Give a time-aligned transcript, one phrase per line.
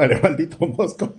[0.00, 1.14] Órale, maldito mosco.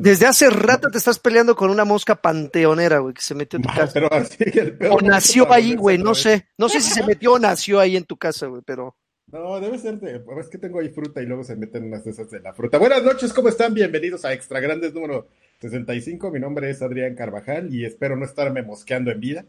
[0.00, 3.62] Desde hace rato te estás peleando con una mosca panteonera, güey, que se metió en
[3.62, 3.90] tu casa.
[3.92, 6.48] Pero así que el peor O nació ahí, güey, no sé.
[6.56, 8.96] No sé si se metió o nació ahí en tu casa, güey, pero...
[9.30, 10.22] No, debe ser de.
[10.40, 12.78] Es que tengo ahí fruta y luego se meten unas de esas de la fruta.
[12.78, 13.74] Buenas noches, ¿cómo están?
[13.74, 15.28] Bienvenidos a Extra Grandes número
[15.60, 16.30] 65.
[16.30, 19.44] Mi nombre es Adrián Carvajal y espero no estarme mosqueando en vida.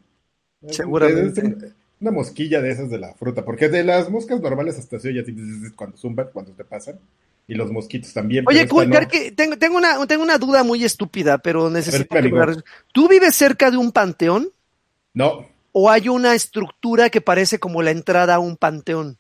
[0.68, 1.72] Seguramente.
[2.02, 5.22] Una mosquilla de esas de la fruta, porque de las moscas normales hasta se oye
[5.22, 5.36] así
[5.76, 7.00] cuando zumban, cuando te pasan.
[7.48, 8.46] Y los mosquitos también.
[8.48, 8.92] Oye, no.
[9.36, 12.62] Tengo, tengo, una, tengo una duda muy estúpida, pero necesito ver, que
[12.94, 14.50] ¿Tú vives cerca de un panteón
[15.16, 19.18] No, o hay una estructura que parece como la entrada a un panteón?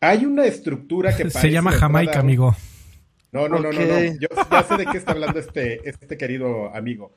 [0.00, 2.54] hay una estructura que Se parece llama de Jamaica, amigo.
[3.32, 3.98] No, no, no, no, no.
[4.20, 7.12] Yo ya sé de qué está hablando este, este querido amigo.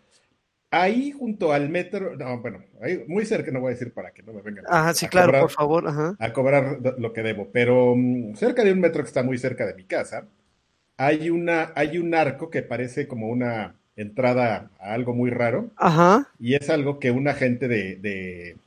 [0.71, 4.21] Ahí junto al metro, no, bueno, ahí muy cerca, no voy a decir para que
[4.21, 6.15] no me vengan Ajá, sí, a claro, cobrar- por favor, ajá.
[6.19, 9.65] a cobrar lo que debo, pero mm, cerca de un metro que está muy cerca
[9.65, 10.27] de mi casa,
[10.97, 16.27] hay una, hay un arco que parece como una entrada a algo muy raro, Ajá.
[16.39, 18.57] y es algo que un agente de, de,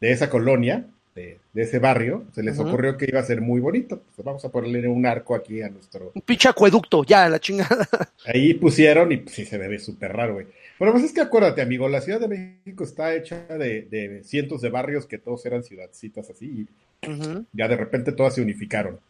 [0.00, 3.60] de esa colonia, de, de ese barrio, se les ocurrió que iba a ser muy
[3.60, 4.02] bonito.
[4.14, 7.88] Pues vamos a ponerle un arco aquí a nuestro, Un pinche acueducto, ya, la chingada.
[8.26, 10.46] Ahí pusieron y pues, sí se ve súper raro, güey.
[10.78, 14.60] Pero pues es que acuérdate, amigo, la Ciudad de México está hecha de, de cientos
[14.60, 16.66] de barrios que todos eran ciudadcitas así
[17.02, 17.06] y
[17.52, 19.00] ya de repente todas se unificaron.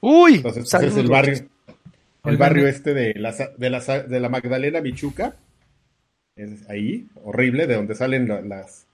[0.00, 1.34] Uy, Entonces, pues, es el barrio,
[2.24, 5.36] el barrio este de la, de la, Sa- de la Magdalena Michuca,
[6.36, 8.86] es ahí, horrible, de donde salen la- las,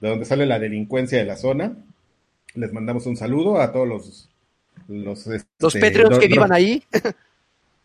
[0.00, 1.76] de donde sale la delincuencia de la zona.
[2.54, 4.28] Les mandamos un saludo a todos los
[4.88, 6.82] los, Los este, Patreons no- que vivan ahí.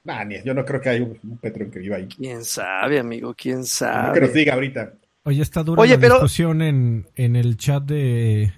[0.08, 2.08] Nah, ni- yo no creo que haya un, un Patreon que viva ahí.
[2.08, 4.31] Quién sabe, amigo, quién No que nos sabe.
[4.33, 4.94] diga ahorita.
[5.23, 8.53] Oye, está dura Oye, la pero- discusión en, en el chat de,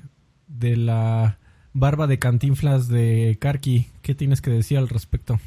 [0.48, 1.40] de la
[1.74, 3.88] barba de cantinflas de Karki.
[4.04, 5.40] ¿Qué tienes que decir al respecto?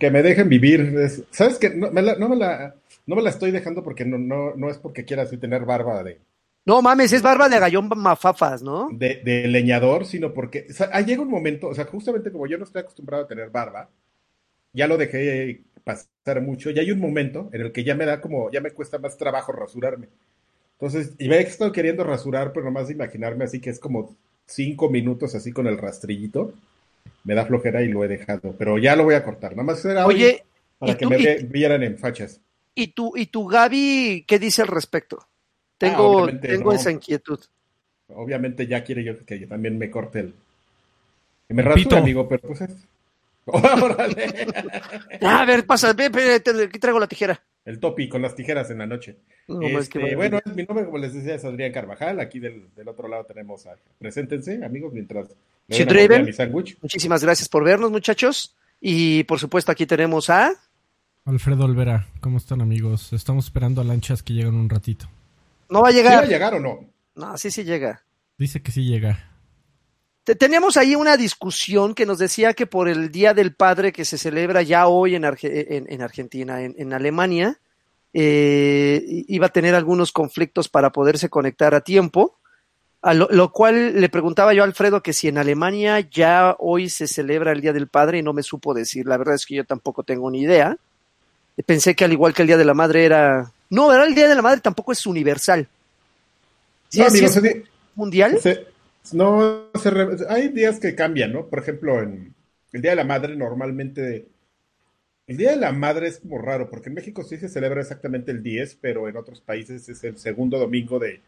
[0.00, 0.80] Que me dejen vivir.
[0.98, 1.70] es- ¿Sabes qué?
[1.70, 2.74] No me la, no me la,
[3.06, 6.02] no me la estoy dejando porque no, no, no es porque quiera así tener barba
[6.02, 6.18] de,
[6.66, 8.88] No mames, es barba de gallón mafafas, ¿no?
[8.92, 12.58] de, de leñador, sino porque o sea, llega un momento, o sea, justamente como yo
[12.58, 13.88] no estoy acostumbrado a tener barba,
[14.72, 18.20] ya lo dejé pasar mucho, y hay un momento en el que ya me da
[18.20, 20.08] como, ya me cuesta más trabajo rasurarme.
[20.74, 24.16] Entonces, y me he estado queriendo rasurar, pero nomás de imaginarme así que es como
[24.46, 26.52] cinco minutos así con el rastrillito,
[27.24, 29.84] me da flojera y lo he dejado, pero ya lo voy a cortar, nada más
[29.84, 30.44] era hoy Oye,
[30.78, 32.40] para ¿y que tú- me y- vieran en fachas.
[32.74, 35.18] ¿y tu, y tu Gaby qué dice al respecto?
[35.20, 35.26] Ah,
[35.78, 36.72] Tengo, tengo no.
[36.72, 37.40] esa inquietud.
[38.08, 40.34] Obviamente ya quiere yo que yo también me corte el.
[41.46, 42.70] Que me rasure, amigo, pero pues es.
[43.82, 44.46] ¡Órale!
[45.22, 47.42] A ver, pasa, ve, ve, te- aquí traigo la tijera.
[47.64, 49.18] El topi con las tijeras en la noche.
[49.48, 52.18] No, Este, bueno, mi nombre, como les decía, es Adrián Carvajal.
[52.20, 53.76] Aquí del, del otro lado tenemos a.
[53.98, 55.28] Preséntense, amigos, mientras.
[55.68, 56.22] Draven.
[56.22, 56.78] a mi sándwich.
[56.80, 58.56] Muchísimas gracias por vernos, muchachos.
[58.80, 60.52] Y por supuesto, aquí tenemos a.
[61.26, 63.12] Alfredo Olvera, ¿cómo están amigos?
[63.12, 65.10] Estamos esperando a lanchas que llegan un ratito.
[65.68, 66.24] No va a ¿Sí va llegar.
[66.24, 66.88] a llegar o no?
[67.16, 68.02] No, sí, sí llega.
[68.38, 69.30] Dice que sí llega.
[70.28, 74.04] Te- Teníamos ahí una discusión que nos decía que por el Día del Padre que
[74.04, 77.58] se celebra ya hoy en, Arge- en- en Argentina, en, en Alemania,
[78.12, 82.36] eh, iba a tener algunos conflictos para poderse conectar a tiempo.
[83.00, 86.90] A lo, lo cual le preguntaba yo a Alfredo que si en Alemania ya hoy
[86.90, 89.06] se celebra el Día del Padre y no me supo decir.
[89.06, 90.76] La verdad es que yo tampoco tengo ni idea.
[91.64, 93.50] Pensé que al igual que el Día de la Madre era...
[93.70, 94.08] No, ¿verdad?
[94.08, 95.66] El Día de la Madre tampoco es universal.
[96.90, 98.38] Sí, No, sí amigos, es se di- mundial.
[98.42, 98.66] se-
[99.14, 101.46] no, se re- hay días que cambian, ¿no?
[101.48, 102.34] Por ejemplo, en
[102.72, 104.26] el Día de la Madre normalmente...
[105.28, 108.32] El Día de la Madre es como raro, porque en México sí se celebra exactamente
[108.32, 111.20] el 10, pero en otros países es el segundo domingo de,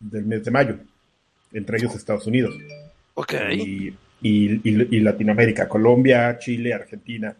[0.00, 0.78] del mes de mayo,
[1.52, 2.56] entre ellos Estados Unidos
[3.14, 3.34] Ok.
[3.48, 7.36] y, y- y- y Latinoamérica, Colombia, Chile, Argentina.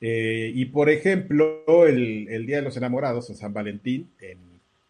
[0.00, 4.38] Eh, y por ejemplo, el, el Día de los Enamorados, o San Valentín, en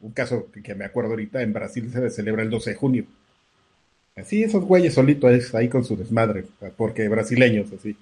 [0.00, 3.06] un caso que, que me acuerdo ahorita, en Brasil se celebra el 12 de junio.
[4.18, 6.44] Así, esos güeyes solitos ahí con su desmadre,
[6.76, 7.96] porque brasileños, así.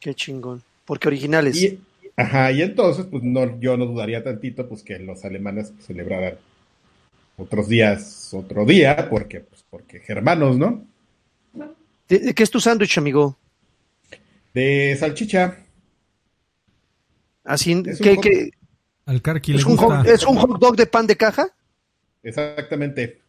[0.00, 0.62] Qué chingón.
[0.84, 1.62] Porque originales.
[1.62, 1.78] Y,
[2.16, 6.34] ajá, y entonces, pues no, yo no dudaría tantito, pues que los alemanes pues, celebraran
[7.36, 10.84] otros días, otro día, porque, pues, porque germanos, ¿no?
[12.08, 13.36] ¿De, de qué es tu sándwich, amigo?
[14.52, 15.58] De salchicha.
[17.44, 18.50] Así, ¿qué- qué-
[19.06, 19.98] Al Karki le ¿Es, un gusta.
[19.98, 21.48] hot, ¿Es un hot dog de pan de caja?
[22.22, 23.20] Exactamente.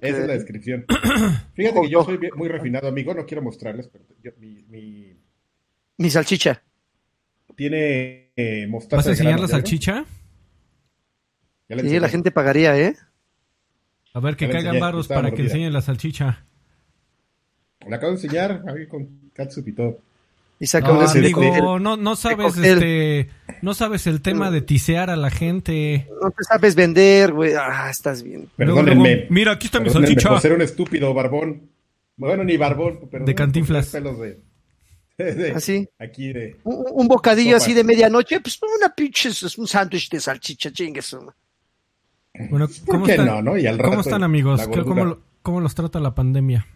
[0.00, 0.84] Esa es la descripción.
[1.54, 3.12] Fíjate que yo soy bien- muy refinado, amigo.
[3.14, 5.16] No quiero mostrarles, pero yo- mi, mi-
[5.98, 6.62] Mi salchicha.
[7.56, 8.96] tiene eh, mostaza.
[8.96, 10.04] ¿Vas a enseñar la salchicha?
[11.68, 12.96] Ya la Sí, la gente pagaría, ¿eh?
[14.14, 16.44] A ver, que la caigan estaba para que enseñen la salchicha.
[17.86, 19.98] Le acabo de enseñar, ahí con catsup y todo.
[20.62, 23.28] Y saca No, una amigo, no, no sabes este,
[23.62, 26.06] no sabes el tema de tisear a la gente.
[26.22, 27.54] No te sabes vender, güey.
[27.54, 28.48] Ah, estás bien.
[28.54, 29.14] Perdónenme.
[29.16, 30.28] Luego, mira, aquí está mi salchicha.
[30.28, 31.68] por ser un estúpido barbón.
[32.16, 33.88] Bueno, ni barbón, pero De Cantinflas.
[33.88, 34.38] pelos de,
[35.18, 35.88] de- Así.
[35.98, 36.56] Aquí de.
[36.62, 37.64] Un, un bocadillo Sopa.
[37.64, 41.16] así de medianoche, pues una pinche, un sándwich de salchicha, chingues.
[42.50, 43.58] Bueno, ¿Por ¿cómo qué están, no, no?
[43.58, 44.60] Y al ¿cómo están amigos?
[44.60, 44.94] la ¿Qué- gordura.
[44.94, 46.68] ¿Cómo, lo- cómo los trata la pandemia?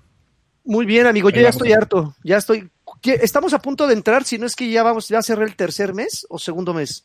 [0.64, 2.16] Muy bien, amigo, yo ya estoy harto.
[2.24, 2.68] Ya estoy.
[3.02, 5.94] Estamos a punto de entrar, si no es que ya vamos, ya cerré el tercer
[5.94, 7.04] mes o segundo mes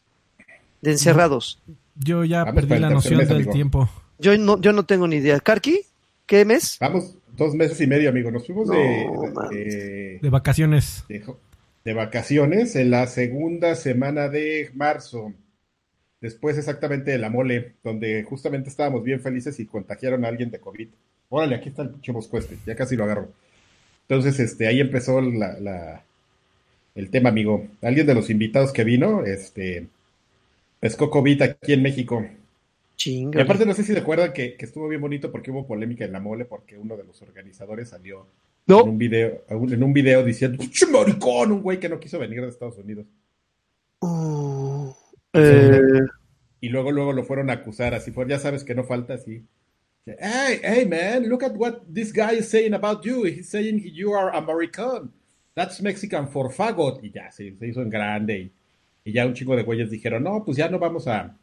[0.82, 1.60] de encerrados.
[1.96, 3.52] Yo ya Vamos perdí la noción mes, del amigo.
[3.54, 3.90] tiempo.
[4.18, 5.40] Yo no, yo no tengo ni idea.
[5.40, 5.82] ¿Karki?
[6.26, 6.78] ¿Qué mes?
[6.80, 8.32] Vamos, dos meses y medio, amigo.
[8.32, 8.74] Nos fuimos No,
[9.50, 11.04] de, de- vacaciones.
[11.08, 11.24] de,
[11.84, 15.34] de vacaciones en la segunda semana de marzo.
[16.22, 20.60] Después exactamente de la mole, donde justamente estábamos bien felices y contagiaron a alguien de
[20.60, 20.88] COVID.
[21.30, 23.30] Órale, aquí está el pinche mosco este, ya casi lo agarro.
[24.12, 26.04] Entonces, este, ahí empezó la, la-
[26.96, 27.66] el tema, amigo.
[27.82, 29.88] Alguien de los invitados que vino, este,
[30.82, 32.22] pescó COVID aquí en México.
[32.22, 33.44] Y Chinga.
[33.44, 36.20] aparte no sé si recuerdan que, que estuvo bien bonito porque hubo polémica en la
[36.20, 38.28] mole porque uno de los organizadores salió
[38.68, 42.42] en un video, en un video diciendo, "Pinche maricón", un güey que no quiso venir
[42.42, 43.06] de Estados Unidos.
[44.00, 44.94] Oh,
[45.32, 45.82] eh,
[46.60, 49.46] Y luego, luego lo fueron a acusar, así por, ya sabes que no falta así.
[50.06, 53.24] Hey, hey man, look at what this guy is saying about you.
[53.26, 55.12] He's saying you are American.
[55.56, 57.04] That's Mexican for fagot.
[57.04, 58.40] Y ya, se, se hizo en grande.
[58.40, 58.52] Y,
[59.06, 61.38] y ya un chico de güeyes dijeron, no, pues ya no vamos a,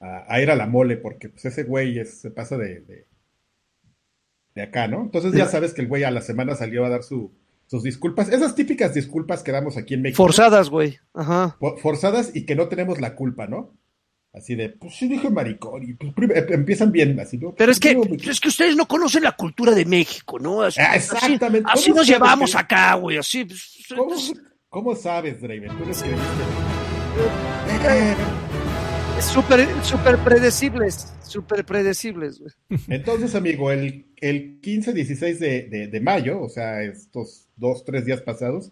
[0.00, 3.06] a, a ir a la mole porque pues ese güey es- se pasa de, de,
[4.56, 5.02] de acá, ¿no?
[5.02, 7.30] Entonces ya sabes que el güey a la semana salió a dar su,
[7.68, 8.28] sus disculpas.
[8.28, 10.22] Esas típicas disculpas que damos aquí en México.
[10.22, 10.98] forzadas, güey.
[11.14, 11.56] Ajá.
[11.60, 13.70] For- forzadas y que no tenemos la culpa, ¿no?
[14.36, 17.54] Así de, pues sí dije maricón, y pues, em- empiezan bien, así, ¿no?
[17.54, 20.60] Pero es que, me- es que ustedes no conocen la cultura de México, ¿no?
[20.60, 21.66] Así, Ah, exactamente.
[21.72, 23.16] Así, así ¿Cómo nos llevamos que- acá, güey.
[23.16, 23.46] Así.
[23.46, 24.14] pues, ¿Cómo,
[24.68, 25.70] cómo sabes, Draven?
[25.78, 26.10] Tú eres que-
[29.22, 31.12] súper, súper predecibles.
[31.22, 32.52] Súper predecibles, güey.
[32.88, 38.20] Entonces, amigo, el, el 15-16 de, de, de mayo, o sea, estos dos, tres días
[38.20, 38.70] pasados,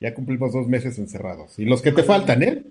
[0.00, 1.58] ya cumplimos dos meses encerrados.
[1.58, 2.64] Y los que te faltan, ¿eh?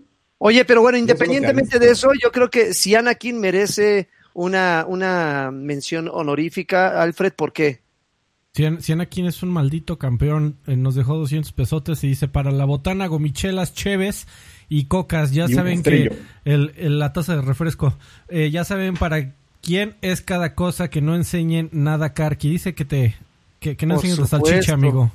[0.46, 6.10] Oye, pero bueno, independientemente de eso, yo creo que si Anakin merece una, una mención
[6.12, 7.80] honorífica, Alfred, ¿por qué?
[8.52, 10.58] Cien, Anakin es un maldito campeón.
[10.68, 14.28] eh, nos dejó 200 pesotes y dice para la botana, gomichelas, cheves
[14.68, 15.32] y cocas.
[15.32, 16.12] Ya Y saben que
[16.44, 17.98] el, el- la taza de refresco.
[18.28, 22.50] eh, ya saben para quién es cada cosa que no enseñen nada Karki.
[22.50, 23.16] Dice que te
[23.62, 25.10] que, que no Por enseñes la salchicha, amigo.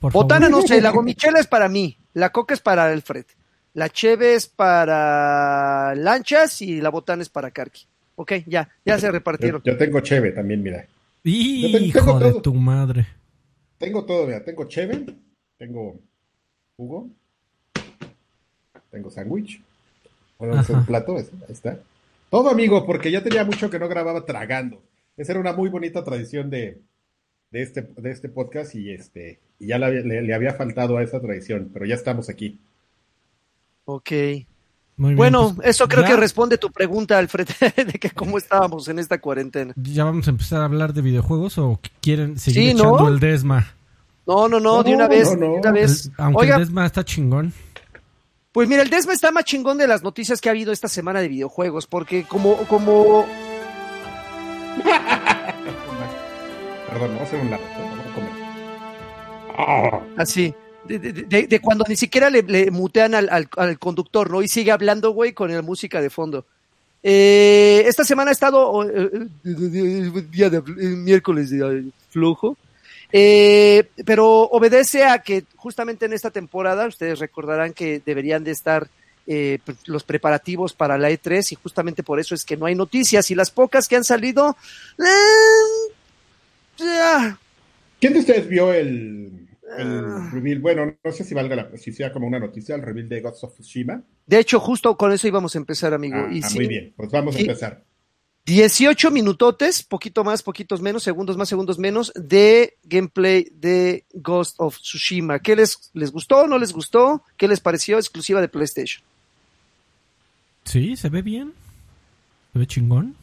[0.00, 0.60] Por Botana favor.
[0.62, 3.24] no sé, la gomichela es para mí, la coca es para Alfred,
[3.76, 7.86] la cheve es para lanchas y la botana es para Karki.
[8.14, 9.60] Ok, ya, ya se repartieron.
[9.62, 10.86] yo tengo cheve también, mira.
[11.22, 12.40] Hijo Yo tengo de todo.
[12.42, 13.06] tu madre.
[13.76, 14.42] Tengo todo, mira.
[14.42, 15.04] Tengo cheve,
[15.58, 16.00] tengo
[16.78, 17.10] jugo,
[18.90, 19.60] tengo sándwich.
[20.38, 21.78] Bueno, es un plato, ahí está.
[22.30, 24.80] Todo, amigo, porque ya tenía mucho que no grababa tragando.
[25.18, 26.80] Esa era una muy bonita tradición de,
[27.50, 31.70] de, este, de este podcast y, este, y ya le había faltado a esa tradición,
[31.74, 32.58] pero ya estamos aquí.
[33.86, 34.10] Ok.
[34.98, 38.38] Muy bien, Bueno, pues, eso creo ya- que responde tu pregunta, Alfred, de que cómo
[38.38, 39.72] estábamos en esta cuarentena.
[39.76, 42.94] ¿Ya vamos a empezar a hablar de videojuegos o quieren seguir Sí, ¿no?
[42.94, 43.74] echando el desma?
[44.26, 45.52] No, no, no, No, de una vez, no, no.
[45.52, 46.06] de una vez.
[46.06, 47.52] El- aunque Oiga, el desma está chingón.
[48.52, 51.20] pues mira, el Desma está más chingón de las noticias que ha habido esta semana
[51.20, 53.26] de videojuegos, porque como, como,
[56.88, 57.62] Perdón, a hacer un lado.
[57.78, 58.32] Vamos a comer.
[59.58, 60.54] Ah, así,
[60.86, 64.42] de, cuando ni siquiera le, mutean al, al- conductor, ¿no?
[64.42, 66.44] Y sigue hablando, güey, con la música de fondo.
[67.02, 69.10] Eh, esta semana ha estado eh,
[69.44, 70.62] eh, día de eh,
[70.96, 72.56] miércoles de flojo.
[73.12, 78.88] Eh, pero obedece a que justamente en esta temporada, ustedes recordarán que deberían de estar
[79.86, 83.34] los preparativos para la E3 y justamente por eso es que no hay noticias y
[83.34, 84.56] las pocas que han salido...
[88.00, 89.45] ¿Quién de ustedes vio el,
[89.78, 90.30] el Ah.
[90.32, 90.58] reveal?
[90.60, 93.44] Bueno, no sé si valga la, si sea como una noticia, el reveal de Ghost
[93.44, 94.02] of Tsushima.
[94.26, 96.16] de hecho, justo con eso íbamos a empezar, amigo.
[96.18, 97.84] Ah, y ah, sí, muy bien, pues vamos a empezar.
[98.46, 104.78] 18 minutotes, poquito más, poquitos menos, segundos más, segundos menos, de gameplay de Ghost of
[104.78, 105.40] Tsushima.
[105.40, 106.46] ¿Qué les, les gustó?
[106.46, 107.24] ¿No les gustó?
[107.36, 107.96] ¿Qué les pareció?
[107.98, 109.02] Exclusiva de PlayStation.
[110.64, 111.52] Sí, se ve bien.
[112.52, 113.16] Se ve chingón.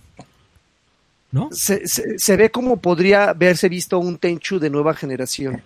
[1.31, 1.49] ¿No?
[1.51, 5.63] Se, se- se ve como podría haberse visto un Tenchu de nueva generación.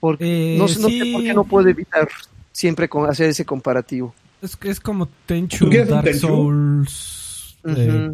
[0.00, 2.08] Porque Eh, no, sé- no sé por qué no puedo evitar
[2.52, 4.14] siempre con- hacer ese comparativo.
[4.40, 6.26] Es, que es como Tenchu, ¿Tú quieres un Dark Tenchu?
[6.28, 7.58] Souls.
[7.64, 8.10] eh.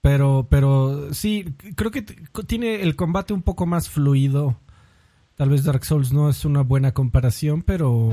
[0.00, 4.56] Pero, pero sí, creo que tiene el combate un poco más fluido.
[5.36, 8.10] Tal vez Dark Souls no es una buena comparación, pero,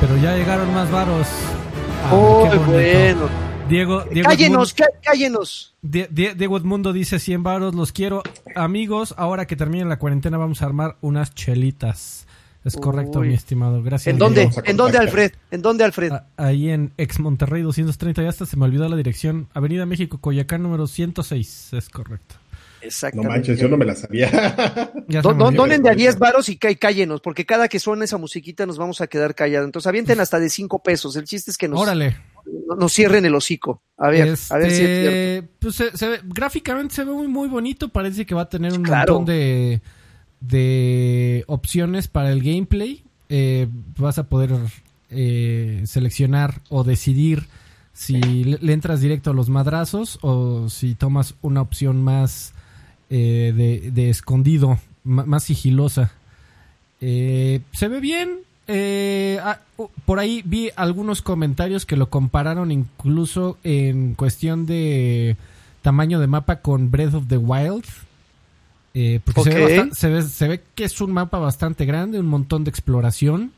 [0.00, 1.26] pero ya llegaron más varos.
[2.04, 3.28] Ah, Oh, qué bueno.
[3.68, 5.74] Diego, Diego Cállenos, cá- cállenos.
[5.82, 8.22] Die- Die- Diego Edmundo dice 100 varos, los quiero.
[8.54, 12.26] Amigos, ahora que termine la cuarentena vamos a armar unas chelitas.
[12.64, 13.28] Es correcto, Uy.
[13.28, 13.82] mi estimado.
[13.82, 14.12] Gracias.
[14.12, 14.48] ¿En dónde?
[14.64, 14.96] ¿En dónde.
[14.98, 15.32] Alfred?
[15.50, 16.12] ¿En dónde, Alfred?
[16.12, 19.48] A- Ahí en Ex Monterrey 230, ya hasta se me olvidó la dirección.
[19.54, 22.36] Avenida México, Coyacán número 106, es correcto.
[22.84, 23.28] No Exactamente.
[23.28, 24.28] manches, yo no me la sabía.
[25.08, 28.76] Donen de a 10 varos y cá- cállenos, porque cada que suena esa musiquita nos
[28.78, 29.66] vamos a quedar callados.
[29.66, 31.16] Entonces avienten hasta de 5 pesos.
[31.16, 32.16] El chiste es que nos, Órale.
[32.68, 33.82] no- nos cierren el hocico.
[33.96, 35.10] A ver, a ver si es cierto.
[35.10, 37.88] Este, pues se- se ve- gráficamente se ve muy, muy bonito.
[37.88, 39.14] Parece que va a tener un Claro.
[39.14, 39.80] montón de,
[40.40, 43.02] de opciones para el gameplay.
[43.28, 44.50] Eh, vas a poder
[45.10, 47.46] eh, seleccionar o decidir
[47.92, 52.52] si le, le entras directo a los madrazos o si tomas una opción más
[53.10, 56.12] eh, de, de escondido, más sigilosa.
[57.00, 58.38] Eh, se ve bien.
[58.66, 59.60] Eh, ah,
[60.06, 65.36] por ahí vi algunos comentarios que lo compararon incluso en cuestión de
[65.82, 67.84] tamaño de mapa con Breath of the Wild.
[68.94, 72.26] Eh, porque se, ve se, ve, se ve que es un mapa bastante grande, un
[72.26, 73.52] montón de exploración.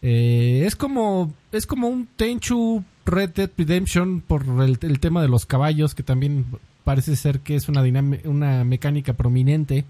[0.00, 5.46] Es como es como un Tenchu Red Dead Redemption por el, el tema de los
[5.46, 6.44] caballos, que también
[6.84, 7.82] parece ser que es una,
[8.24, 9.84] una mecánica prominente.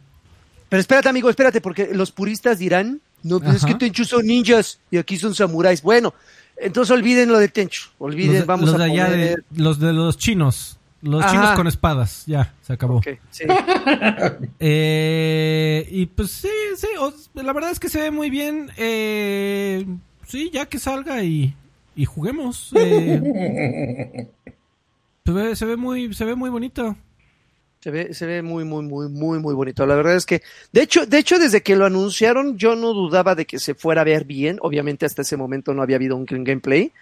[0.68, 4.80] Pero espérate, amigo, espérate, porque los puristas dirán, no, pues es que Tenchu son ninjas
[4.90, 5.82] y aquí son samuráis.
[5.82, 6.14] Bueno,
[6.56, 7.88] entonces olviden lo de Tenchu.
[7.98, 10.78] Olviden, los de, vamos los a de allá de- los de los chinos.
[11.02, 11.32] Los Ajá.
[11.32, 12.24] chinos con espadas.
[12.26, 12.96] Ya, se acabó.
[12.96, 13.44] Ok, sí.
[14.60, 16.86] Eh, y pues sí, sí.
[17.34, 18.70] la verdad es que se ve muy bien.
[18.76, 19.84] Eh,
[20.26, 21.54] sí, ya que salga y,
[21.94, 22.70] y juguemos.
[22.74, 24.26] eh,
[25.24, 26.96] se, ve, se ve muy, se ve muy bonito.
[27.80, 29.86] Se ve, se ve muy, muy, muy, muy, muy bonito.
[29.86, 33.34] La verdad es que, de hecho, de hecho, desde que lo anunciaron, yo no dudaba
[33.34, 34.58] de que se fuera a ver bien.
[34.62, 36.92] Obviamente, hasta ese momento no había habido un gameplay.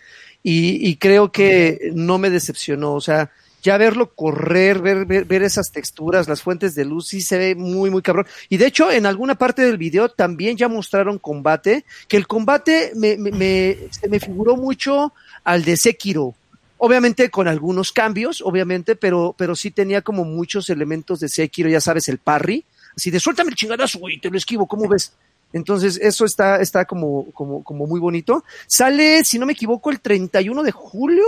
[0.42, 2.94] Y, y creo que no me decepcionó.
[2.94, 3.30] O sea,
[3.62, 7.54] ya verlo correr, ver, ver, ver esas texturas, las fuentes de luz, sí se ve
[7.54, 8.26] muy, muy cabrón.
[8.48, 12.92] Y de hecho, en alguna parte del video también ya mostraron combate, que el combate
[12.96, 15.12] me, me, me- se me figuró mucho
[15.44, 16.34] al de Sekiro.
[16.84, 21.80] Obviamente con algunos cambios, obviamente, pero, pero sí tenía como muchos elementos de Sekiro, ya
[21.80, 22.64] sabes, el parry.
[22.96, 25.12] Así de suéltame el chingadazo, güey, te lo esquivo, ¿cómo ves?
[25.52, 28.42] Entonces, eso está, está como, como, como muy bonito.
[28.66, 31.22] Sale, si no me equivoco, el 31 de julio.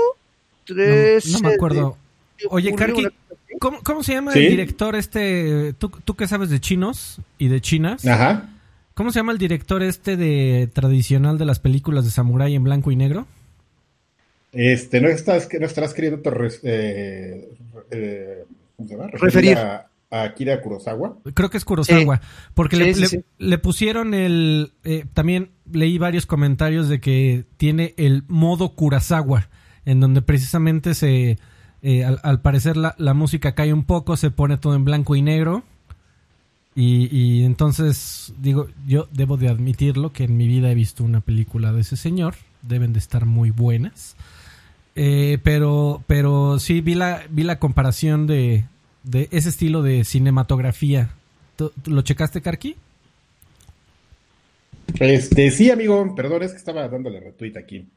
[0.69, 1.99] No, 13 no me acuerdo.
[2.37, 3.13] de Oye, Karki, una.
[3.61, 4.41] ¿cómo, cómo se llama ¿Sí?
[4.41, 5.73] el director este?
[5.75, 8.05] ¿Tú, tú que sabes de chinos y de chinas?
[8.05, 8.51] Ajá.
[8.95, 12.91] ¿Cómo se llama el director este de tradicional de las películas de samurái en blanco
[12.91, 13.29] y negro?
[14.55, 17.49] Este, ¿no, estás, no estarás queriendo te res- eh,
[17.91, 18.45] eh,
[18.77, 19.09] ¿cómo se llama?
[19.13, 19.59] Referir.
[19.59, 21.17] A, a Akira Kurosawa.
[21.35, 22.21] Creo que es Kurosawa.
[22.55, 23.25] Porque le, Sí, sí, le- sí.
[23.39, 24.73] le pusieron el.
[24.85, 29.49] eh, también leí varios comentarios de que tiene el modo Kurosawa,
[29.85, 31.39] en donde precisamente se.
[31.83, 35.17] eh, al, al parecer la, la música cae un poco, se pone todo en blanco
[35.17, 35.65] y negro.
[36.77, 41.21] Y, y entonces, digo, yo debo de admitirlo que en mi vida he visto una
[41.21, 42.35] película de ese señor.
[42.63, 44.17] Deben de estar muy buenas.
[44.97, 48.65] Eh, pero, pero sí vi la, vi la comparación de,
[49.03, 51.11] de ese estilo de cinematografía.
[51.57, 52.77] ¿Tú- tú ¿Lo checaste, Karki?
[55.01, 57.89] Este, sí, amigo, perdón, es que estaba dándole retweet aquí.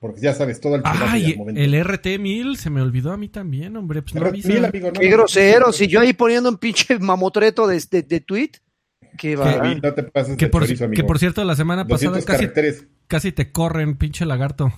[0.00, 4.02] Porque ya sabes, todo el Ay, el RT1000 se me olvidó a mí también, hombre.
[4.02, 4.48] Pues no R- avisa.
[4.48, 7.80] mil, amigo, no, Qué no, grosero, no, si yo ahí poniendo un pinche mamotreto de,
[7.88, 8.50] de, de tweet.
[9.16, 9.54] Qué va.
[9.58, 11.00] David, no te pases Que por, chorizo, amigo.
[11.00, 12.86] que por cierto, la semana pasada 200 casi, caracteres.
[13.06, 14.72] casi te corren, pinche lagarto.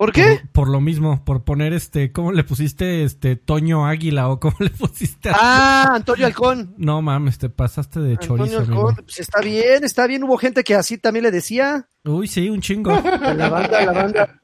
[0.00, 0.40] ¿Por qué?
[0.40, 4.56] Por, por lo mismo, por poner este, ¿cómo le pusiste este Toño Águila o cómo
[4.60, 5.28] le pusiste?
[5.28, 6.74] a- Ah, Antonio Halcón.
[6.78, 8.86] No mames, te pasaste de chorizo, Antonio.
[8.88, 10.24] Halcón, pues está bien, está bien.
[10.24, 11.86] Hubo gente que así también le decía.
[12.04, 12.92] Uy, sí, un chingo.
[12.92, 14.40] A la banda, a la banda.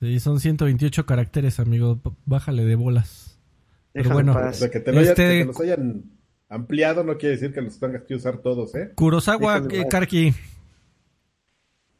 [0.00, 2.00] Sí, son 128 caracteres, amigo.
[2.26, 3.38] Bájale de bolas.
[3.92, 4.68] Pero Déjame en bueno, paz.
[4.72, 6.04] que te, lo hayan- Este- que te los hayan
[6.48, 8.90] ampliado no quiere decir que los tengas que usar todos, ¿eh?
[8.96, 9.86] Kurosawa, eh.
[9.88, 10.34] Karki.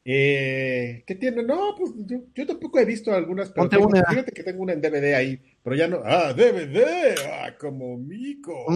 [0.07, 1.43] Eh, ¿Qué tiene?
[1.43, 4.05] No, pues yo, yo tampoco he visto algunas, pero tengo- una.
[4.05, 6.03] fíjate que tengo una en DVD ahí, pero ya no.
[6.05, 7.15] ¡Ah, DVD!
[7.27, 8.67] ¡Ah, como mico!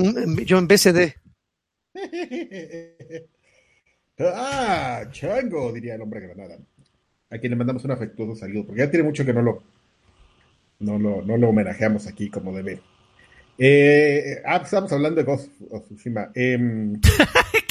[0.47, 1.14] Yo en BCD.
[4.20, 5.73] ¡Ah, chango!
[5.73, 6.58] Diría el hombre granada.
[7.30, 9.62] A quien le mandamos un afectuoso saludo, porque ya tiene mucho que no lo,
[10.80, 12.80] no lo, no lo homenajeamos aquí como debe.
[13.58, 16.32] Eh, ah, pues estamos hablando de Ghost of Tsushima.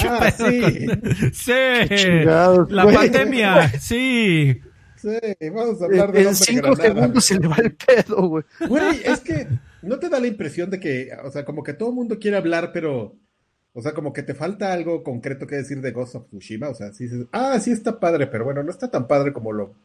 [0.05, 0.87] Ah, sí.
[1.33, 1.53] Sí,
[1.95, 2.95] Chingados, la güey.
[2.95, 4.61] pandemia, sí.
[4.95, 5.09] Sí,
[5.53, 8.43] vamos a hablar de En cinco segundos se le va el pedo, güey.
[8.67, 9.47] Güey, es que
[9.81, 12.37] no te da la impresión de que, o sea, como que todo el mundo quiere
[12.37, 13.15] hablar, pero,
[13.73, 16.69] o sea, como que te falta algo concreto que decir de Ghost of Tsushima.
[16.69, 19.51] O sea, sí dices, ah, sí está padre, pero bueno, no está tan padre como
[19.53, 19.75] lo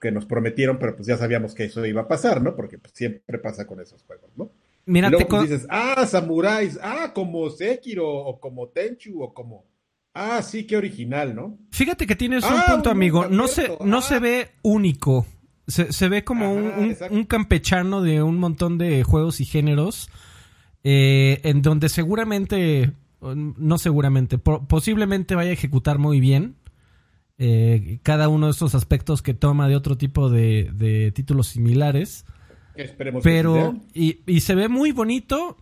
[0.00, 2.54] que nos prometieron, pero pues ya sabíamos que eso iba a pasar, ¿no?
[2.54, 4.50] Porque pues, siempre pasa con esos juegos, ¿no?
[4.86, 9.64] Mira, y luego te dices, ah, samuráis, ah, como Sekiro, o como Tenchu, o como,
[10.14, 11.58] ah, sí, qué original, ¿no?
[11.72, 13.26] Fíjate que tienes un Ah, punto, un amigo.
[13.28, 14.02] No se, no Ah.
[14.02, 15.26] se ve único.
[15.66, 20.08] Se, se ve como un, Ajá, un- campechano de un montón de juegos y géneros.
[20.88, 26.54] eh, en donde seguramente, no seguramente, po- posiblemente vaya a ejecutar muy bien.
[27.38, 32.24] eh, cada uno de estos aspectos que toma de otro tipo de, de títulos similares.
[32.76, 35.56] Que esperemos que Pero, y, y se ve muy bonito.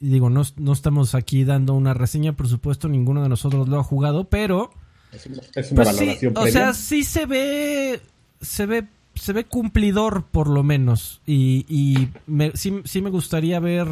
[0.00, 3.78] Y digo, no, no estamos aquí dando una reseña, por supuesto, ninguno de nosotros lo
[3.78, 4.70] ha jugado, pero.
[5.12, 8.00] Es una, es una pues sí, o sea, sí se ve,
[8.40, 8.84] se ve,
[9.14, 11.20] se ve cumplidor por lo menos.
[11.26, 13.86] Y, y me- sí, sí me gustaría ver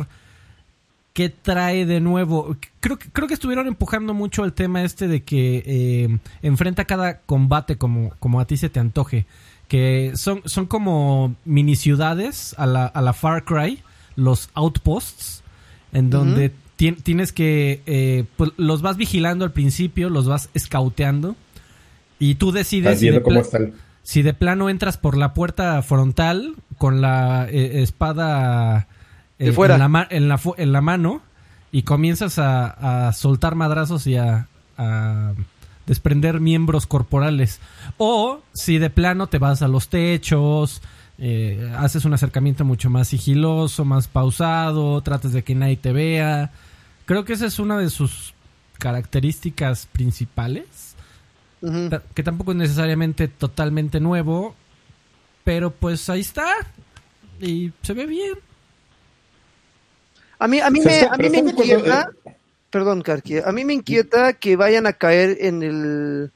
[1.13, 2.57] qué trae de nuevo.
[2.81, 7.19] Creo, que- creo que estuvieron empujando mucho el tema este de que eh, enfrenta cada
[7.21, 9.27] combate como, como a ti se te antoje.
[9.71, 13.79] Que son, son como mini ciudades a la, a la Far Cry,
[14.17, 15.45] los outposts,
[15.93, 21.37] en donde tien- tienes que, eh, pues los vas vigilando al principio, los vas scouteando
[22.19, 23.73] y tú decides si de, viendo cómo pla- está el...
[24.03, 28.89] si de plano entras por la puerta frontal con la eh, espada
[29.39, 29.77] eh, fuera.
[29.77, 31.23] En, la en la en la mano
[31.71, 35.33] y comienzas a, a soltar madrazos y a, a
[35.91, 37.59] desprender miembros corporales.
[37.99, 40.83] O si de plano te vas a los techos,
[41.19, 46.53] eh, haces un acercamiento mucho más sigiloso, más pausado, tratas de que nadie te vea.
[47.07, 48.35] Creo que esa es una de sus
[48.79, 50.95] características principales
[52.15, 54.55] que tampoco es necesariamente totalmente nuevo,
[55.43, 56.47] pero pues ahí está
[57.41, 58.35] y se ve bien.
[60.39, 61.43] A mí, a mí me, a mí me
[62.71, 66.31] perdón, Karki, a mí me inquieta que vayan a caer en el,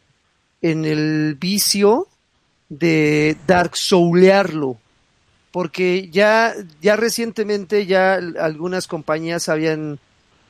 [0.62, 2.08] en el vicio
[2.68, 4.76] de Dark Soulearlo,
[5.52, 10.00] porque ya, ya recientemente ya algunas compañías habían,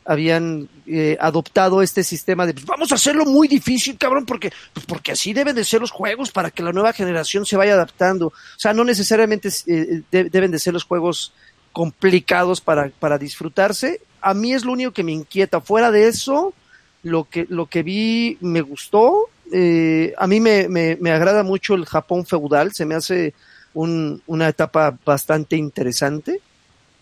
[0.07, 4.87] habían eh, adoptado este sistema de pues, vamos a hacerlo muy difícil, cabrón, porque, pues,
[4.87, 8.29] porque así deben de ser los juegos para que la nueva generación se vaya adaptando.
[8.29, 11.33] O sea, no necesariamente eh, de- deben de ser los juegos
[11.75, 14.01] complicados para, para disfrutarse.
[14.23, 15.61] A mí es lo único que me inquieta.
[15.61, 16.55] Fuera de eso,
[17.03, 19.29] lo que, lo que vi me gustó.
[19.53, 22.73] Eh, a mí me, me, me agrada mucho el Japón feudal.
[22.73, 23.35] Se me hace
[23.75, 26.41] un- una etapa bastante interesante.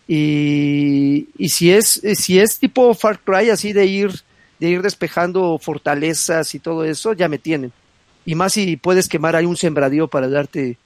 [0.08, 4.10] Y, y si es, si es tipo Far Cry, así de ir,
[4.58, 7.72] de ir despejando fortalezas y todo eso, ya me tienen.
[8.24, 10.76] Y más si puedes quemar ahí un sembradío para darte,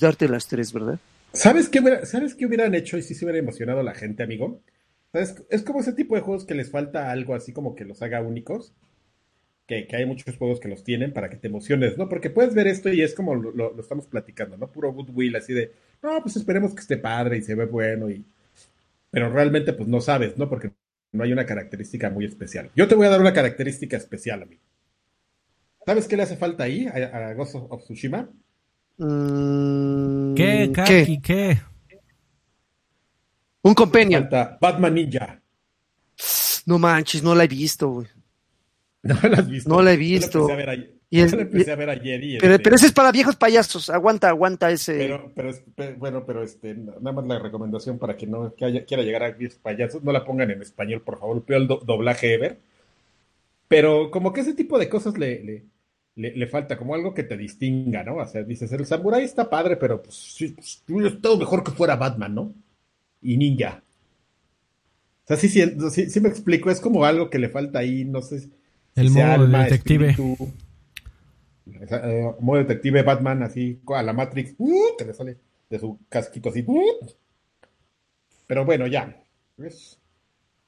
[0.00, 0.98] darte las tres, ¿verdad?
[1.32, 4.62] ¿Sabes qué, ¿Sabes qué hubieran hecho y sí se hubiera emocionado la gente, amigo?
[5.12, 5.42] ¿Sabes?
[5.50, 8.20] Es como ese tipo de juegos que les falta algo así como que los haga
[8.20, 8.74] únicos.
[9.66, 12.08] Que, que hay muchos juegos que los tienen para que te emociones, ¿no?
[12.08, 14.72] Porque puedes ver esto y es como lo estamos platicando, ¿no?
[14.72, 15.70] Puro goodwill, así de,
[16.02, 18.24] no, pues esperemos que esté padre y se ve bueno y...
[19.12, 20.48] Pero realmente pues no sabes, ¿no?
[20.48, 20.72] Porque
[21.12, 22.70] no hay una característica muy especial.
[22.74, 24.62] Yo te voy a dar una característica especial, amigo.
[25.86, 28.28] ¿Sabes qué le hace falta ahí a, a Ghost of Tsushima?
[29.00, 31.20] Mm, ¿Qué, Kaki?
[31.20, 31.58] ¿Qué?
[33.62, 34.22] Un companion.
[34.22, 35.40] Falta Batman Ninja.
[36.66, 38.06] No manches, no la he visto, güey.
[39.02, 39.68] No la has visto.
[39.70, 40.38] No la he Yo visto.
[40.40, 42.62] empecé a ver ayer, Y el- yo la empecé a ver ayer y Pero, este,
[42.64, 43.88] pero ese es para viejos payasos.
[43.88, 44.96] Aguanta, aguanta ese.
[44.98, 45.62] pero, pero es-
[45.98, 49.32] bueno, pero este, nada más la recomendación para que no que haya- quiera llegar a
[49.32, 52.58] 10 payasos, no la pongan en español, por favor, peor el do- doblaje ever.
[53.68, 55.64] Pero como que ese tipo de cosas le, le,
[56.16, 58.16] le, le falta, como algo que te distinga, ¿no?
[58.16, 61.96] O sea, dices, el samurái está padre, pero pues sí, pues, estado mejor que fuera
[61.96, 62.54] Batman, ¿no?
[63.22, 63.82] Y ninja.
[65.24, 68.04] O sea, sí, sí, sí, sí me explico, es como algo que le falta ahí,
[68.04, 68.48] no sé.
[68.96, 70.10] El modo alma, detective.
[70.10, 70.52] espíritu.
[71.66, 74.96] Eh, modo detective Batman, así, a la Matrix, ¡uh!
[74.98, 75.36] que le sale
[75.70, 76.64] de su casquito así.
[76.66, 77.06] ¡uh!
[78.46, 79.16] Pero bueno, ya.
[79.58, 79.98] Es,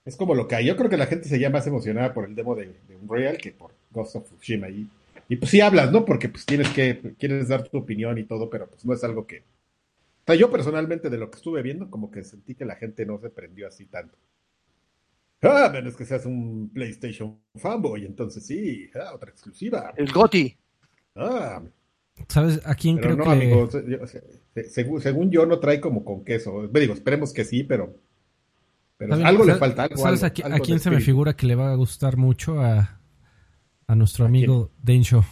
[0.04, 0.66] es como lo que hay.
[0.66, 3.50] Yo creo que la gente seguía más emocionada por el demo de, de Unreal que
[3.50, 4.68] por Ghost of Tsushima.
[4.68, 4.88] Y,
[5.32, 6.04] y pues sí hablas, ¿no?
[6.04, 9.26] Porque pues tienes que, quieres dar tu opinión y todo, pero pues no es algo
[9.26, 9.38] que...
[9.38, 13.04] O sea, yo personalmente de lo que estuve viendo, como que sentí que la gente
[13.06, 14.16] no se prendió así tanto.
[15.40, 19.92] Ah, a menos que seas un PlayStation fanboy, entonces sí, ah, otra exclusiva.
[19.96, 20.56] El Goti.
[21.16, 21.60] Ah,
[22.28, 24.20] ¿Sabes a quién pero creo no, que amigo, yo- se-
[24.54, 26.68] se- según, según yo no trae como con queso.
[26.72, 27.96] Me digo, esperemos que sí, pero,
[28.96, 29.84] pero ¿Sabes- algo le falta.
[29.84, 32.16] Algo, ¿Sabes algo- a, qui- algo quién se me figura que le va a gustar
[32.16, 33.00] mucho a,
[33.86, 35.24] a nuestro amigo Densho?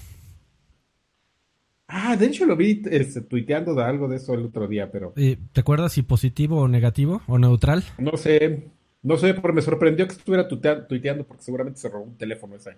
[1.88, 5.12] Ah, de hecho lo vi este, tuiteando de algo de eso el otro día, pero
[5.16, 7.82] Eh, ¿Te acuerdas si positivo o negativo o neutral?
[7.98, 8.68] no sé,
[9.02, 12.54] no sé, pero me sorprendió que estuviera tuitea- tuiteando porque seguramente se robó un teléfono
[12.56, 12.76] ese,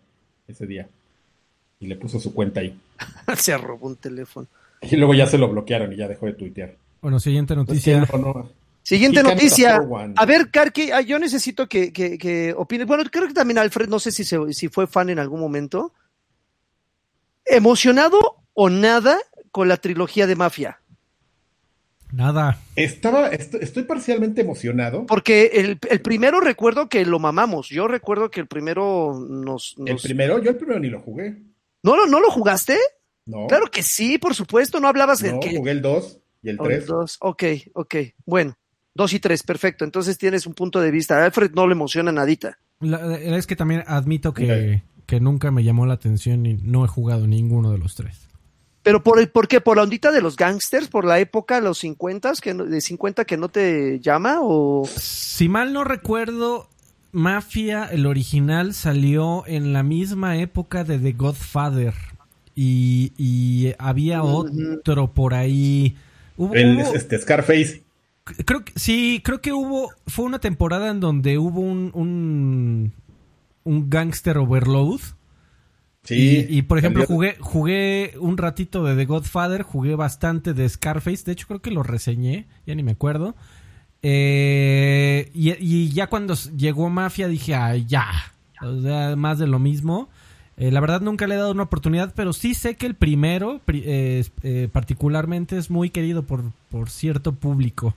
[0.49, 0.89] ese día
[1.81, 2.79] y le puso su cuenta ahí.
[3.37, 4.47] Se robó un teléfono.
[4.81, 6.77] Y luego ya se lo bloquearon y ya dejó de tuitear.
[7.01, 8.05] Bueno, siguiente noticia.
[8.07, 8.51] sí, no, no.
[8.83, 9.81] Siguiente noticia.
[10.17, 12.85] A ver, Karki, ah, yo necesito que, que, que opine.
[12.85, 15.93] Bueno, creo que también Alfred, no sé si, se- si fue fan en algún momento.
[17.45, 18.19] ¿Emocionado
[18.55, 19.19] o nada
[19.51, 20.81] con la trilogía de Mafia?
[22.13, 22.61] Nada.
[22.77, 25.07] Estaba, est- estoy parcialmente emocionado.
[25.07, 27.69] Porque el, el primero recuerdo que lo mamamos.
[27.69, 29.75] Yo recuerdo que el primero nos...
[29.87, 31.43] El primero, yo el primero ni lo jugué.
[31.83, 32.77] ¿No, lo- ¿No lo jugaste?
[33.25, 34.79] No, Claro que sí, por supuesto.
[34.81, 35.57] No hablabas de no, que...
[35.57, 36.87] jugué el 2 y el o el 3.
[36.87, 37.17] dos.
[37.21, 37.95] Ok, ok.
[38.27, 38.57] Bueno,
[38.95, 39.85] dos y tres, perfecto.
[39.85, 41.19] Entonces tienes un punto de vista.
[41.19, 42.59] A Alfred no le emociona nadita.
[42.81, 46.89] La- es que también admito que, que nunca me llamó la atención y no he
[46.89, 48.29] jugado ninguno de los tres.
[48.83, 49.61] Pero por el, ¿por qué?
[49.61, 50.89] ¿Por la ondita de los gangsters?
[50.89, 54.39] ¿Por la época, los 50, que no- de 50 que no te llama?
[54.43, 56.69] ¿O Si mal no recuerdo,
[57.13, 61.95] Mafia, el original, salió en la misma época de The Godfather.
[62.57, 65.97] Y, y había otro por ahí.
[66.37, 67.83] Hubo- El, hubo- este, Scarface.
[68.25, 69.91] Creo que sí, creo que hubo.
[70.07, 71.91] Fue una temporada en donde hubo un.
[71.95, 72.93] un,
[73.65, 75.01] un gangster overload.
[76.05, 76.47] Sí.
[76.49, 81.23] Y, y, por ejemplo, jugué, jugué un ratito de The Godfather, jugué bastante de Scarface,
[81.25, 83.37] de hecho creo que lo reseñé, ya ni me acuerdo.
[84.03, 88.11] Eh, y, y ya cuando llegó Mafia dije, ay, ya,
[88.61, 90.09] o sea, más de lo mismo.
[90.59, 93.61] Eh, la verdad nunca le he dado una oportunidad, pero sí sé que el primero
[93.65, 97.95] pri- eh, eh, particularmente es muy querido por, por cierto público.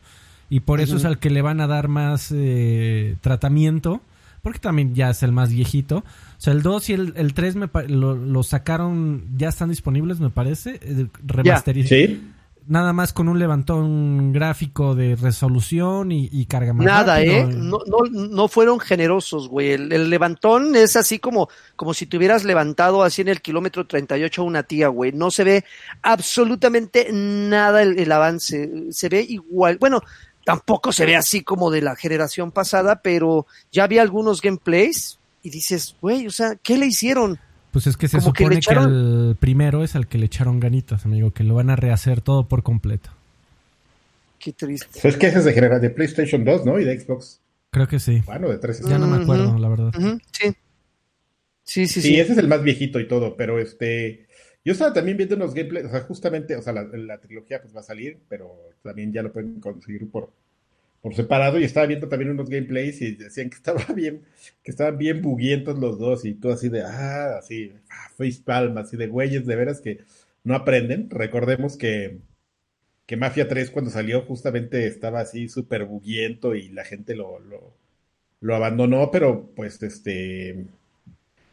[0.49, 4.01] Y por eso es al que le van a dar más eh, tratamiento,
[4.41, 5.97] porque también ya es el más viejito.
[5.97, 6.03] O
[6.37, 10.19] sea, el 2 y el, el 3 me pa- lo, lo sacaron, ya están disponibles,
[10.19, 11.43] me parece, eh, remasteriz-
[12.07, 12.21] Sí.
[12.67, 17.35] Nada más con un levantón gráfico de resolución y, y carga más nada, rápido.
[17.35, 17.45] eh?
[17.47, 19.73] No, no, no fueron generosos, güey.
[19.73, 23.85] El, el levantón es así como, como si te hubieras levantado así en el kilómetro
[23.85, 25.11] 38 a una tía, güey.
[25.11, 25.65] No se ve
[26.01, 28.91] absolutamente nada el, el avance.
[28.91, 29.77] Se ve igual.
[29.79, 30.01] Bueno,
[30.43, 35.49] tampoco se ve así como de la generación pasada, pero ya vi algunos gameplays y
[35.51, 37.39] dices, güey, o sea, ¿qué le hicieron?
[37.75, 38.85] Pues es que se como que supone que, echaron-
[39.29, 42.47] al primero es al que le echaron ganitas, amigo, que lo van a rehacer todo
[42.47, 43.09] por completo.
[44.39, 44.99] Qué triste.
[45.01, 46.79] Pues que ese es de, genera- de PlayStation 2, ¿no?
[46.79, 47.41] Y de Xbox.
[47.71, 48.21] Creo que sí.
[48.25, 48.89] Bueno, de 360.
[48.89, 49.91] Ya no me acuerdo, la verdad.
[50.31, 50.53] Sí.
[51.65, 52.19] Sí, sí, Sí, sí.
[52.19, 54.25] ese es el más viejito y todo, pero este.
[54.63, 57.75] Yo estaba también viendo unos gameplays, o sea, justamente, o sea, la, la trilogía pues
[57.75, 60.31] va a salir, pero también ya lo pueden conseguir por,
[61.05, 61.59] por separado.
[61.59, 64.23] Y estaba viendo también unos gameplays y decían que estaba bien,
[64.63, 68.75] que estaban bien buguientos los dos, y tú así de, ah, así, ah, face palm,
[68.79, 69.99] así de güeyes, de veras que
[70.43, 71.11] no aprenden.
[71.11, 72.17] Recordemos que,
[73.05, 77.37] que Mafia 3 cuando salió justamente estaba así súper buguiento y la gente lo,
[78.41, 80.65] lo, abandonó, pero pues este.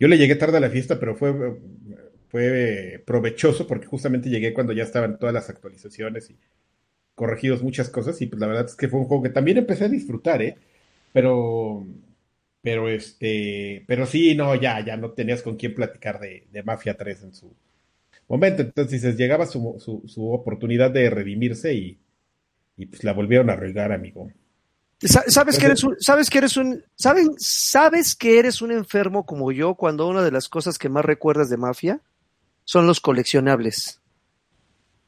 [0.01, 1.61] Yo le llegué tarde a la fiesta, pero fue,
[2.29, 6.38] fue provechoso porque justamente llegué cuando ya estaban todas las actualizaciones y
[7.14, 9.85] corregidos muchas cosas y pues la verdad es que fue un juego que también empecé
[9.85, 10.57] a disfrutar, ¿eh?
[11.12, 11.87] Pero,
[12.62, 16.96] pero este, pero sí, no, ya, ya no tenías con quién platicar de, de Mafia
[16.96, 17.53] 3 en su
[18.29, 18.62] momento.
[18.62, 21.98] Entonces dices, llegaba su, su, su oportunidad de redimirse y,
[22.77, 24.31] y pues la volvieron a regar, amigo.
[25.01, 29.27] Sa- ¿Sabes que eres un, sabes que eres un, saben, sabes que eres un enfermo
[29.27, 32.01] como yo cuando una de las cosas que más recuerdas de Mafia
[32.64, 34.02] son los coleccionables.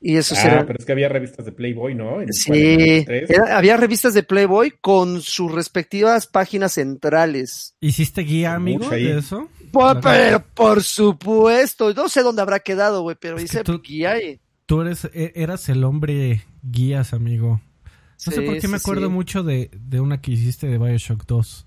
[0.07, 0.67] Y eso Ah, será.
[0.67, 2.21] pero es que había revistas de Playboy, ¿no?
[2.21, 3.31] En- Sí, en el 3.
[3.31, 7.75] era- había revistas de Playboy con sus respectivas páginas centrales.
[7.81, 9.05] ¿Hiciste guía, amigo, Mucho ahí.
[9.05, 9.49] de eso?
[9.73, 14.39] Por, pero por supuesto, no sé dónde habrá quedado, güey, pero Es tú- guía y-
[14.67, 17.61] Tú eres, e- eras el hombre guías, amigo.
[18.27, 19.13] No sé por qué me acuerdo sí.
[19.13, 21.67] mucho de, de una que hiciste de Bioshock 2.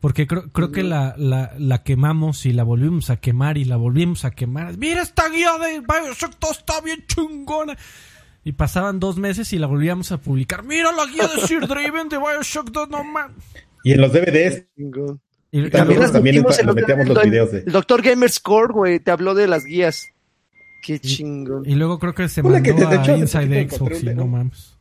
[0.00, 3.76] Porque creo, creo que la, la, la quemamos y la volvimos a quemar y la
[3.76, 4.76] volvimos a quemar.
[4.78, 7.76] Mira esta guía de Bioshock 2, está bien chungona.
[8.44, 10.62] Y pasaban dos meses y la volvíamos a publicar.
[10.62, 13.34] Mira la guía de Sir Draven de Bioshock 2, no man.
[13.82, 14.66] Y en los DVDs.
[14.76, 14.84] Y,
[15.50, 19.34] Y También las también metíamos los videos de- El doctor Gamer Score, güey, te habló
[19.34, 20.06] de las guías.
[20.84, 21.64] Qué chingón.
[21.66, 24.77] y luego creo que se mandó que a hecho, Inside Xbox y no mames.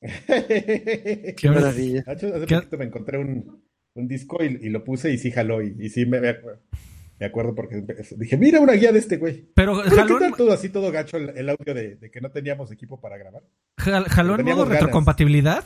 [1.36, 2.04] Qué maravilla.
[2.06, 2.56] Hace hace ¿Qué?
[2.56, 3.62] poquito me encontré un,
[3.94, 5.62] un disco y, y lo puse y sí jaló.
[5.62, 6.60] Y, y sí me, me acuerdo,
[7.18, 7.84] me acuerdo porque
[8.16, 9.48] dije, mira una guía de este güey.
[9.54, 12.20] Pero Pero ¿qué jaló, tal todo así, todo gacho el, el audio de, de que
[12.20, 13.42] no teníamos equipo para grabar?
[13.76, 14.68] jal- jaló en modo ganas.
[14.80, 15.64] retrocompatibilidad.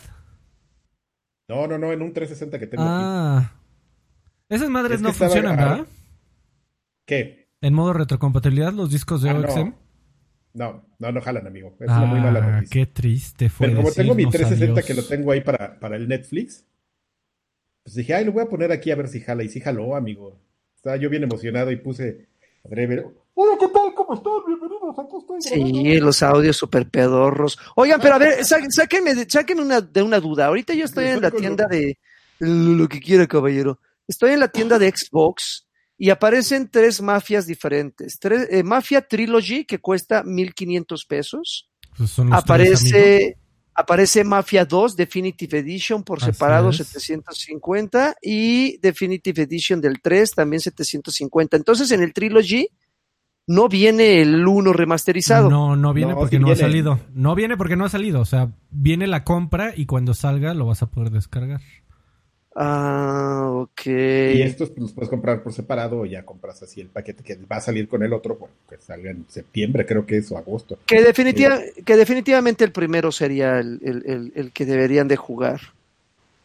[1.49, 2.92] No, no, no, en un 360 que tengo aquí.
[2.97, 3.53] Ah.
[4.49, 5.87] Esas madres Es no funcionan, ¿verdad?
[7.07, 7.49] ¿Qué?
[7.61, 9.68] En modo retrocompatibilidad, los discos de Ah, OXM.
[9.68, 9.82] No,
[10.54, 11.74] no, no jalan, amigo.
[11.80, 12.72] Es una muy mala Ah, noticia.
[12.72, 13.68] qué triste fue.
[13.68, 14.86] Pero como tengo mi decirnos 360 adiós.
[14.86, 16.64] que lo tengo ahí para, para el Netflix,
[17.84, 19.42] pues dije, ay, lo voy a poner aquí a ver si jala.
[19.42, 20.38] Y sí jaló, amigo.
[20.76, 22.26] Estaba yo bien emocionado y puse.
[22.64, 23.94] Hola, ¿qué tal?
[23.94, 24.32] ¿Cómo están?
[24.46, 24.98] Bienvenidos.
[24.98, 25.42] Aquí estoy.
[25.42, 27.58] Sí, los audios super pedorros.
[27.76, 30.46] Oigan, pero a ver, sá- sáquenme, sáquenme una, de una duda.
[30.46, 31.98] Ahorita yo estoy en la tienda de
[32.38, 33.80] lo que quiera, caballero.
[34.06, 35.66] Estoy en la tienda de Xbox
[36.02, 38.18] y aparecen tres mafias diferentes.
[38.18, 41.70] Tres, eh, Mafia Trilogy, que cuesta 1500 pesos.
[41.96, 42.98] Pues son los tres, amigo.
[42.98, 43.36] Aparece,
[43.72, 46.78] aparece Mafia 2 Definitive Edition por Así separado es.
[46.78, 51.56] 750 y Definitive Edition del 3 también 750.
[51.56, 52.66] Entonces en el Trilogy
[53.46, 55.50] no viene el 1 remasterizado.
[55.50, 56.98] No, no viene No, porque sí no ha salido.
[57.14, 58.20] No viene porque no ha salido.
[58.20, 61.60] O sea, viene la compra y cuando salga lo vas a poder descargar.
[62.54, 63.86] Ah, ok.
[63.86, 67.36] Y estos pues, los puedes comprar por separado o ya compras así el paquete que
[67.50, 70.36] va a salir con el otro, bueno, que salga en septiembre, creo que es, o
[70.36, 70.78] agosto.
[70.86, 75.60] Que, definitiva, que definitivamente el primero sería el, el- el- el que deberían de jugar.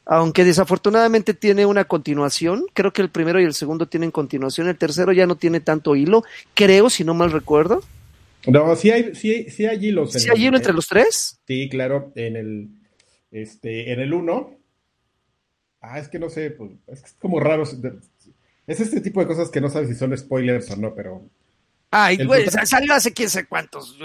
[0.06, 4.78] Aunque desafortunadamente tiene una continuación, creo que el primero y el segundo tienen continuación, el
[4.78, 7.84] tercero ya no tiene tanto hilo, creo, si no mal recuerdo.
[8.48, 10.14] No, sí hay, sí, sí hay hilos.
[10.14, 11.38] ¿Sí hay hilo entre los tres?
[11.46, 12.70] Sí, claro, en el,
[13.32, 14.57] este, en el 1.
[15.82, 17.64] Ah, es que no sé, pues, es que es como raro.
[17.64, 21.24] Es este tipo de cosas que no sabes si son spoilers o no, pero
[21.92, 23.98] Ay, El güey, salió hace quién sé cuántos.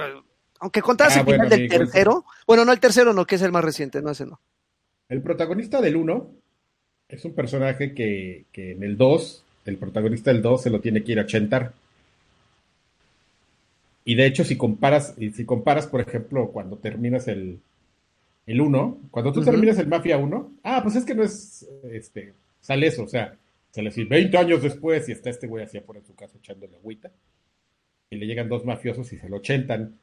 [0.60, 2.24] Aunque contabas Ah, el final bueno, del tercero.
[2.46, 4.38] Bueno, no el tercero, no, que es el más reciente, no ese no.
[5.08, 6.30] el protagonista del 1
[7.08, 11.02] es un personaje que, que en el 2, el protagonista del 2 se lo tiene
[11.02, 11.72] que ir a chentar.
[14.04, 17.60] Y de hecho, si comparas, y si comparas, por ejemplo, cuando terminas el,
[18.46, 19.50] el 1, cuando tú Ujú.
[19.50, 23.36] terminas el Mafia 1, ah, pues es que no es, este, sale eso, o sea,
[23.70, 26.76] sale así 20 años después y está este güey así por en su casa echándole
[26.76, 27.10] agüita.
[28.10, 29.98] Y le llegan dos mafiosos y se lo chentan.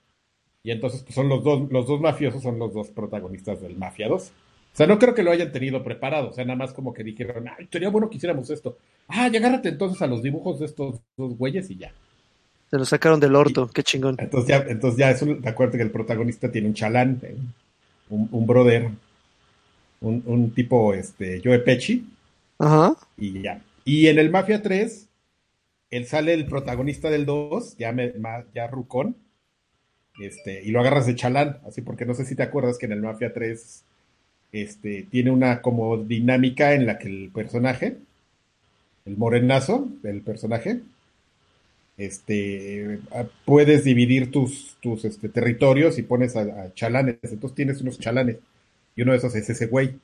[0.64, 4.08] Y entonces, pues son los dos, los dos mafiosos son los dos protagonistas del Mafia
[4.08, 4.32] 2.
[4.74, 6.30] O sea, no creo que lo hayan tenido preparado.
[6.30, 8.78] O sea, nada más como que dijeron, ay, sería bueno que hiciéramos esto.
[9.08, 11.94] Ah, y agárrate entonces a los dibujos de estos dos güeyes y ya.
[12.70, 14.16] Se lo sacaron del orto, qué chingón.
[14.20, 17.36] Entonces ya, entonces ya es un, te acuerdas que el protagonista tiene un chalán, eh,
[18.10, 18.90] un, un brother,
[20.02, 22.06] un, un tipo, este, Joe Pesci,
[22.58, 22.96] Ajá.
[23.18, 23.62] y ya.
[23.86, 25.08] Y en el Mafia 3,
[25.92, 28.14] él sale el protagonista del 2, ya, me,
[28.54, 29.16] ya rucón,
[30.20, 32.92] este, y lo agarras de chalán, así porque no sé si te acuerdas que en
[32.92, 33.84] el Mafia 3
[34.52, 37.98] este, tiene una como dinámica en la que el personaje,
[39.06, 40.82] el morenazo del personaje,
[42.00, 47.82] este, ah, puedes dividir tus, tus este, territorios y pones a, a chalanes, entonces tienes
[47.82, 48.38] unos chalanes,
[48.96, 50.00] y uno de esos es ese güey.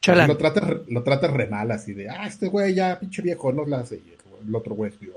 [0.00, 0.26] Chalán.
[0.26, 3.64] Lo tratas, lo tratas re mal, así de, ah, este güey ya, pinche viejo, no
[3.66, 3.96] la hace.
[3.96, 5.12] Y el, el otro güey es, "Yo,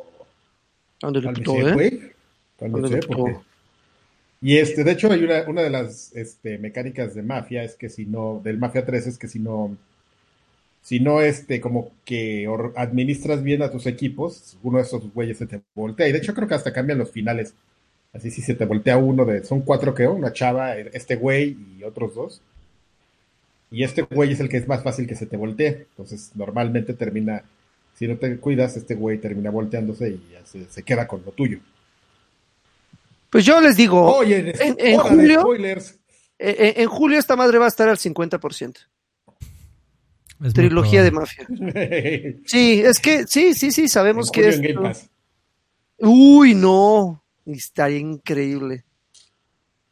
[1.01, 1.73] ¿Dónde cálmese, putó, eh?
[1.73, 2.01] güey,
[2.59, 3.07] ¿Dónde porque...
[3.07, 3.43] putó?
[4.41, 7.89] Y este, de hecho, hay una, una de las este, mecánicas de Mafia, es que
[7.89, 9.75] si no, del Mafia 3 es que si no,
[10.85, 15.47] si no, este, como que administras bien a tus equipos, uno de esos güeyes se
[15.47, 16.07] te voltea.
[16.07, 17.55] Y de hecho creo que hasta cambian los finales.
[18.13, 21.83] Así si se te voltea uno de, son cuatro creo, una chava, este güey y
[21.83, 22.41] otros dos.
[23.71, 25.87] Y este güey es el que es más fácil que se te voltee.
[25.89, 27.41] Entonces, normalmente termina,
[27.97, 31.57] si no te cuidas, este güey termina volteándose y se, se queda con lo tuyo.
[33.31, 35.95] Pues yo les digo, Oye, en- en de julio- spoilers.
[36.39, 38.77] eh, eh, en julio esta madre va a estar al 50%.
[40.43, 41.47] Es Trilogía de mafia.
[42.45, 44.55] Sí, es que sí, sí, sí, sabemos En que es.
[44.57, 45.09] en Game Pass.
[45.99, 47.23] Uy, no.
[47.45, 48.83] Estaría increíble.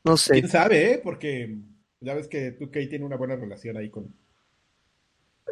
[0.04, 0.34] No sé.
[0.34, 1.02] ¿Quién sabe, eh?
[1.04, 1.56] Porque
[2.02, 4.14] ya ves que 2K tiene una buena relación ahí con...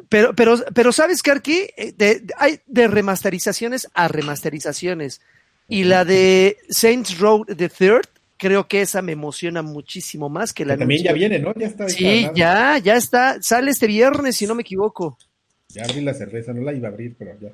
[0.10, 5.21] Pero, pero, pero sabes que aquí eh, de- de- hay de remasterizaciones a remasterizaciones.
[5.67, 8.08] Y la de Saints Row the Third,
[8.41, 11.54] creo que esa me emociona muchísimo más que la que también ya viene, ¿no?
[11.54, 11.88] Ya está.
[11.88, 13.38] Sí, ya, ya está.
[13.39, 15.15] Sale este viernes, si no me equivoco.
[15.69, 17.49] Ya abrí la cerveza, no la iba a abrir, pero ya.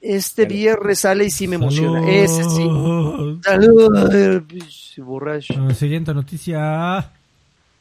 [0.00, 2.00] Este viernes sale y sí me emociona.
[2.00, 2.10] Salud.
[2.10, 3.40] Ese sí.
[3.44, 5.54] Salud, pinche borracho.
[5.56, 7.12] Ah, siguiente noticia.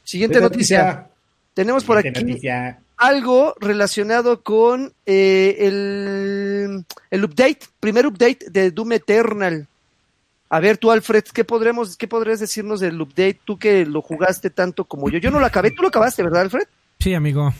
[0.04, 1.08] Siguiente noticia.
[1.56, 2.80] Tenemos por Siguiente aquí noticia.
[2.98, 9.68] algo relacionado con eh, el, el update, primer update de Doom Eternal.
[10.54, 13.40] A ver, tú, Alfred, ¿qué podremos, qué podrías decirnos del update?
[13.44, 15.18] Tú que lo jugaste tanto como yo.
[15.18, 16.66] Yo no lo acabé, tú lo acabaste, ¿verdad, Alfred?
[17.00, 17.52] Sí, amigo.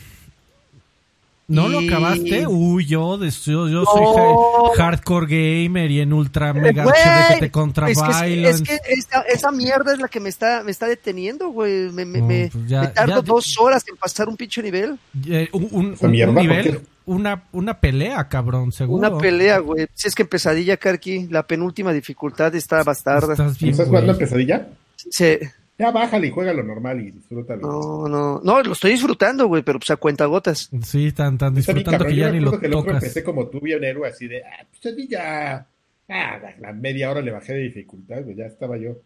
[1.48, 2.46] ¿No lo acabaste?
[2.46, 3.86] Uy, yo, de- yo, yo No.
[3.86, 6.96] soy ha- hardcore gamer y en ultra mega Güey,
[7.40, 10.70] HD contra es que, es que esa, esa mierda es la que me está, me
[10.70, 11.90] está deteniendo, güey.
[11.92, 15.00] Me, me, No, pues ya- me tardo ya- dos horas en pasar un pinche nivel.
[15.28, 16.82] Eh, un, nivel.
[17.06, 19.08] Una, una pelea, cabrón, seguro.
[19.08, 19.88] Una pelea, güey.
[19.94, 23.34] Si es que en Pesadilla, Karki, la penúltima dificultad está bastarda.
[23.34, 24.68] Estás bien, ¿Estás jugando en pesadilla?
[24.96, 25.38] Sí.
[25.78, 27.62] Ya bájale y juega lo normal y disfrútalo.
[27.62, 30.70] No, no, no, lo estoy disfrutando, güey, pero pues a cuenta gotas.
[30.84, 33.04] Sí, tan, tan disfrutando que ya ni lo que el otro tocas.
[33.04, 35.66] empecé como tú, bien héroe, así de, ah, pesadilla.
[36.08, 38.36] Ah, la- la media hora le bajé de dificultad, güey.
[38.36, 38.98] Ya estaba yo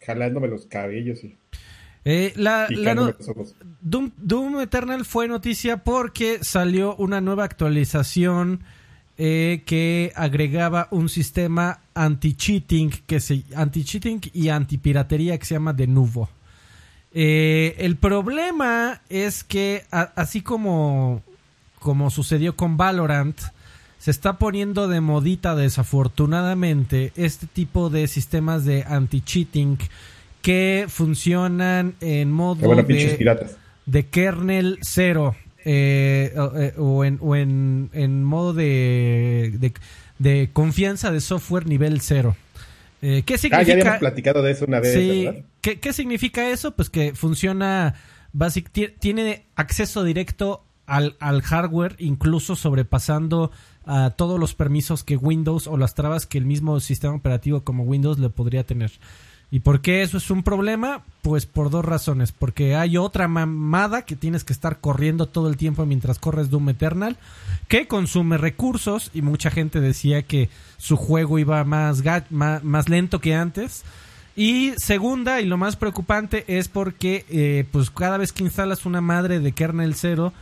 [0.00, 1.36] jalándome los cabellos y
[2.04, 3.14] Eh, la, no-.
[3.82, 8.60] Doom, Doom Eternal fue noticia porque salió una nueva actualización
[9.18, 15.86] eh, que agregaba un sistema anti-cheating que se anti-cheating y anti-piratería que se llama de
[15.86, 16.30] Nuvo.
[17.12, 21.22] Eh, el problema es que a- así como
[21.80, 23.38] como sucedió con Valorant
[23.98, 29.78] se está poniendo de modita desafortunadamente este tipo de sistemas de anti-cheating
[30.42, 32.82] que funcionan en modo bueno,
[33.86, 39.72] de, kernel cero eh, o, eh, o en, o en, en modo de, de,
[40.18, 42.36] de confianza de software nivel cero.
[43.02, 43.72] Eh, ¿Qué Ah, ya significa?
[43.72, 45.40] habíamos platicado de eso una vez, Sí, ¿verdad?
[45.60, 46.76] ¿Qué, qué significa eso?
[46.76, 47.94] Pues que funciona,
[48.32, 53.50] basic, ti- tiene acceso directo al, al hardware, incluso sobrepasando
[53.86, 57.84] a todos los permisos que Windows o las trabas que el mismo sistema operativo como
[57.84, 58.90] Windows le podría tener.
[59.52, 61.02] ¿Y por qué eso es un problema?
[61.22, 62.30] Pues por dos razones.
[62.30, 66.68] Porque hay otra mamada que tienes que estar corriendo todo el tiempo mientras corres Doom
[66.68, 67.16] Eternal,
[67.66, 73.34] que consume recursos y mucha gente decía que su juego iba más, más, lento que
[73.34, 73.82] antes.
[74.36, 79.00] Y segunda, y lo más preocupante, es porque pues pues cada vez que instalas una
[79.00, 80.32] madre de kernel cero,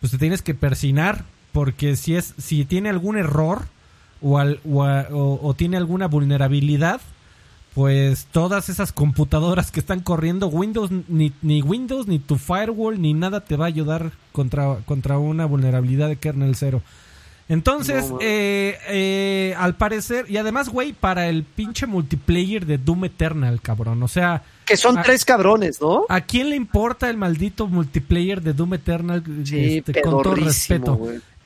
[0.00, 3.66] pues te tienes que persinar, porque si es si tiene algún error
[4.22, 7.02] o, al- o tiene alguna vulnerabilidad,
[7.74, 13.14] pues todas esas computadoras que están corriendo Windows, ni, ni Windows, ni tu firewall, ni
[13.14, 16.82] nada te va a ayudar contra, contra una vulnerabilidad de kernel cero.
[17.48, 18.18] Entonces, No, man.
[18.22, 24.02] eh, eh, al parecer, y además, güey, para el pinche multiplayer de Doom Eternal, cabrón.
[24.02, 26.06] O sea, Que son tres cabrones, ¿no?
[26.08, 29.22] ¿a quién le importa el maldito multiplayer de Doom Eternal?
[29.44, 30.98] Sí, Este, con todo respeto.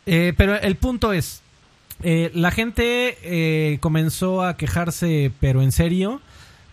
[0.07, 1.43] Eh, pero el punto es,
[2.03, 6.21] eh, la gente eh, comenzó a quejarse, pero en serio.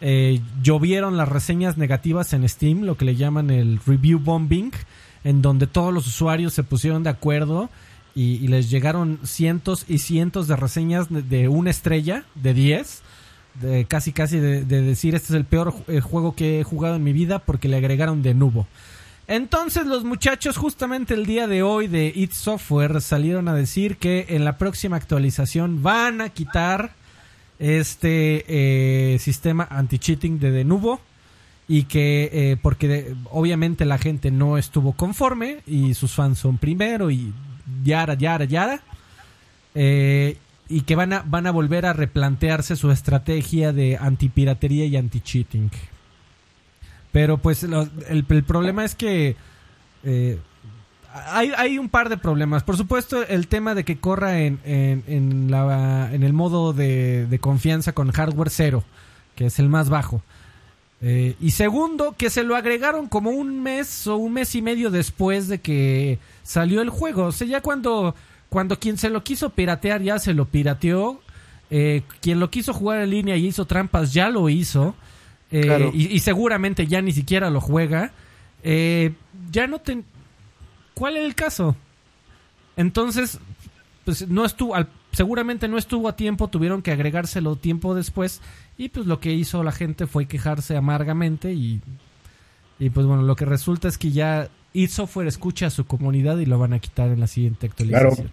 [0.01, 4.71] Eh, llovieron las reseñas negativas en Steam, lo que le llaman el review bombing,
[5.23, 7.69] en donde todos los usuarios se pusieron de acuerdo
[8.13, 13.03] y, les llegaron cientos y cientos de reseñas de, de una estrella, de 10,
[13.61, 16.95] de casi casi de, de decir este es el peor eh, juego que he jugado
[16.95, 18.67] en mi vida porque le agregaron de nubo.
[19.27, 24.27] Entonces los muchachos justamente el día de hoy de It Software salieron a decir que
[24.29, 26.91] en la próxima actualización van a quitar
[27.57, 30.99] este eh, sistema anti-cheating de Denuvo
[31.67, 37.09] y que eh, porque obviamente la gente no estuvo conforme y sus fans son primero
[37.09, 37.33] y
[37.83, 38.81] yara, yara, yara.
[39.73, 44.97] Eh, y que van a, van a volver a replantearse su estrategia de antipiratería y
[44.97, 45.69] anti-cheating.
[47.15, 49.37] Pero pues el, el problema es que
[50.03, 50.37] eh,
[51.13, 52.63] hay, hay un par de problemas.
[52.63, 57.25] Por supuesto, el tema de que corra en, en, en la, en el modo de,
[57.25, 58.83] de confianza con hardware cero,
[59.33, 60.21] que es el más bajo.
[60.99, 64.91] Eh, y segundo, que se lo agregaron como un mes o un mes y medio
[64.91, 67.27] después de que salió el juego.
[67.27, 68.13] O sea, ya cuando,
[68.49, 71.21] cuando quien se lo quiso piratear ya se lo pirateó.
[71.69, 74.95] Eh, quien lo quiso jugar en línea y hizo trampas ya lo hizo.
[75.57, 75.91] Eh, Claro.
[75.93, 78.11] y, y seguramente ya ni siquiera lo juega.
[78.63, 79.13] Eh,
[79.51, 80.03] ya no te...
[80.93, 81.75] ¿Cuál es el caso?
[82.77, 83.39] Entonces,
[84.03, 88.41] pues no estuvo, al- seguramente no estuvo a tiempo, tuvieron que agregárselo tiempo después
[88.77, 91.81] y pues lo que hizo la gente fue quejarse amargamente y,
[92.79, 96.37] y pues bueno, lo que resulta es que ya id Software escucha a su comunidad
[96.39, 98.13] y lo van a quitar en la siguiente actualización.
[98.15, 98.29] Claro.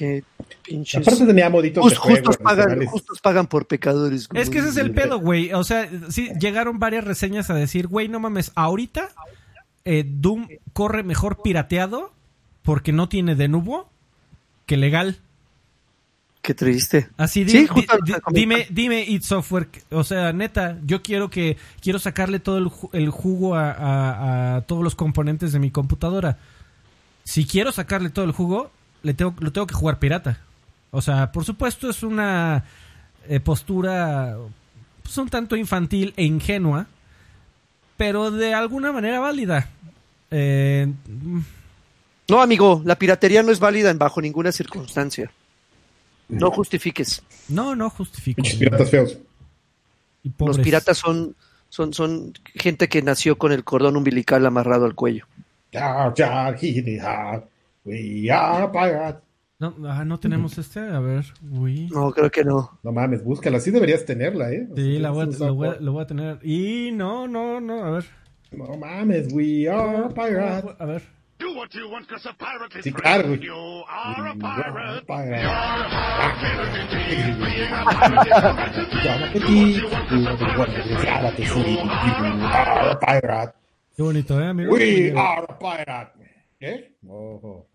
[0.00, 0.24] Qué
[0.62, 1.06] pinches.
[1.06, 2.16] Aparte tenía moditos de Just- juego.
[2.28, 4.28] justos, pagan, justos pagan por pecadores.
[4.32, 5.52] Es que ese es el pedo, güey.
[5.52, 9.10] O sea, sí, llegaron varias reseñas a decir, güey, no mames, ahorita
[9.84, 12.14] eh, Doom corre mejor pirateado
[12.62, 13.90] porque no tiene de nubo
[14.64, 15.18] que legal.
[16.40, 17.10] Qué triste.
[17.18, 21.58] Así Sí, justo di- que dime, dime id Software, o sea, neta, yo quiero que
[21.82, 25.70] quiero sacarle todo el, ju- el jugo a, a- a todos los componentes de mi
[25.70, 26.38] computadora.
[27.24, 28.70] Si quiero sacarle todo el jugo,
[29.02, 30.38] le tengo, lo tengo que jugar pirata.
[30.90, 32.64] O sea, por supuesto es una
[33.28, 34.36] eh, postura
[35.02, 36.86] pues, un tanto infantil e ingenua,
[37.96, 39.68] pero de alguna manera válida.
[40.30, 40.92] Eh,
[42.28, 45.32] No, amigo, la piratería no es válida en bajo ninguna circunstancia.
[46.28, 47.24] No justifiques.
[47.48, 48.36] no, no justifico.
[48.36, 49.18] Pinches piratas feos.
[50.22, 51.34] Y Los piratas son,
[51.68, 55.26] son, son gente que nació con el cordón umbilical amarrado al cuello.
[57.84, 59.22] We are pirates.
[59.58, 61.88] No, ah, no tenemos este, a ver, uy.
[61.92, 62.78] No, creo que no.
[62.82, 63.60] No mames, búscala.
[63.60, 64.66] Sí deberías tenerla, ¿eh?
[64.74, 65.84] Sí, la voy a- lo, voy a, sapo.
[65.84, 66.38] lo voy a tener.
[66.42, 68.04] Y no, no, no, a ver.
[68.52, 70.70] No mames, we are pirates.
[70.78, 71.02] A ver.
[71.38, 73.34] Do what you want, cause a pirate is Sí, claro.
[73.34, 73.54] You
[73.88, 75.06] are a We pirate.
[75.06, 75.42] pirates.
[75.42, 76.90] You're a pirate.
[77.38, 78.52] Being a pirate is a
[79.32, 79.46] do.
[80.58, 80.88] What you
[81.56, 83.52] want, pirate a pirate.
[83.96, 84.72] Qué bonito, ¿eh, amigo?
[84.74, 86.12] We are a pirate.
[86.58, 86.94] ¿Qué?
[87.08, 87.66] Ojo.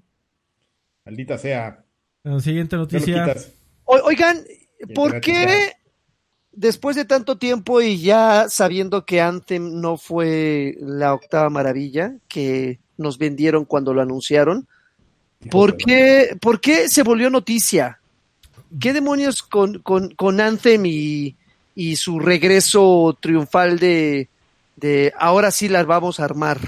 [1.05, 1.83] Maldita sea.
[2.23, 3.35] La siguiente noticia.
[3.83, 4.43] O- oigan,
[4.95, 5.73] ¿por qué
[6.51, 12.79] después de tanto tiempo y ya sabiendo que Anthem no fue la octava maravilla que
[12.97, 14.67] nos vendieron cuando lo anunciaron,
[15.51, 17.99] ¿por qué, por qué se volvió noticia?
[18.79, 21.35] ¿Qué demonios con, con, con Anthem y,
[21.75, 24.29] y su regreso triunfal de,
[24.75, 26.59] de ahora sí las vamos a armar?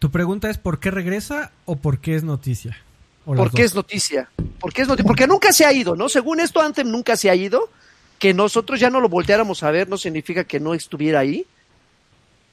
[0.00, 2.76] ¿Tu pregunta es por qué regresa o por qué es noticia?
[3.24, 4.28] ¿Por qué es noticia?
[4.60, 5.06] ¿Por qué es noticia?
[5.06, 6.08] Porque nunca se ha ido, ¿no?
[6.08, 7.70] Según esto, Anthem nunca se ha ido.
[8.18, 11.46] Que nosotros ya no lo volteáramos a ver no significa que no estuviera ahí.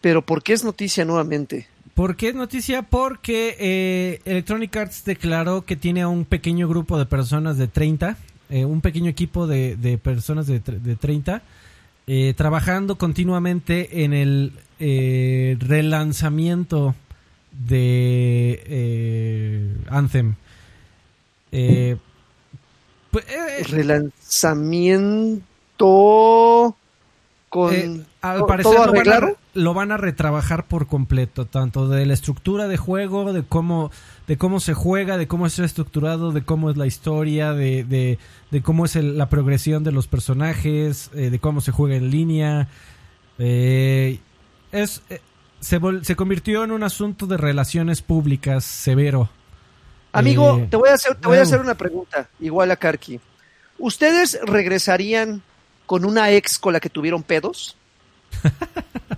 [0.01, 1.67] Pero ¿por qué es noticia nuevamente?
[1.93, 2.81] ¿Por qué es noticia?
[2.83, 8.17] Porque eh, Electronic Arts declaró que tiene a un pequeño grupo de personas de 30,
[8.49, 11.41] eh, un pequeño equipo de, de personas de, de 30,
[12.07, 14.53] eh, trabajando continuamente en el
[15.59, 16.95] relanzamiento
[17.51, 18.57] de
[19.89, 20.33] Anthem.
[21.51, 21.97] Eh,
[23.11, 23.63] pues, eh,
[25.81, 26.75] Relanzamiento
[27.49, 31.89] con Eh, al parecer todo lo van, a, lo van a retrabajar por completo, tanto
[31.89, 33.91] de la estructura de juego, de cómo,
[34.27, 38.19] de cómo se juega, de cómo está estructurado, de cómo es la historia, de, de,
[38.51, 42.09] de cómo es el- la progresión de los personajes, eh, de cómo se juega en
[42.11, 42.69] línea.
[43.39, 44.19] Eh,
[44.71, 45.19] es, eh,
[45.59, 49.29] se, vol- se convirtió en un asunto de relaciones públicas severo.
[50.13, 53.19] Amigo, Eh, te voy a hacer, te voy a hacer una pregunta, igual a Karki.
[53.77, 55.41] ¿Ustedes regresarían
[55.85, 57.75] con una ex con la que tuvieron pedos?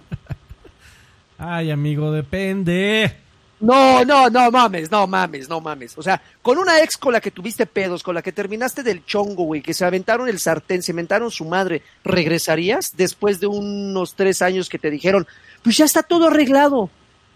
[1.37, 3.17] Ay, amigo, depende.
[3.59, 5.97] No, no, no mames, no mames, no mames.
[5.97, 9.05] O sea, con una ex con la que tuviste pedos, con la que terminaste del
[9.05, 14.15] chongo, güey, que se aventaron el sartén, se inventaron su madre, ¿regresarías después de unos
[14.15, 15.25] tres años que te dijeron,
[15.63, 16.89] pues ya está todo arreglado?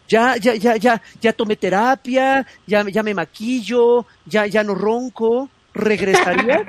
[0.07, 5.49] Ya, ya, ya, ya, ya tomé terapia, ya, ya me maquillo, ya, ya no ronco.
[5.73, 6.61] ¿Regresarías?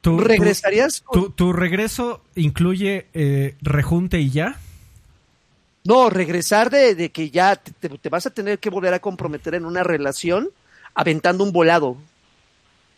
[0.00, 1.04] ¿Tu, tu- ¿Regresarías?
[1.12, 4.56] tu- tu regreso incluye eh, rejunte y ya?
[5.84, 8.98] No, regresar de, de que ya te, te- te vas a tener que volver a
[8.98, 10.48] comprometer en una relación
[10.94, 11.96] aventando un volado.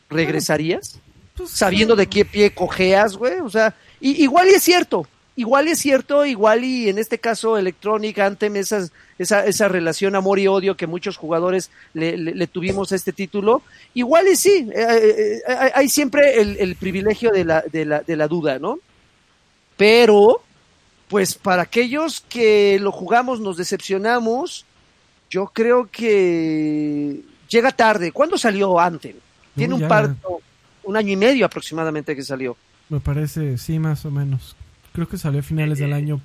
[0.09, 0.99] ¿Regresarías?
[1.37, 3.41] Pues, Sabiendo de qué pie cojeas, güey.
[3.41, 5.07] O sea, y, igual y es cierto.
[5.39, 10.41] Igual es cierto, igual y en este caso Electronic Anthem, esas, esa, esa relación amor
[10.41, 13.63] y odio que muchos jugadores le, le- le tuvimos a este título,
[13.95, 18.01] igual y sí, eh, eh, eh, hay- siempre el, el privilegio de la, de, la,
[18.01, 18.81] de la duda, ¿no?
[19.77, 20.43] Pero,
[21.09, 24.65] pues para aquellos que lo jugamos, nos decepcionamos,
[25.31, 28.11] yo creo que llega tarde.
[28.11, 29.15] ¿Cuándo salió Anthem?
[29.55, 29.89] Tiene No, un ya.
[29.89, 30.15] par,
[30.83, 32.57] un año y medio aproximadamente que salió.
[32.89, 34.57] Me parece, sí, más o menos.
[34.93, 36.21] Creo que salió a finales del año.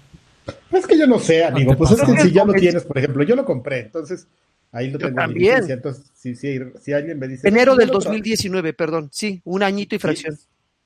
[0.70, 1.76] Pues que yo no sé, amigo.
[1.78, 4.28] Pues es que si ya lo tienes, por ejemplo, yo lo compré, entonces
[4.72, 5.52] ahí lo Yo tengo en también.
[5.52, 5.76] licencia.
[5.76, 7.48] Entonces, si, si, si alguien me dice.
[7.48, 9.10] Enero "No, del no lo tra- 2019, perdón.
[9.12, 10.36] Sí, un añito y fracción.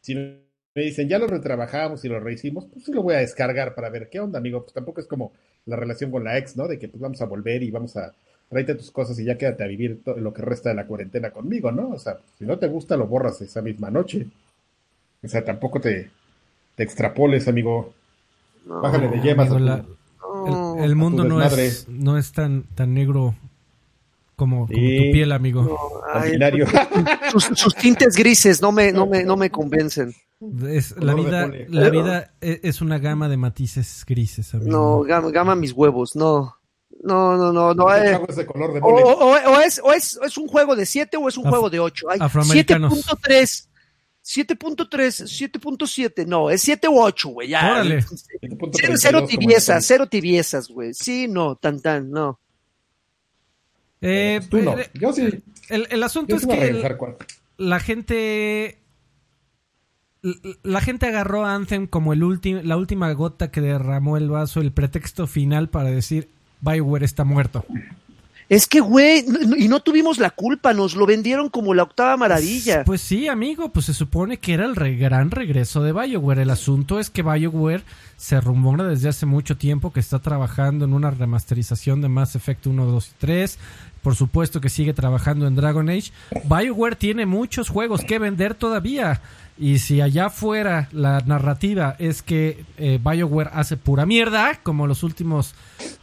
[0.02, 3.20] Si, si me dicen, ya lo retrabajamos y lo rehicimos, pues sí lo voy a
[3.20, 4.62] descargar para ver qué onda, amigo.
[4.62, 5.32] Pues tampoco es como
[5.66, 6.68] la relación con la ex, ¿no?
[6.68, 8.14] De que pues vamos a volver y vamos a
[8.50, 11.32] tráete tus cosas y ya quédate a vivir todo lo que resta de la cuarentena
[11.32, 11.90] conmigo, ¿no?
[11.90, 14.28] O sea, si no te gusta, lo borras esa misma noche.
[15.24, 16.10] O sea, tampoco te,
[16.78, 17.94] te extrapoles, amigo.
[18.66, 19.50] No, Bájale de yemas.
[19.52, 19.86] Amigo, a tu- la-
[20.50, 23.36] no, el, el mundo no es, no es tan, tan negro
[24.38, 24.76] como, como Sí.
[25.08, 25.64] tu piel, amigo.
[25.64, 25.78] no,
[26.14, 26.68] ay, binario.
[27.32, 30.14] sus, sus tintes grises no me, no me, no me convencen.
[30.70, 34.70] Es, la vida, la vida e- es una gama de matices grises, amigo.
[34.72, 36.54] No, gama, gama mis huevos, no.
[37.04, 37.96] No, no, no, no.
[37.96, 40.76] Eh, es de color de o, o- o es, o, es, o es un juego
[40.76, 42.08] de 7 o es un Af- juego de 8.
[42.20, 42.94] afroamericanos.
[42.94, 43.67] 7.3.
[44.28, 46.26] 7.3, 7.7.
[46.28, 47.48] No, es 7 u 8, güey.
[47.50, 47.72] Ya.
[47.72, 48.02] Órale.
[48.02, 50.94] Cero, 7.32 cero tibiezas, cero tibiezas, güey.
[50.94, 52.40] Sí, no, tan, tan, no.
[54.02, 54.78] Eh, Pues tú no.
[54.78, 55.30] eh, Yo sí.
[55.70, 56.98] el, el asunto Yo es sí que
[57.58, 58.78] la gente
[60.64, 64.60] la gente agarró a Anthem como el último la última gota que derramó el vaso,
[64.62, 66.30] el pretexto final para decir
[66.62, 67.66] Bioware está muerto.
[68.50, 69.26] Es que, güey,
[69.58, 72.86] y no tuvimos la culpa, nos lo vendieron como la octava maravilla.
[72.86, 76.44] Pues sí, amigo, pues se supone que era el re- gran regreso de BioWare.
[76.44, 77.84] El asunto es que BioWare
[78.16, 82.68] se rumora desde hace mucho tiempo que está trabajando en una remasterización de Mass Effect
[82.68, 83.60] 1, 2 y 3.
[84.08, 86.14] Por supuesto que sigue trabajando en Dragon Age.
[86.46, 89.20] BioWare tiene muchos juegos que vender todavía.
[89.58, 95.04] Y si allá afuera la narrativa es que eh, BioWare hace pura mierda, como los
[95.04, 95.56] últimos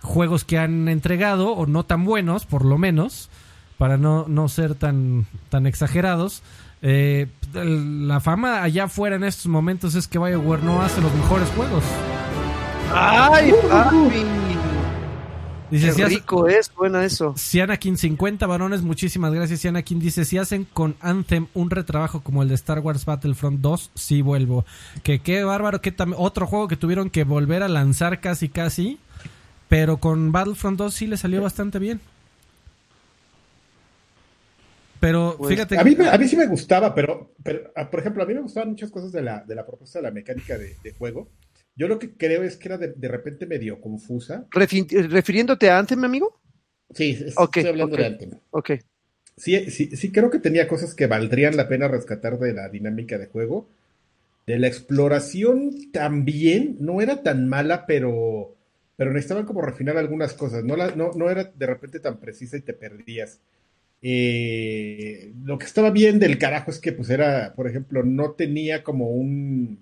[0.02, 3.30] juegos que han entregado, o no tan buenos, por lo menos,
[3.78, 6.42] para no, no ser tan, tan exagerados,
[6.82, 11.48] eh, la fama allá afuera en estos momentos es que BioWare no hace los mejores
[11.56, 11.84] juegos.
[12.92, 13.50] ¡Ay!
[15.70, 17.32] Dice, Qué si, rico es, buena eso.
[17.36, 19.60] si Anakin 50 varones, muchísimas gracias.
[19.60, 23.60] Si Anakin dice, si hacen con Anthem un retrabajo como el de Star Wars Battlefront
[23.60, 24.64] 2, sí vuelvo.
[25.02, 28.98] Que qué bárbaro, que otro juego que tuvieron que volver a lanzar casi casi,
[29.68, 32.00] pero con Battlefront 2 sí le salió bastante bien.
[35.00, 38.00] Pero Pues, fíjate, A mí, me- a mí sí me gustaba, pero, pero ah, por
[38.00, 40.56] ejemplo, a mí me gustaban muchas cosas de la, de la propuesta de la mecánica
[40.56, 41.28] de, de juego.
[41.76, 44.46] Yo lo que creo es que era de, de repente medio confusa.
[44.50, 46.40] Refi- refiriéndote a Anthem, amigo.
[46.94, 48.30] Sí, estoy hablando de Anthem.
[48.50, 48.70] Ok.
[49.36, 53.18] Sí, sí, sí creo que tenía cosas que valdrían la pena rescatar de la dinámica
[53.18, 53.68] de juego.
[54.46, 58.54] De la exploración también, no era tan mala, pero,
[58.96, 60.62] pero necesitaban como refinar algunas cosas.
[60.62, 63.40] No, la- no, no era de repente tan precisa y te perdías.
[64.02, 68.84] Eh, lo que estaba bien del carajo es que pues era, por ejemplo, no tenía
[68.84, 69.78] como un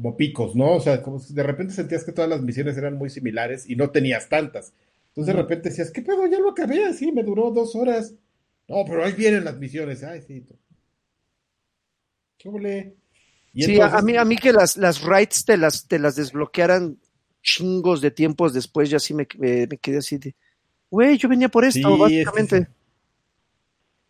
[0.00, 0.76] como picos, ¿no?
[0.76, 3.76] O sea, como si de repente sentías que todas las misiones eran muy similares y
[3.76, 4.72] no tenías tantas.
[5.08, 6.26] Entonces de repente decías, ¿qué pedo?
[6.26, 8.14] Ya lo acabé así, me duró dos horas.
[8.66, 10.02] No, pero ahí vienen las misiones.
[10.04, 10.42] Ay, sí.
[12.38, 12.94] ¿Qué?
[13.52, 16.16] Y Sí, entonces- a, mí, a mí que las, las raids te las, te las
[16.16, 16.98] desbloquearan
[17.42, 20.34] chingos de tiempos después, ya sí me, me- me quedé así de,
[20.90, 22.56] güey, yo venía por esto, Sí, básicamente.
[22.56, 22.76] es que sí.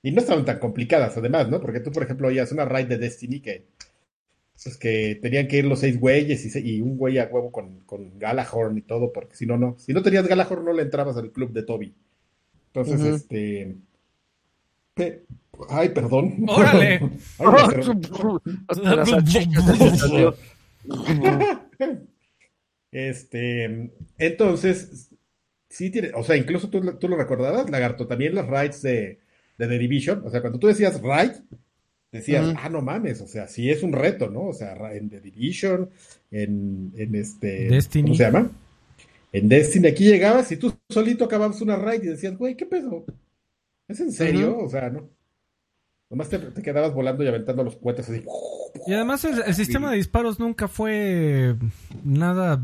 [0.03, 1.61] Y no estaban tan complicadas, además, ¿no?
[1.61, 3.67] Porque tú, por ejemplo, oías una raid de Destiny que,
[4.63, 7.51] pues, que tenían que ir los seis güeyes y, se- y un güey a huevo
[7.53, 9.77] con, con Galahorn y todo, porque si no, no.
[9.79, 11.95] Si no tenías Galahorn, no le entrabas al club de Toby.
[12.73, 13.75] Entonces, este.
[14.95, 15.23] pe-
[15.69, 16.47] Ay, perdón.
[16.49, 17.01] ¡Órale!
[17.39, 17.81] Ay.
[22.93, 25.11] Este, entonces,
[25.69, 29.21] sí tiene, o sea, incluso tú, tú lo recordabas, Lagarto, también las raids de,
[29.59, 31.31] de The Division, o sea, cuando tú decías raid,
[32.13, 34.47] decías, ah, no mames, o sea, sí es un reto, ¿no?
[34.49, 35.91] O sea, en The Division,
[36.31, 38.03] en, en este, Destiny.
[38.09, 38.51] ¿cómo se llama?
[39.33, 43.05] En Destiny, aquí llegabas y tú solito acababas una raid y decías, güey, ¿qué pedo?
[43.89, 44.59] ¿Es en serio?
[44.59, 45.09] O sea, ¿no?
[46.11, 48.25] Nomás te, te quedabas volando y aventando los cohetes así.
[48.87, 51.55] Y además el, el sistema de disparos nunca fue
[52.03, 52.61] nada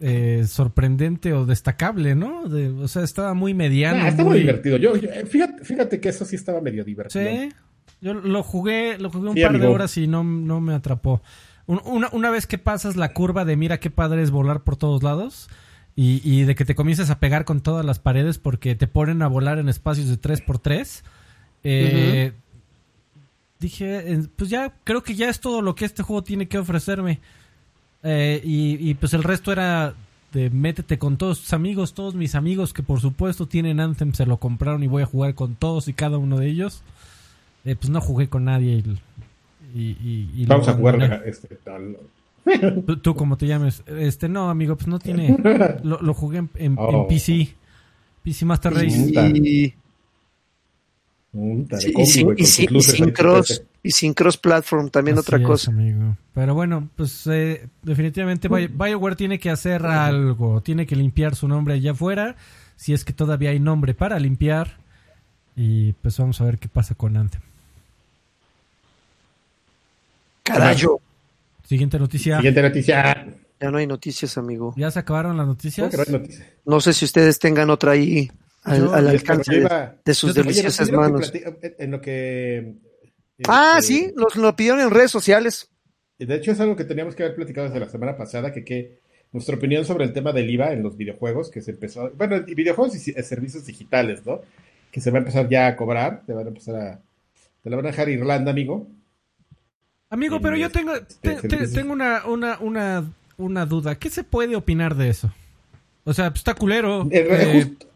[0.00, 2.48] eh, sorprendente o destacable, ¿no?
[2.48, 4.02] De- o sea, estaba muy mediano.
[4.02, 4.78] Ah, estaba muy- divertido.
[4.78, 7.22] Yo, yo- eh, fíjate, fíjate que eso sí estaba medio divertido.
[7.30, 7.50] Sí,
[8.00, 11.20] yo lo jugué, lo jugué un Sí, par de horas y no, no me atrapó.
[11.66, 14.76] Un- una, una vez que pasas la curva de mira qué padre es volar por
[14.76, 15.48] todos lados
[15.96, 19.22] y, y de que te comienzas a pegar con todas las paredes porque te ponen
[19.22, 21.02] a volar en espacios de 3x3,
[21.64, 22.32] eh,
[23.58, 27.20] dije, pues ya creo que ya es todo lo que este juego tiene que ofrecerme.
[28.02, 29.94] Eh, y, y, pues el resto era
[30.32, 34.26] de métete con todos tus amigos, todos mis amigos que por supuesto tienen Anthem, se
[34.26, 36.82] lo compraron y voy a jugar con todos y cada uno de ellos.
[37.66, 38.82] Eh, pues no jugué con nadie
[39.74, 41.28] y, y- y- y lo Vamos a jugar abandoné.
[41.30, 41.96] este, tal.
[42.86, 43.82] Tú, tú como te llames.
[43.86, 45.36] Este, no, amigo, pues no tiene.
[45.82, 47.06] Lo, lo jugué en, en- en Oh.
[47.08, 47.54] PC.
[48.22, 48.86] PC Master Race.
[48.96, 49.74] Y,
[51.78, 55.44] sí, sin, y sin- y sin cross, y sin cross platform, también Así otra es,
[55.44, 55.70] cosa.
[55.70, 56.16] amigo.
[56.34, 60.60] Pero bueno, pues eh, definitivamente Bio- BioWare tiene que hacer algo.
[60.62, 62.36] Tiene que limpiar su nombre allá afuera.
[62.76, 64.78] Si es que todavía hay nombre para limpiar.
[65.56, 67.40] Y pues vamos a ver qué pasa con Anthem.
[70.46, 71.00] Carayo,
[71.64, 72.36] Siguiente noticia.
[72.36, 73.26] Siguiente noticia.
[73.60, 74.72] ya no hay noticias, amigo.
[74.76, 75.92] ¿Ya se acabaron las ¿Cómo noticias?
[75.92, 76.46] no hay noticia?
[76.64, 78.30] No sé si ustedes tengan otra ahí
[78.62, 81.32] al, Yo- al Yo alcance de, iba- de sus deliciosas ¿no manos.
[81.78, 82.74] En lo que.
[83.48, 85.68] Ah, este, sí, nos lo pidieron en redes sociales.
[86.18, 89.00] De hecho, es algo que teníamos que haber platicado desde la semana pasada, que, que
[89.32, 92.54] nuestra opinión sobre el tema del IVA en los videojuegos, que se empezó, bueno, y
[92.54, 94.40] videojuegos y eh, servicios digitales, ¿no?
[94.90, 97.00] Que se va a empezar ya a cobrar, te van a empezar a,
[97.62, 98.88] te la van a dejar Irlanda, amigo.
[100.16, 101.80] Amigo, en pero yo tengo, te- te- servicio.
[101.80, 103.94] tengo una, una, una, una duda.
[103.98, 105.32] ¿Qué se puede opinar de eso?
[106.04, 107.06] O sea, pues está culero.
[107.10, 107.86] Eh, Eh, justo-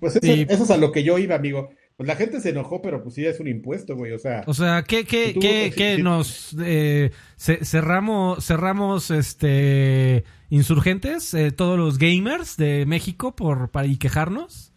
[0.00, 1.70] pues eso, y- eso es a lo que yo iba, amigo.
[1.96, 4.54] Pues la gente se enojó, pero pues sí es un impuesto, güey, o sea, O
[4.54, 10.24] sea, ¿qué, qué, Si tú- qué, si- qué si- nos eh, ce- cerramos, cerramos este
[10.48, 14.72] insurgentes, eh, todos los gamers de México por para y quejarnos?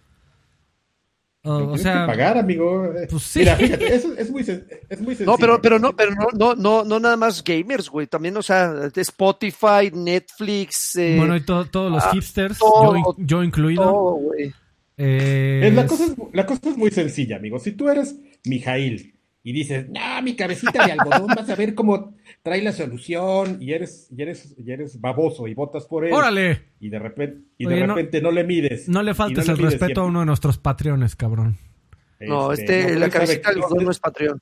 [1.45, 2.89] O, o sea, que pagar, amigo.
[3.09, 3.39] Pues sí.
[3.39, 5.25] Mira, fíjate, eso es muy, es muy sencillo.
[5.31, 8.07] No, pero, pero no, pero no, no, no, no nada más gamers, güey.
[8.07, 13.15] También, o sea, Spotify, Netflix, eh, bueno, y to- todos los ah, hipsters, todo- yo,
[13.17, 13.83] in- yo incluido.
[13.83, 14.53] todo, güey.
[14.95, 17.59] Eh, La, cosa es, la cosa es muy sencilla, amigo.
[17.59, 18.15] Si tú eres
[18.45, 19.12] Mijail
[19.45, 23.73] y dices, no, mi cabecita de algodón, vas a ver cómo trae la solución y
[23.73, 26.13] eres, y eres, y eres baboso y votas por él.
[26.13, 26.61] ¡Órale!
[26.79, 28.87] Y de repente, y Oye, de no- repente no, le mides.
[28.87, 31.57] No le faltes no el respeto a uno de nuestros patreones, cabrón.
[32.21, 34.39] No, este, no, la cabecita del algodón no es Patreon.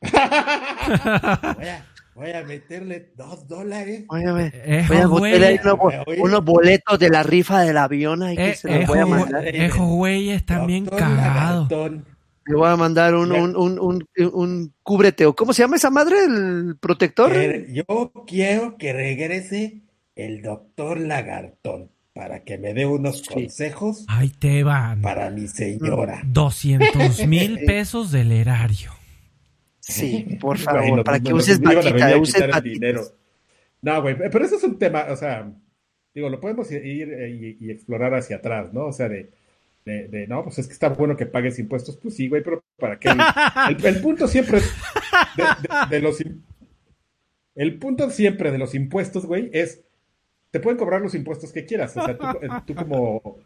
[0.00, 4.04] voy, a, voy a meterle dos dólares.
[4.08, 5.76] Óyeme, Eh, voy a botarle ahí unos,
[6.06, 6.20] Oye.
[6.22, 9.46] unos boletos de la rifa del avión ahí que Eh, se los voy a mandar.
[9.46, 12.02] ejo, güeyes, también Doctor
[12.48, 15.26] Le voy a mandar un, un, un, un, un cúbrete.
[15.26, 16.24] ¿o ¿Cómo se llama esa madre?
[16.24, 17.32] ¿El protector?
[17.68, 17.84] Yo
[18.26, 19.82] quiero que regrese
[20.16, 25.02] el doctor Lagartón para que me dé unos consejos Ahí te van.
[25.02, 26.22] para mi señora.
[26.26, 28.92] 200 mil pesos del erario.
[29.80, 33.02] Sí, por favor, para que uses iban a venir vaquita, a uses dinero.
[33.82, 35.52] No, güey, pero eso es un tema, o sea,
[36.12, 38.86] digo, lo podemos ir eh, y, y explorar hacia atrás, ¿no?
[38.86, 39.30] O sea, de,
[39.88, 42.62] de, de, no, pues es que está bueno que pagues impuestos, pues sí, güey, pero
[42.78, 43.08] ¿para qué?
[43.70, 44.72] El, el punto siempre es
[45.36, 46.22] de, de- de los
[47.56, 49.82] el punto siempre de los impuestos, güey, es
[50.50, 53.36] te pueden cobrar los impuestos que quieras, o sea, tú, eh, tú como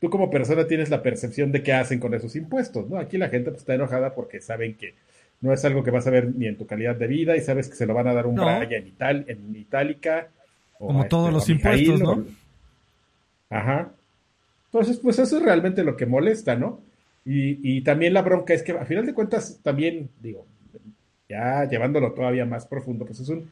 [0.00, 2.98] tú como persona tienes la percepción de qué hacen con esos impuestos, ¿no?
[2.98, 4.94] Aquí la gente pues, está enojada porque saben que
[5.40, 7.68] no es algo que vas a ver ni en tu calidad de vida y sabes
[7.68, 8.62] que se lo van a dar un No.
[8.62, 10.28] En, Ital- en Itálica.
[10.78, 12.26] o Como a todos este, los Mijail, impuestos, o- ¿no?
[13.50, 13.90] Ajá.
[14.72, 16.80] Entonces, pues eso es realmente lo que molesta, ¿no?
[17.24, 20.46] Y, y también la bronca es que a final de cuentas también, digo,
[21.28, 23.50] ya llevándolo todavía más profundo, pues es un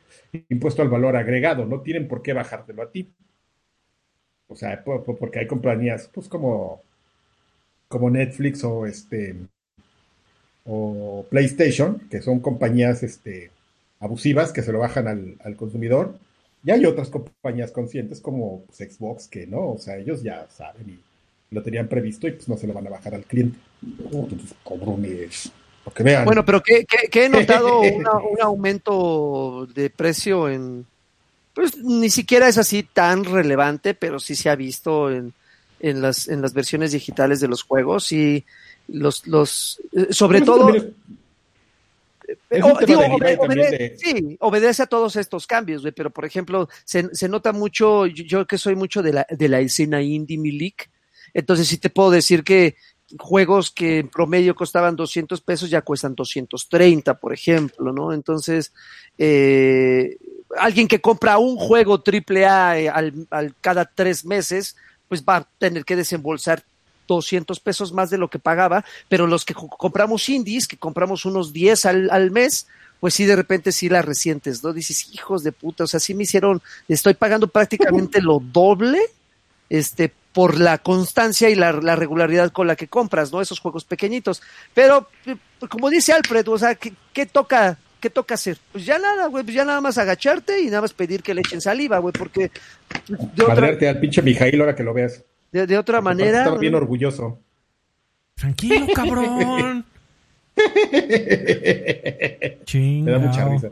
[0.49, 3.11] impuesto al valor agregado, no tienen por qué bajártelo a ti.
[4.49, 6.83] O sea, po- po- porque hay compañías, pues como,
[7.89, 9.35] como Netflix o este
[10.65, 13.51] o PlayStation, que son compañías este,
[14.01, 16.19] abusivas que se lo bajan al, al consumidor.
[16.65, 20.91] Y hay otras compañías conscientes como pues, Xbox que no, o sea, ellos ya saben
[20.91, 20.99] y
[21.51, 23.59] lo tenían previsto y pues no se lo van a bajar al cliente.
[23.83, 25.51] Entonces, cabrones,
[25.85, 26.25] porque vean.
[26.25, 30.87] Bueno, pero que, que- que he notado una- un aumento de precio en...
[31.55, 35.33] Pues ni siquiera es así tan relevante, pero sí se ha visto en,
[35.81, 38.45] en, las, en las versiones digitales de los juegos y
[38.89, 39.27] los...
[39.27, 39.81] los
[40.11, 40.75] sobre todo...
[40.75, 40.85] es-
[42.51, 45.83] es O- digo, del Ibai obede- también obede- de- Sí, obedece a todos estos cambios,
[45.83, 49.27] güey, pero por ejemplo, se, se nota mucho, yo, yo que soy mucho de la,
[49.31, 50.91] de la escena indie Milik,
[51.35, 52.77] entonces sí te puedo decir que
[53.19, 58.13] juegos que en promedio costaban 200 pesos ya cuestan 230, por ejemplo, ¿no?
[58.13, 58.73] Entonces,
[59.17, 60.17] eh,
[60.59, 64.77] alguien que compra un juego triple A eh, al, al cada tres meses,
[65.09, 66.65] pues va a tener que desembolsar
[67.07, 71.53] 200 pesos más de lo que pagaba, pero los que compramos indies, que compramos unos
[71.53, 72.67] 10 al, al mes,
[73.01, 74.73] pues sí, de repente sí las recientes, ¿no?
[74.73, 79.01] Dices, hijos de puta, o sea, sí me hicieron, estoy pagando prácticamente lo doble,
[79.69, 83.41] este, por la constancia y la, la regularidad con la que compras, ¿no?
[83.41, 84.43] Esos juegos pequeñitos.
[84.75, 85.35] Pero, eh,
[85.67, 87.79] como dice Alfred, o sea, ¿qué, qué toca?
[88.01, 88.59] ¿Qué toca hacer?
[88.71, 91.41] Pues ya nada, güey, pues ya nada más agacharte y nada más pedir que le
[91.41, 92.51] echen saliva, güey, porque
[93.09, 95.25] de otra, al pinche Mijail ahora que lo veas.
[95.53, 97.39] de, de otra manera, Estaba bien orgulloso.
[98.35, 99.87] Tranquilo, cabrón.
[102.75, 103.71] Me da mucha risa.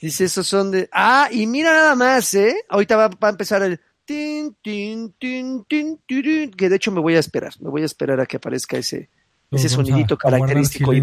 [0.00, 0.88] Dice, esos son de.
[0.92, 2.56] Ah, y mira nada más, ¿eh?
[2.70, 3.78] Ahorita va, va a empezar el.
[4.08, 7.52] Tin, tin, tin, tin, tirin, que de hecho me voy a esperar.
[7.60, 9.10] Me voy a esperar a que aparezca ese,
[9.50, 10.94] ese a- sonidito a característico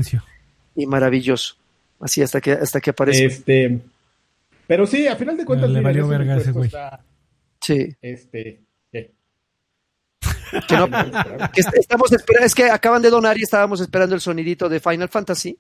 [0.76, 1.54] y, maravilloso.
[2.00, 3.24] Así hasta que, hasta que aparezca.
[3.24, 3.80] Este,
[4.66, 6.66] pero sí, a final de cuentas, Le valió verga ese güey.
[6.66, 7.00] está,
[7.62, 7.96] sí.
[8.02, 9.12] este, ¿qué?
[10.68, 10.90] Que no-
[11.54, 12.48] que est- estamos esperando.
[12.48, 15.56] Es que acaban de donar y estábamos esperando el sonidito de Final Fantasy.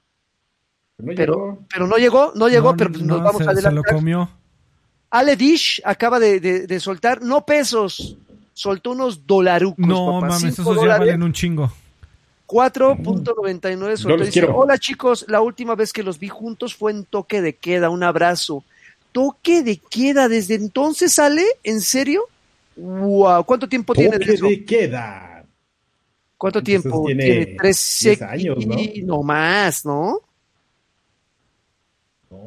[0.97, 1.65] No Pero, llegó.
[1.69, 3.67] pero no llegó, no llegó, No, pero pues nos no, vamos se, a se lo
[3.67, 3.93] adelantar.
[3.95, 4.29] comió.
[5.15, 8.17] Ale Dish acaba de, de- de soltar, no pesos,
[8.53, 9.85] soltó unos dolarucos.
[9.87, 10.99] No papá, mames, esos ya dólares.
[11.07, 11.71] valen un chingo.
[12.47, 14.25] 4.99 Yo soltó.
[14.25, 14.45] Dice.
[14.53, 17.89] Hola chicos, la última vez que los vi juntos fue en toque de queda.
[17.89, 18.63] Un abrazo.
[19.11, 21.45] ¿Toque de queda desde entonces sale?
[21.63, 22.23] ¿En serio?
[22.75, 25.45] Wow, ¿cuánto tiempo tiene de Toque de queda.
[26.37, 27.05] ¿Cuánto Entonces tiempo?
[27.05, 28.75] tiene Tiene, 13 10 años, ¿no?
[29.05, 30.19] no más, ¿no?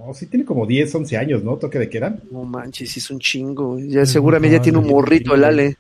[0.07, 1.57] No, sí tiene como 10, 11 años, ¿no?
[1.57, 2.17] Toque de queda.
[2.31, 3.79] No manches, es un chingo.
[3.79, 5.77] Ya seguramente ya tiene un morrito el Ale.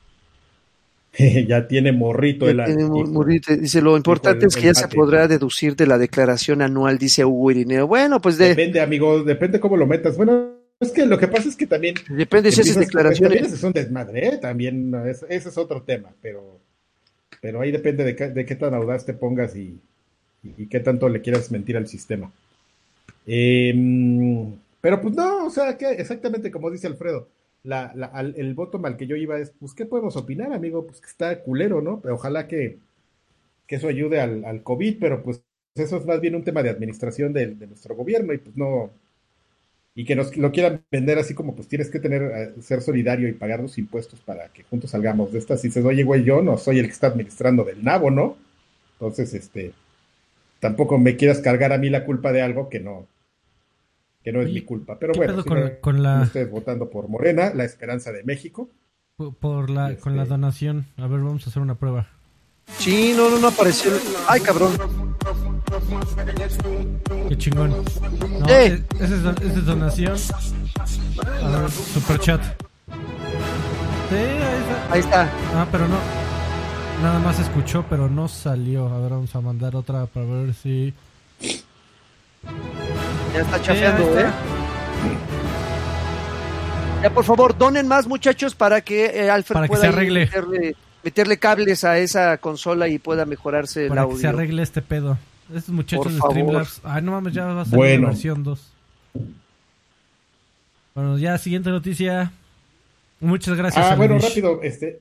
[1.49, 3.57] ya tiene morrito Ya el tiene morrito.
[3.57, 7.51] Dice, lo importante es que ya se podrá deducir de la declaración anual, dice Hugo
[7.51, 7.87] Irineo.
[7.87, 10.17] Bueno, pues de, Depende, amigo, depende cómo lo metas.
[10.17, 10.51] Bueno,
[10.81, 13.39] es que lo que pasa es que también depende si empiezas- declaraciones.
[13.39, 14.37] También es un desmadre, ¿eh?
[14.37, 16.61] También es- ese es otro tema, pero,
[17.41, 19.81] pero ahí depende de, qué- de qué tan audaz te pongas y,
[20.45, 22.31] y, y qué tanto le quieras mentir al sistema.
[23.31, 27.29] Em, pero pues no, o sea, que exactamente como dice Alfredo,
[27.65, 30.87] el voto mal que yo iba es, pues, ¿qué podemos opinar, amigo?
[30.87, 32.01] Pues que está culero, ¿no?
[32.01, 32.79] Pero ojalá que,
[33.67, 35.43] que eso ayude al, al COVID, pero pues
[35.77, 38.93] eso es más bien un tema de administración del- de, nuestro gobierno y pues no,
[39.95, 43.29] y que nos lo quieran vender así como pues tienes que tener, eh, ser solidario
[43.29, 45.65] y pagar los impuestos para que juntos salgamos de estas.
[45.65, 48.37] Y dices, oye, güey, yo no soy el que está administrando del nabo, ¿no?
[48.95, 49.73] Entonces, este,
[50.61, 53.07] tampoco me quieras cargar a mí la culpa de algo que no,
[54.29, 54.99] que no es mi culpa.
[54.99, 58.13] Pero ¿qué bueno, pedo si con- no- con la- ustedes votando por Morena, la esperanza
[58.13, 58.69] de México.
[59.17, 60.85] Por, por la, con la Este- donación.
[60.99, 62.07] A ver, vamos a hacer una prueba.
[62.77, 63.91] Sí, no, no, no apareció.
[64.29, 64.73] Ay, cabrón.
[67.29, 67.71] Qué chingón.
[67.71, 68.67] No, ¡Eh!
[68.67, 70.17] e- esa es, don- es donación.
[71.43, 72.43] A ver, super chat.
[74.11, 74.93] Sí, ahí está.
[74.93, 75.23] Ahí está.
[75.55, 75.97] Ah, pero no.
[77.03, 78.89] Nada más escuchó, pero no salió.
[78.89, 80.93] A ver, vamos a mandar otra para ver si.
[83.35, 84.31] Ya está Sí, chafeando, ahí ¿eh?
[87.03, 90.21] Ya, por favor, donen más, muchachos, para que eh, Alfred Para que pueda se arregle.
[90.27, 94.17] Meterle, meterle cables a esa consola y pueda mejorarse el Para audio.
[94.17, 95.17] que se arregle este pedo.
[95.55, 96.41] Estos muchachos Por de.
[96.41, 96.81] Streamlabs.
[96.85, 98.03] Ay, no mames, ya va a salir Bueno.
[98.03, 98.73] la versión 2.
[100.95, 102.33] Bueno, ya, siguiente noticia.
[103.21, 103.87] Muchas gracias.
[103.87, 104.99] Ah, bueno, rápido, este.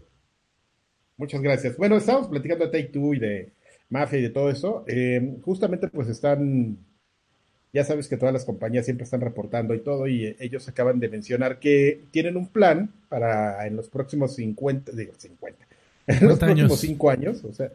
[1.18, 1.76] Muchas gracias.
[1.78, 3.52] Bueno, estábamos platicando de Take Two y de
[3.90, 4.86] Mafia y de todo eso.
[4.88, 6.78] Eh, justamente, pues están.
[7.78, 11.00] Ya sabes que todas las compañías siempre están reportando y todo, y eh, ellos acaban
[11.00, 15.68] de mencionar que tienen un plan para en los próximos 50, digo 50,
[16.08, 16.56] en los 50 años.
[16.68, 17.72] próximos 5 años, o sea,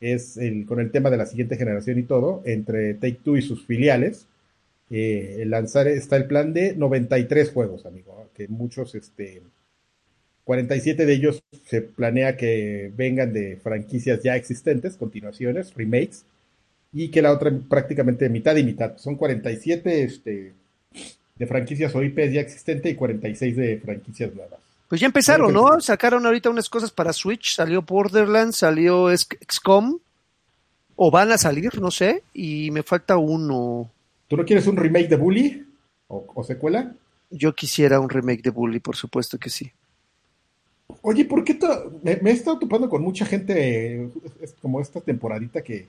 [0.00, 3.42] es el, con el tema de la siguiente generación y todo, entre Take Two y
[3.42, 4.28] sus filiales,
[4.90, 9.42] eh, lanzar está el plan de 93 juegos, amigo, que muchos, este,
[10.44, 16.26] 47 de ellos se planea que vengan de franquicias ya existentes, continuaciones, remakes,
[16.92, 18.96] y que la otra prácticamente mitad y mitad.
[18.98, 20.52] Son 47 este,
[21.36, 24.60] de franquicias o IPs ya existentes y 46 de franquicias nuevas.
[24.88, 25.80] Pues ya empezaron, ¿no?
[25.80, 29.98] Sacaron ahorita unas cosas para Switch, salió Borderlands, salió XCOM,
[30.96, 33.90] o van a salir, no sé, y me falta uno.
[34.28, 35.66] ¿Tú no quieres un remake de Bully
[36.08, 36.92] o, o secuela?
[37.30, 39.72] Yo quisiera un remake de Bully, por supuesto que sí.
[41.00, 41.58] Oye, ¿por qué
[42.02, 44.10] me, me he estado topando con mucha gente
[44.42, 45.88] es como esta temporadita que,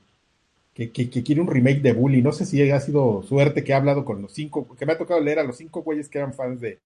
[0.73, 2.21] que, que- que quiere un remake de Bully?
[2.21, 4.97] No sé si ha sido suerte que ha hablado con los cinco, que me ha
[4.97, 6.79] tocado leer a los cinco güeyes que eran fans de,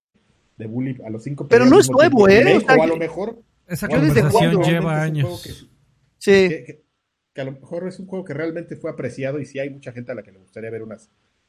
[0.58, 2.40] de Bully, a los cinco Pero no es nuevo, ¿eh?
[2.44, 5.24] remake, O sea, o a lo mejor Esa conversación lleva realmente es un años.
[5.28, 5.78] juego que-
[6.20, 6.82] Sí, que, que-
[7.34, 9.92] que a lo mejor es un juego que realmente fue apreciado y sí hay mucha
[9.92, 10.98] gente a la que le gustaría ver una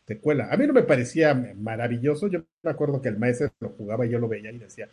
[0.07, 0.49] secuela.
[0.51, 4.11] A mí no me parecía maravilloso, yo me acuerdo que el maestro lo jugaba y
[4.11, 4.86] yo lo veía y decía,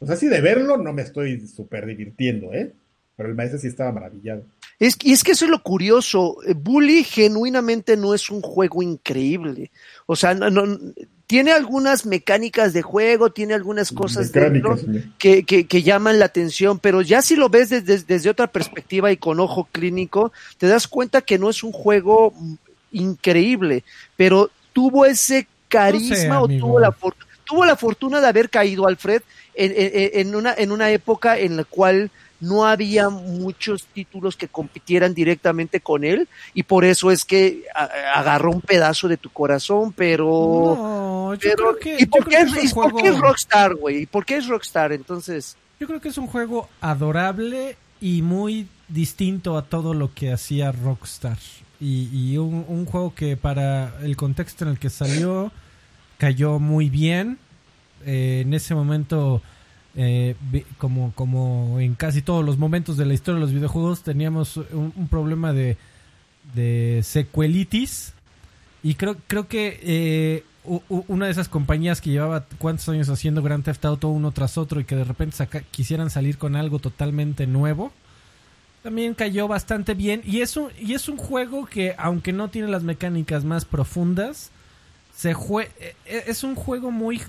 [0.00, 2.72] pues así de verlo no me estoy súper divirtiendo, ¿eh?
[3.16, 4.42] Pero el maestro sí estaba maravillado.
[4.78, 6.36] Es, y es que eso es lo curioso.
[6.46, 9.70] eh, Bully genuinamente no es un juego increíble.
[10.06, 10.78] O sea, no, no-
[11.26, 14.76] tiene algunas mecánicas de juego, tiene algunas cosas dentro
[15.18, 19.10] que, que, que llaman la atención, pero ya si lo ves desde, desde otra perspectiva
[19.10, 22.34] y con ojo clínico, te das cuenta que no es un juego
[22.90, 23.84] increíble,
[24.16, 26.94] pero tuvo ese carisma o tuvo la,
[27.44, 29.22] tuvo la fortuna de haber caído Alfred
[29.54, 32.10] en, en- en una, en una época en la cual
[32.42, 37.64] no había muchos títulos que compitieran directamente con él y por eso es que
[38.14, 40.74] agarró un pedazo de tu corazón, pero...
[40.76, 42.02] No, yo pero creo que.
[42.02, 44.02] ¿Y por qué, es, es un ¿y por qué es juego- Rockstar, güey?
[44.02, 44.92] ¿Y por qué es Rockstar?
[44.92, 45.56] Entonces...
[45.80, 50.70] Yo creo que es un juego adorable y muy distinto a todo lo que hacía
[50.72, 51.38] Rockstar.
[51.80, 55.50] Y, y un, un juego que para el contexto en el que salió
[56.18, 57.38] cayó muy bien.
[58.04, 59.42] Eh, en ese momento,
[59.94, 60.36] eh,
[60.78, 65.08] como, como en casi todos los momentos de la historia de los videojuegos, teníamos un,
[65.10, 65.76] problema de,
[66.54, 68.14] de secuelitis.
[68.82, 70.44] Y creo, creo que eh,
[70.88, 74.80] una de esas compañías que llevaba cuántos años haciendo Grand Theft Auto uno tras otro
[74.80, 75.36] y que de repente
[75.70, 77.92] quisieran salir con algo totalmente nuevo,
[78.82, 80.22] también cayó bastante bien.
[80.24, 84.50] Y es un, y es un juego que, aunque no tiene las mecánicas más profundas,
[85.14, 87.20] se jue- e- e- es un juego muy...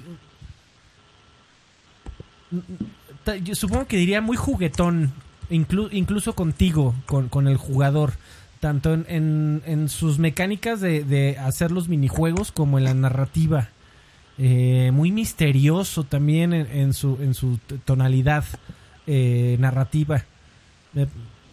[3.44, 5.14] Yo supongo que diría muy juguetón,
[5.50, 8.14] inclu- incluso contigo, con, con el jugador,
[8.60, 13.70] tanto en, en- sus mecánicas de, de hacer los minijuegos como en la narrativa.
[14.38, 18.44] Eh, muy misterioso también en, su, en su tonalidad
[19.08, 20.26] eh, narrativa.
[20.94, 21.08] Me-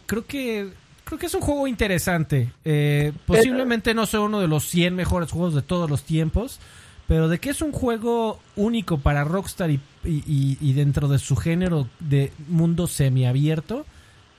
[0.07, 0.71] creo que
[1.05, 2.53] creo que es un juego interesante.
[2.65, 6.59] Eh, posiblemente no sea uno de los 100 mejores juegos de todos los tiempos,
[7.11, 12.31] pero de que es un juego único para Rockstar y, dentro de su género de
[12.47, 13.85] mundo semiabierto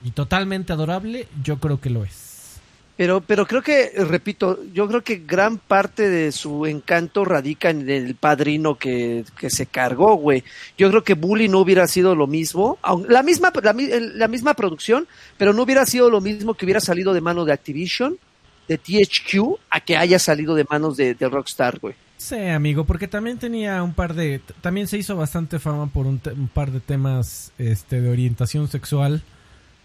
[0.02, 2.62] y totalmente adorable, yo creo que lo es.
[2.96, 7.68] Pero, pero creo que, eh, repito, yo creo que gran parte de su encanto radica
[7.68, 10.42] en el padrino que, que se cargó, güey.
[10.78, 15.06] Yo creo que Bully no hubiera sido lo mismo, la misma, la, la misma producción,
[15.36, 18.16] pero no hubiera sido lo mismo que hubiera salido de mano de Activision,
[18.66, 21.94] de THQ, a que haya salido de manos de, de Rockstar, güey.
[22.22, 24.40] Sí, amigo, porque también tenía un par de...
[24.60, 26.20] También se hizo bastante fama por un,
[26.54, 29.22] par de temas este, de orientación sexual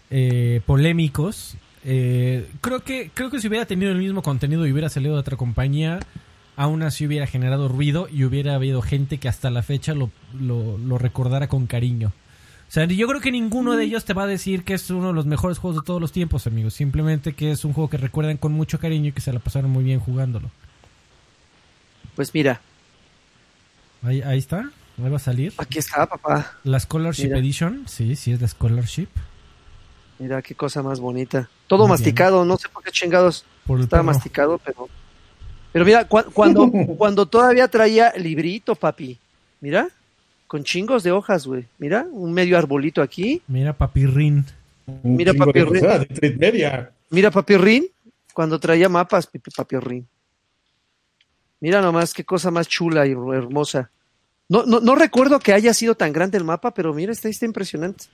[0.08, 1.56] eh, polémicos.
[1.84, 5.20] Eh, creo que creo que si hubiera tenido el mismo contenido y hubiera salido de
[5.20, 5.98] otra compañía,
[6.54, 10.08] aún así hubiera generado ruido y hubiera habido gente que hasta la fecha lo,
[10.40, 12.12] lo, lo recordara con cariño.
[12.68, 15.08] O sea, yo creo que ninguno de ellos te va a decir que es uno
[15.08, 16.74] de los mejores juegos de todos los tiempos, amigos.
[16.74, 19.72] Simplemente que es un juego que recuerdan con mucho cariño y que se la pasaron
[19.72, 20.52] muy bien jugándolo.
[22.18, 22.60] Pues mira,
[24.02, 25.52] Ahí, ahí está, ahí va a salir.
[25.56, 26.56] aquí está, papá.
[26.64, 27.38] La Scholarship Mira.
[27.38, 29.06] Edition, sí, sí es la Scholarship.
[30.18, 31.48] Mira qué cosa más bonita.
[31.68, 34.12] Todo Muy masticado, no sé por qué chingados Por el estaba perro.
[34.14, 34.88] masticado, pero.
[35.70, 39.16] Pero mira, cu- cuando, cuando todavía traía librito, papi.
[39.60, 39.86] Mira,
[40.48, 41.66] con chingos de hojas, güey.
[41.78, 43.42] Mira, un medio arbolito aquí.
[43.46, 44.44] Mira, papirrín.
[45.04, 45.80] Mira, chingo de papi, Rin.
[45.84, 46.90] cosas, de Street Media.
[47.10, 47.86] Mira, papi Rin,
[48.32, 50.08] cuando traía mapas, papi, papi Rin.
[51.60, 53.90] Mira nomás qué cosa más chula y hermosa.
[54.48, 57.44] No, no, no recuerdo que haya sido tan grande el mapa, pero mira, está, está
[57.46, 58.04] impresionante.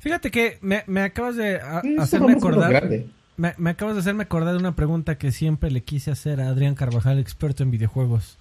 [0.00, 2.70] Fíjate que me, me acabas de a- hacerme acordar.
[2.70, 3.08] grande.
[3.36, 6.48] Me, me acabas de hacerme acordar de una pregunta que siempre le quise hacer a
[6.48, 8.38] Adrián Carvajal, experto en videojuegos.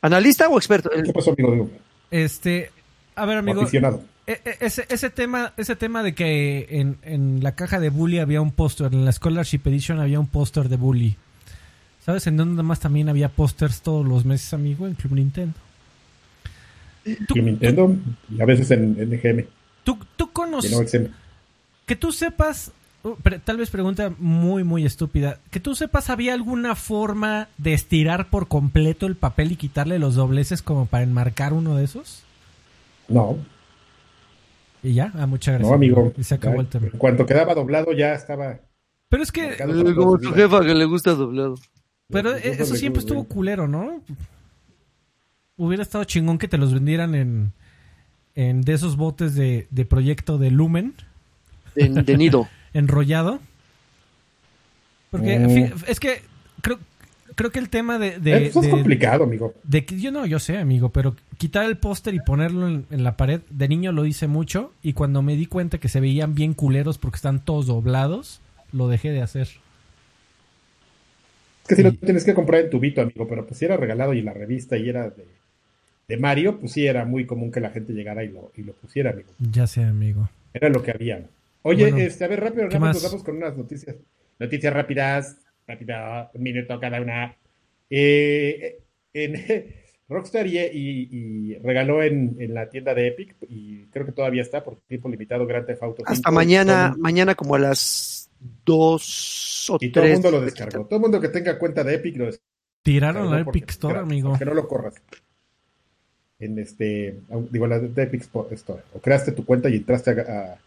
[0.00, 0.90] ¿Analista o experto?
[0.90, 1.52] ¿Qué pasó, amigo?
[1.52, 1.70] Digo,
[2.10, 2.70] Este,
[3.14, 4.02] a ver, amigo, aficionado.
[4.26, 8.18] e- e- ese, ese tema, ese tema de que en, en la caja de Bully
[8.18, 11.16] había un póster, en la Scholarship Edition había un póster de Bully.
[12.04, 14.86] ¿Sabes en dónde más también había pósters todos los meses, amigo?
[14.86, 15.54] En Club Nintendo.
[17.26, 17.96] Tú- Club Nintendo
[18.30, 19.46] y a veces en, en EGM,
[19.84, 21.08] ¿Tú, tú que conoces, no
[21.86, 22.72] que tú sepas,
[23.22, 28.30] pre- tal vez pregunta muy, muy estúpida, que tú sepas, ¿había alguna forma de estirar
[28.30, 32.22] por completo el papel y quitarle los dobleces como para enmarcar uno de esos?
[33.08, 33.36] No,
[34.82, 35.68] Y ya, ah, muchas gracias.
[35.68, 36.12] no, amigo.
[36.16, 36.86] Y se acabó Ya, el tema.
[36.90, 38.60] En cuanto quedaba doblado ya estaba
[39.10, 40.34] Pero es que, vida.
[40.34, 41.56] jefa que le gusta doblado.
[42.10, 44.00] Pero eso siempre estuvo culero, ¿no?
[45.56, 47.52] Hubiera estado chingón que te los vendieran en,
[48.34, 50.94] en de esos botes de, de proyecto de Lumen.
[51.74, 52.48] De, de nido.
[52.74, 53.40] enrollado.
[55.10, 55.74] Porque Mm.
[55.88, 56.22] es que
[56.60, 56.78] creo,
[57.36, 59.54] creo que el tema de, de, pues es de- complicado, amigo.
[59.62, 63.16] de yo no, yo sé, amigo, pero quitar el póster y ponerlo en, en la
[63.16, 66.52] pared, de niño lo hice mucho y cuando me di cuenta que se veían bien
[66.54, 68.40] culeros porque están todos doblados,
[68.72, 69.48] lo dejé de hacer.
[71.64, 73.76] Es que si lo Y- tienes que comprar en tubito, amigo, pero pues si era
[73.76, 75.24] regalado y la revista y era de,
[76.08, 78.72] de Mario, pues sí era muy común que la gente llegara y lo, y lo
[78.74, 79.30] pusiera, amigo.
[79.38, 80.28] Ya sé, amigo.
[80.52, 81.24] Era lo que había.
[81.62, 83.96] Oye, Bueno, este, a ver, rápido, ¿qué nada más nos vamos con unas noticias.
[84.38, 85.36] Noticias rápidas,
[85.66, 85.94] rápido,
[86.34, 87.34] un minuto cada una.
[87.90, 88.78] Eh,
[89.14, 89.34] en,
[90.08, 94.42] Rockstar y, y- y regaló en, en la tienda de Epic, y creo que todavía
[94.42, 98.13] está por tiempo limitado Grand Theft Auto Hasta 5, mañana, mañana como a las
[98.64, 100.12] dos o Y todo el tres.
[100.22, 100.84] mundo lo descargó.
[100.86, 102.44] Todo el mundo que tenga cuenta de Epic lo descargó.
[102.82, 104.28] Tiraron la Epic Store, amigo.
[104.28, 104.94] Aunque no lo corras.
[106.38, 107.18] En este,
[107.50, 108.82] digo, la de Epic Store.
[108.94, 110.58] O creaste tu cuenta y entraste a, a-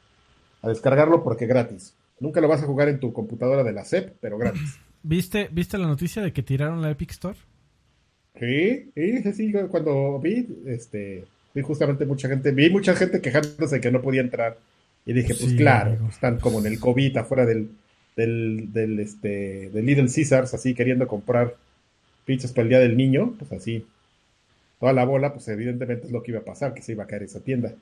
[0.63, 1.93] a descargarlo porque gratis.
[2.19, 4.79] Nunca lo vas a jugar en tu computadora de la SEP, pero gratis.
[5.03, 7.37] ¿Viste, ¿Viste la noticia de que tiraron la Epic Store?
[8.39, 13.79] Sí, sí, sí, sí, cuando vi, este, vi justamente mucha gente, vi mucha gente quejándose
[13.81, 14.57] que no podía entrar.
[15.07, 16.09] Y dije, pues Sí, claro, amigo.
[16.09, 17.71] están como en el COVID afuera del,
[18.15, 21.55] del, del, este, del Little Caesars, así queriendo comprar
[22.25, 23.87] pizzas para el Día del Niño, pues así,
[24.81, 27.07] toda la bola, pues evidentemente es lo que iba a pasar, que se iba a
[27.07, 27.73] caer esa tienda.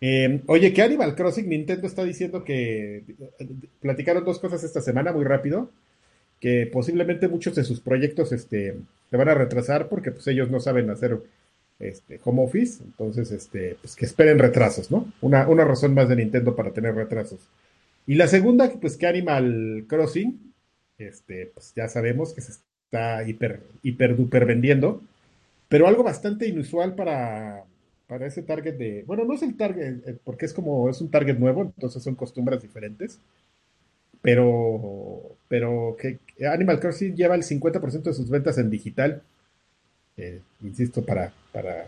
[0.00, 3.04] Eh, oye, que Animal Crossing, Nintendo está diciendo que
[3.82, 5.70] platicaron dos cosas esta semana muy rápido,
[6.40, 8.76] que posiblemente muchos de sus proyectos este,
[9.10, 11.18] se van a retrasar porque pues ellos no saben hacer
[11.80, 15.10] este, home office, entonces este, pues que esperen retrasos, ¿no?
[15.20, 17.40] Una, una razón más de Nintendo para tener retrasos.
[18.06, 20.52] Y la segunda, pues que Animal Crossing,
[20.98, 25.02] este, pues ya sabemos que se está hiper, hiper duper vendiendo,
[25.68, 27.64] pero algo bastante inusual para,
[28.06, 31.10] para ese target de, bueno, no es el target, eh, porque es como, es un
[31.10, 33.18] target nuevo, entonces son costumbres diferentes,
[34.20, 39.22] pero, pero que Animal Crossing lleva el 50% de sus ventas en digital,
[40.20, 41.86] eh, insisto, para, para,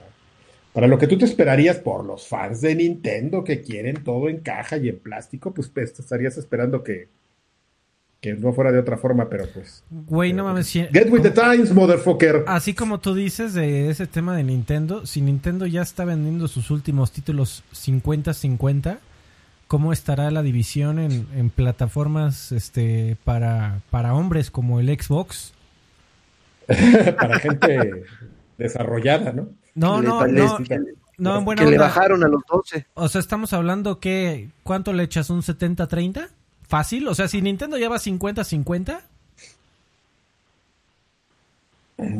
[0.72, 4.38] para lo que tú te esperarías por los fans de Nintendo que quieren todo en
[4.40, 7.08] caja y en plástico, pues, pues te estarías esperando que,
[8.20, 9.82] que no fuera de otra forma, pero pues...
[9.90, 10.68] Güey, no mames.
[10.68, 12.44] si- Get with the times, motherfucker.
[12.46, 16.70] Así como tú dices de ese tema de Nintendo, si Nintendo ya está vendiendo sus
[16.70, 18.98] últimos títulos 50-50,
[19.66, 25.52] cómo estará la división en, en plataformas este para, para hombres como el Xbox.
[27.18, 28.04] Para gente
[28.58, 29.48] desarrollada, ¿no?
[29.74, 31.86] No, le- no, le- no, que le- no, en buena que le onda.
[31.88, 32.86] bajaron a los 12.
[32.94, 36.28] O sea, estamos hablando que ¿cuánto le echas un 70-30?
[36.68, 39.00] Fácil, o sea, si Nintendo ya va 50-50,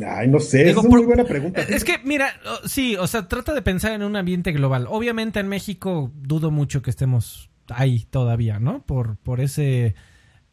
[0.07, 1.61] Ay, no sé, Digo, es una por- muy buena pregunta.
[1.61, 2.29] Es que, mira,
[2.65, 4.85] sí, o sea, trata de pensar en un ambiente global.
[4.89, 8.81] Obviamente en México dudo mucho que estemos ahí todavía, ¿no?
[8.83, 9.95] Por, por ese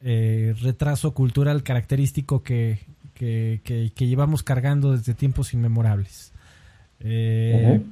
[0.03, 2.81] eh, retraso cultural característico que,
[3.21, 6.33] que, que- que llevamos cargando desde tiempos inmemorables.
[7.01, 7.83] Eh.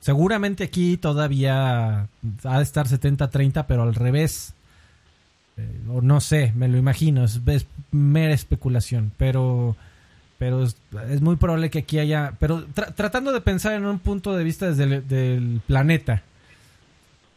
[0.00, 2.08] Seguramente aquí todavía
[2.44, 4.54] ha de estar 70-30, pero al revés.
[5.58, 9.76] Eh, o no sé, me lo imagino, es, es mera especulación, pero
[10.38, 10.74] pero es,
[11.10, 14.42] es muy probable que aquí haya, pero tra- tratando de pensar en un punto de
[14.42, 16.22] vista desde el del planeta.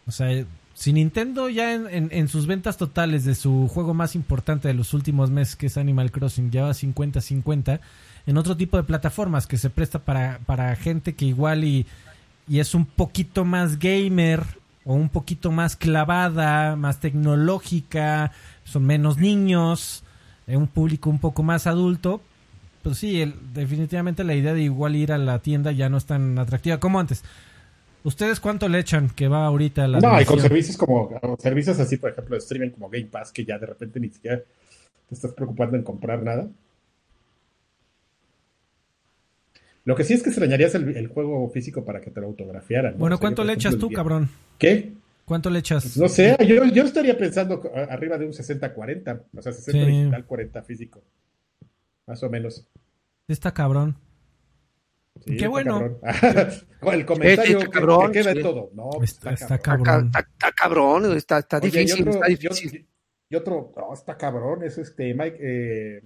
[0.08, 0.44] O sea,
[0.76, 4.74] si Nintendo ya en, en- en sus ventas totales de su juego más importante de
[4.76, 7.80] los últimos meses, que es Animal Crossing, lleva 50-50,
[8.28, 11.86] en otro tipo de plataformas que se presta para, para gente que igual y,
[12.48, 14.44] y es un poquito más gamer
[14.84, 18.32] o un poquito más clavada, más tecnológica,
[18.66, 20.04] son menos niños,
[20.48, 22.22] eh, un público un poco más adulto,
[22.84, 26.06] pues sí, el- definitivamente la idea de igual ir a la tienda ya no es
[26.06, 27.24] tan atractiva como antes.
[28.06, 31.98] ¿Ustedes cuánto le echan que va ahorita la No, y con servicios como servicios así,
[31.98, 34.42] por ejemplo, de streaming como Game Pass, que ya de repente ni siquiera
[35.10, 36.48] te estás preocupando en comprar nada.
[39.86, 42.94] Lo que sí es que extrañarías el, el juego físico para que te lo autografiaran.
[42.94, 43.00] ¿no?
[43.00, 44.30] Bueno, O sea, ¿cuánto le echas tú, cabrón?
[44.60, 44.94] ¿Qué?
[45.26, 45.98] ¿Cuánto le echas?
[45.98, 49.92] No sé, yo, yo estaría pensando arriba de un 60-40, o sea, 60 Sí.
[49.92, 51.04] digital, 40 físico.
[52.06, 52.68] Más o menos.
[53.28, 53.96] Está cabrón.
[55.26, 56.00] Sí, Qué bueno.
[56.94, 58.42] el comentario está cabrón, que queda sí.
[58.42, 58.70] todo.
[58.76, 60.06] No, Está, cabrón.
[60.08, 62.68] Está, está cabrón, está, está Oye, y difícil, otro, está y difícil.
[62.68, 62.86] otro-
[63.28, 66.02] y otro, no, está cabrón, es este Mike, eh,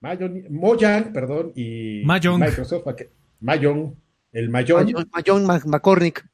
[0.00, 2.36] Mayon- Mojang, perdón, y, Mahjong.
[2.40, 2.84] y Microsoft.
[3.40, 3.94] Mahjong,
[4.32, 4.52] el
[5.26, 6.24] John Mac- McCormick.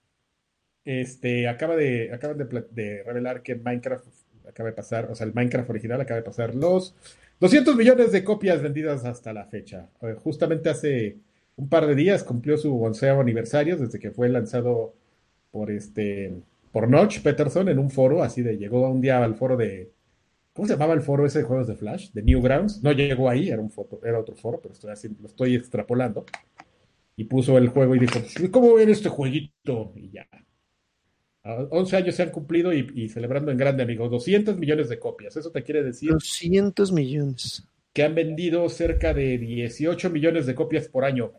[0.85, 4.05] este, acaba de, acaban de, de revelar que Minecraft
[4.47, 6.95] acaba de pasar, o sea, el Minecraft original acaba de pasar los
[7.41, 9.89] 200 millones de copias vendidas hasta la fecha.
[10.03, 11.17] Eh, justamente hace
[11.57, 14.95] un par de días cumplió su onceavo aniversario desde que fue lanzado
[15.51, 16.35] por este,
[16.73, 19.93] por Notch Peterson en un foro, así de, llegó un día al foro de,
[20.53, 22.11] ¿cómo se llamaba el foro ese de juegos de Flash?
[22.13, 22.83] De Newgrounds.
[22.83, 26.25] No llegó ahí, era un foto, era otro foro, pero estoy haciendo, lo estoy extrapolando.
[27.17, 29.93] Y puso el juego y dijo, "Pues, ¿cómo ven este jueguito?
[29.97, 30.29] Y ya.
[31.45, 34.11] Ah, 11 años se han cumplido y, y celebrando en grande, amigos.
[34.11, 35.37] 200 millones de copias.
[35.37, 37.69] Eso te quiere decir 200 millones.
[37.95, 41.33] que han vendido cerca de 18 millones de copias por año.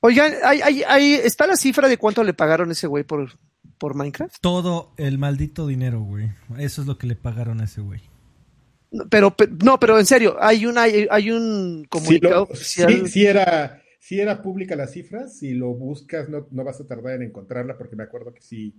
[0.00, 3.30] Oigan, ahí, ahí- ahí está la cifra de cuánto le pagaron a ese güey por,
[3.78, 4.36] por Minecraft.
[4.40, 6.30] Todo el maldito dinero, güey.
[6.58, 8.00] Eso es lo que le pagaron a ese güey.
[9.10, 12.90] Pero, pe- no, pero en serio, hay un, hay, hay un Sí, comunicado lo- oficial.
[12.92, 15.28] sí- sí era, sí era pública la cifra.
[15.28, 18.74] Si lo buscas, no, no vas a tardar en encontrarla, porque me acuerdo que sí,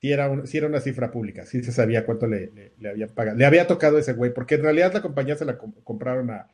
[0.00, 1.44] sí era, un- sí era una cifra pública.
[1.46, 3.36] Sí se sabía cuánto le, le- le habían pagado.
[3.36, 6.30] Le había tocado a ese güey, porque en realidad la compañía se la com- compraron
[6.30, 6.46] a,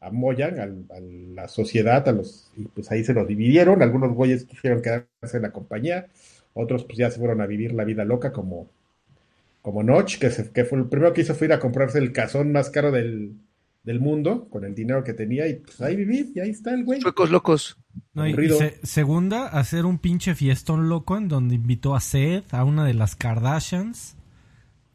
[0.00, 3.82] a Mojang, al- a la sociedad, a los, y pues ahí se los dividieron.
[3.82, 6.06] Algunos güeyes quisieron quedarse en la compañía,
[6.54, 8.68] otros pues ya se fueron a vivir la vida loca como,
[9.62, 12.12] como Notch, que, se- que fue el primero que hizo fue ir a comprarse el
[12.12, 13.34] cazón más caro del,
[13.84, 16.84] del mundo con el dinero que tenía y pues ahí vivir y ahí está el
[16.84, 17.00] güey.
[17.00, 17.76] Suecos locos.
[18.14, 18.56] No, y- y Aburrido.
[18.58, 22.94] se- segunda, hacer un pinche fiestón loco en donde invitó a Seth, a una de
[22.94, 24.16] las Kardashians.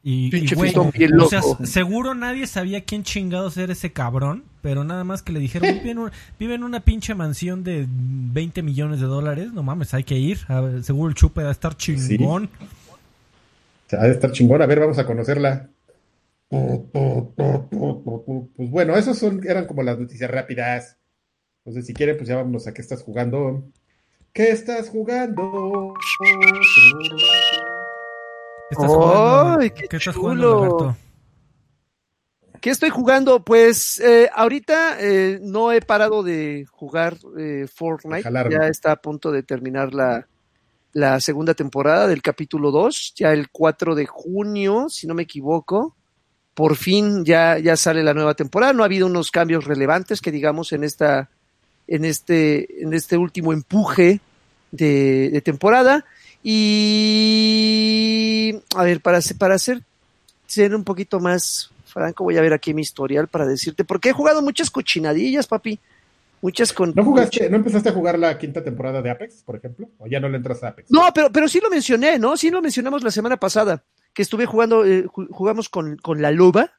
[0.08, 1.66] Y, y, Pinche fiestón bien o sea, loco.
[1.66, 5.90] seguro nadie sabía quién chingados era ese cabrón, pero nada más que le dijeron, vive
[5.90, 10.04] en, un- vive en una pinche mansión de 20 millones de dólares, no mames, hay
[10.04, 12.52] que ir, a ver, seguro el chupe va a estar chingón.
[12.62, 15.70] O sea, ha de estar chingón, a ver, vamos a conocerla.
[16.50, 16.82] Pues
[18.70, 21.00] bueno, son, eran como las noticias rápidas.
[21.64, 23.64] Entonces, si quieren, pues ya vámonos a qué estás jugando.
[24.34, 25.96] ¿Qué estás jugando?
[28.70, 29.60] ¿Qué estás jugando?
[29.60, 30.20] ¡Ay, qué estás chulo!
[30.20, 30.98] jugando, Alberto?
[32.62, 33.44] ¿Qué estoy jugando?
[33.44, 38.24] Pues eh, ahorita eh, no he parado de jugar eh, Fortnite.
[38.24, 38.56] jalarme.
[38.56, 40.28] Ya está a punto de terminar la,
[40.94, 43.14] la segunda temporada del capítulo 2.
[43.18, 45.96] Ya el 4 de junio, si no me equivoco.
[46.56, 48.74] Por fin ya, ya sale la nueva temporada.
[48.74, 51.30] No ha habido unos cambios relevantes que digamos en esta,
[51.86, 54.22] en este, en este último empuje
[54.72, 56.06] de, de temporada.
[57.28, 59.82] Y a ver, para, ser- para ser,
[60.48, 64.14] ser un poquito más franco, voy a ver aquí mi historial para decirte, porque he
[64.14, 65.80] jugado muchas cochinadillas, papi.
[66.42, 66.92] Muchas con.
[66.96, 69.90] ¿No jugaste, no empezaste a jugar la quinta temporada de Apex, por ejemplo?
[69.98, 70.92] ¿O ya no le entras a Apex?
[70.92, 72.38] No, pero, pero sí lo mencioné, ¿no?
[72.38, 73.84] Sí lo mencionamos la semana pasada,
[74.14, 76.72] que estuve jugando, eh, ju- jugamos con, con la Loba,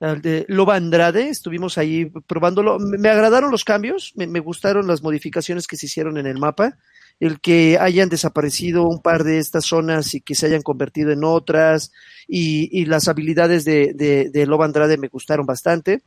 [0.00, 2.78] de Loba Andrade, estuvimos ahí probándolo.
[2.78, 6.38] Me, me agradaron los cambios, me, me gustaron las modificaciones que se hicieron en el
[6.38, 6.78] mapa,
[7.20, 11.22] el que hayan desaparecido un par de estas zonas y que se hayan convertido en
[11.22, 11.92] otras,
[12.26, 16.00] y, y las habilidades de, de, de Loba Andrade me gustaron bastante.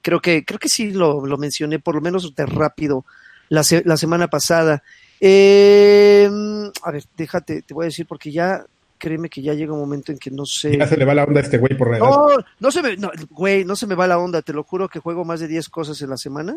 [0.00, 3.04] Creo que, creo que sí lo, lo mencioné, por lo menos de rápido,
[3.50, 4.82] la, se- la semana pasada.
[5.20, 6.28] Eh,
[6.82, 8.64] a ver, déjate, te voy a decir porque ya,
[8.98, 10.76] créeme que ya llega un momento en que no sé.
[10.76, 12.06] Ya se le va la onda a este güey por la edad.
[12.06, 12.28] No,
[12.58, 14.98] no se me, no, güey, no se me va la onda, te lo juro que
[14.98, 16.56] juego más de 10 cosas en la semana.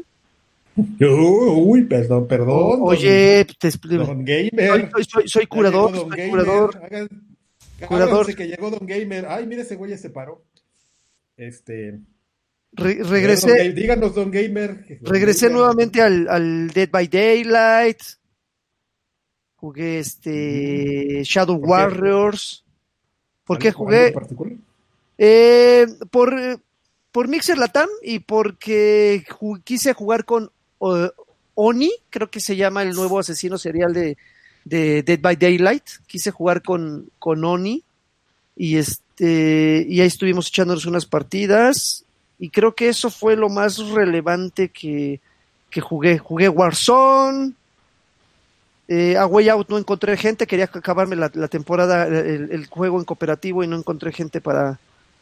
[0.78, 2.80] Uy, perdón, perdón.
[2.82, 4.04] Oye, te Don, explico.
[4.06, 4.92] don Gamer.
[5.26, 6.30] Soy, curador, soy Gamer.
[6.30, 6.82] curador.
[6.84, 7.10] Hagan-
[7.88, 8.36] Curador.
[8.36, 9.26] que llegó Don Gamer.
[9.28, 10.44] Ay, mire ese güey ya se paró.
[11.38, 12.00] Este.
[12.74, 14.86] Re- regresé, Ga- Díganos, Don Gamer.
[15.02, 15.58] Regresé Gamer.
[15.60, 18.00] nuevamente al, al Dead by Daylight.
[19.56, 21.56] Jugué este Shadow.
[21.58, 22.64] Warriors.
[23.46, 24.08] ¿Por qué ¿Algo- algo jugué?
[24.08, 24.54] en particular?
[25.18, 26.34] Eh, por,
[27.12, 32.94] por Mixer Latam y porque ju- quise jugar con Oni, creo que se llama el
[32.94, 34.18] nuevo asesino serial de,
[34.66, 35.84] de Dead by Daylight.
[36.08, 37.84] Quise jugar con, con Oni
[38.56, 42.04] y este y ahí estuvimos echándonos unas partidas
[42.40, 45.22] y creo que eso fue lo más relevante que,
[45.70, 46.18] que jugué.
[46.18, 47.54] Jugué Warzone.
[48.88, 53.00] Eh, a Way Out no encontré gente, quería acabarme la, la temporada, el, el juego
[53.00, 54.80] en cooperativo y no encontré gente para,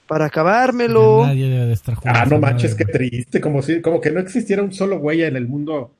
[0.07, 1.25] para acabármelo.
[1.25, 2.19] Nadie debe de estar jugando.
[2.19, 3.41] Ah, no esa manches, qué triste.
[3.41, 5.95] Como si, como que no existiera un solo güey en el mundo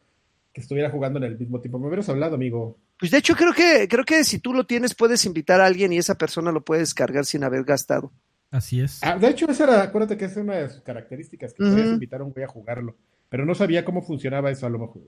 [0.54, 1.80] que estuviera jugando en el mismo tiempo.
[1.80, 2.78] Me hubieras hablado, amigo.
[3.00, 5.92] Pues de hecho creo que, creo que si tú lo tienes puedes invitar a alguien
[5.94, 8.12] y esa persona lo puede descargar sin haber gastado.
[8.52, 9.00] Así es.
[9.04, 11.72] Ah, de hecho, esa era, acuérdate que es una de sus características, que Ujú.
[11.72, 12.96] podías invitar a un güey a jugarlo.
[13.30, 15.02] Pero no sabía cómo funcionaba eso a lo mejor.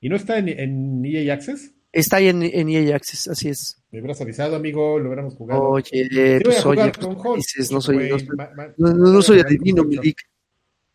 [0.00, 1.74] ¿Y no está en, en EA Access?
[1.92, 3.78] Está ahí en, en EA Access, así es.
[3.90, 5.62] Me hubieras avisado, amigo, lo hubiéramos jugado.
[5.62, 8.16] Oye, Sí voy a pues jugar oye, pues, dices, no soy, no
[8.76, 10.18] no- no- no soy adivino, con mi Hulk, Dick.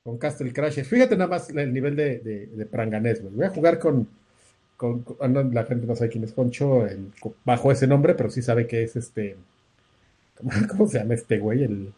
[0.04, 0.88] Con Castle Crashes.
[0.88, 3.34] Fíjate nada más el nivel de, de, de pranganés, güey.
[3.34, 4.08] Voy a jugar con,
[4.78, 7.12] con, con- ah, no, la gente no sabe quién es Concho el-
[7.44, 9.36] bajo ese nombre, pero sí sabe que es este,
[10.38, 11.64] ¿cómo, cómo se llama este güey?
[11.64, 11.92] El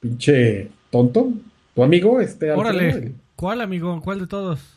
[0.00, 1.30] pinche tonto.
[1.74, 2.20] ¿Tu amigo?
[2.20, 2.60] Este, Alfredo?
[2.70, 2.88] Órale.
[2.90, 4.00] El, ¿Cuál, amigo?
[4.02, 4.75] ¿Cuál de todos?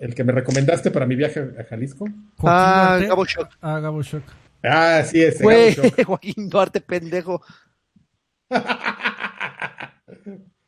[0.00, 2.06] El que me recomendaste para mi viaje a Jalisco.
[2.38, 2.98] Ah.
[3.06, 3.50] Gabo Shock.
[3.60, 4.22] Ah, Gabo Shock.
[4.62, 5.42] Ah, sí, ese.
[5.44, 5.76] Güey.
[6.04, 7.42] Joaquín Duarte, pendejo.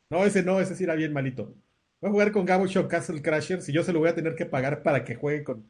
[0.09, 1.53] No, ese no, ese sí era bien malito.
[2.01, 4.35] Voy a jugar con Gabo Shock Castle Crashers y yo se lo voy a tener
[4.35, 5.65] que pagar para que juegue con,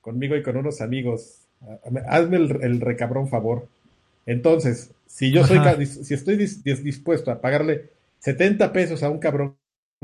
[0.00, 1.46] conmigo y con unos amigos.
[1.62, 1.78] Ah,
[2.08, 3.66] Hazme el, el recabrón favor.
[4.26, 5.76] Entonces, si yo soy, Ajá.
[5.86, 7.88] si estoy dis- dis- dispuesto a pagarle
[8.18, 9.56] 70 pesos a un cabrón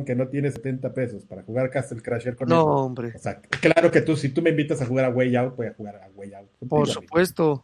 [0.02, 3.92] que no tiene 70 pesos para jugar Castle Crasher con No, hombre, o sea, claro
[3.92, 6.08] que tú, si tú me invitas a jugar a Way Out, voy a jugar a
[6.16, 6.48] Way Out.
[6.58, 7.00] contigo, por amigo.
[7.02, 7.62] supuesto.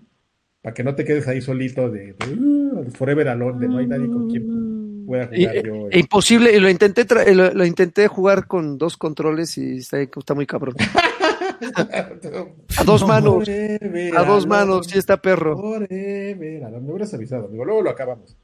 [0.62, 3.86] Para que no te quedes ahí solito de, de, "Uh, Forever Alone, de no hay
[3.88, 5.88] nadie con quien pueda Y- jugar yo.
[5.90, 10.00] e imposible, y lo intenté, tra- lo, lo intenté jugar con dos controles y está,
[10.00, 10.76] está muy cabrón.
[12.78, 15.58] A dos manos, Forever a dos manos, sí está perro.
[15.58, 16.86] Forever Alone.
[16.86, 17.64] Me hubieras avisado, amigo.
[17.64, 18.36] Luego lo acabamos.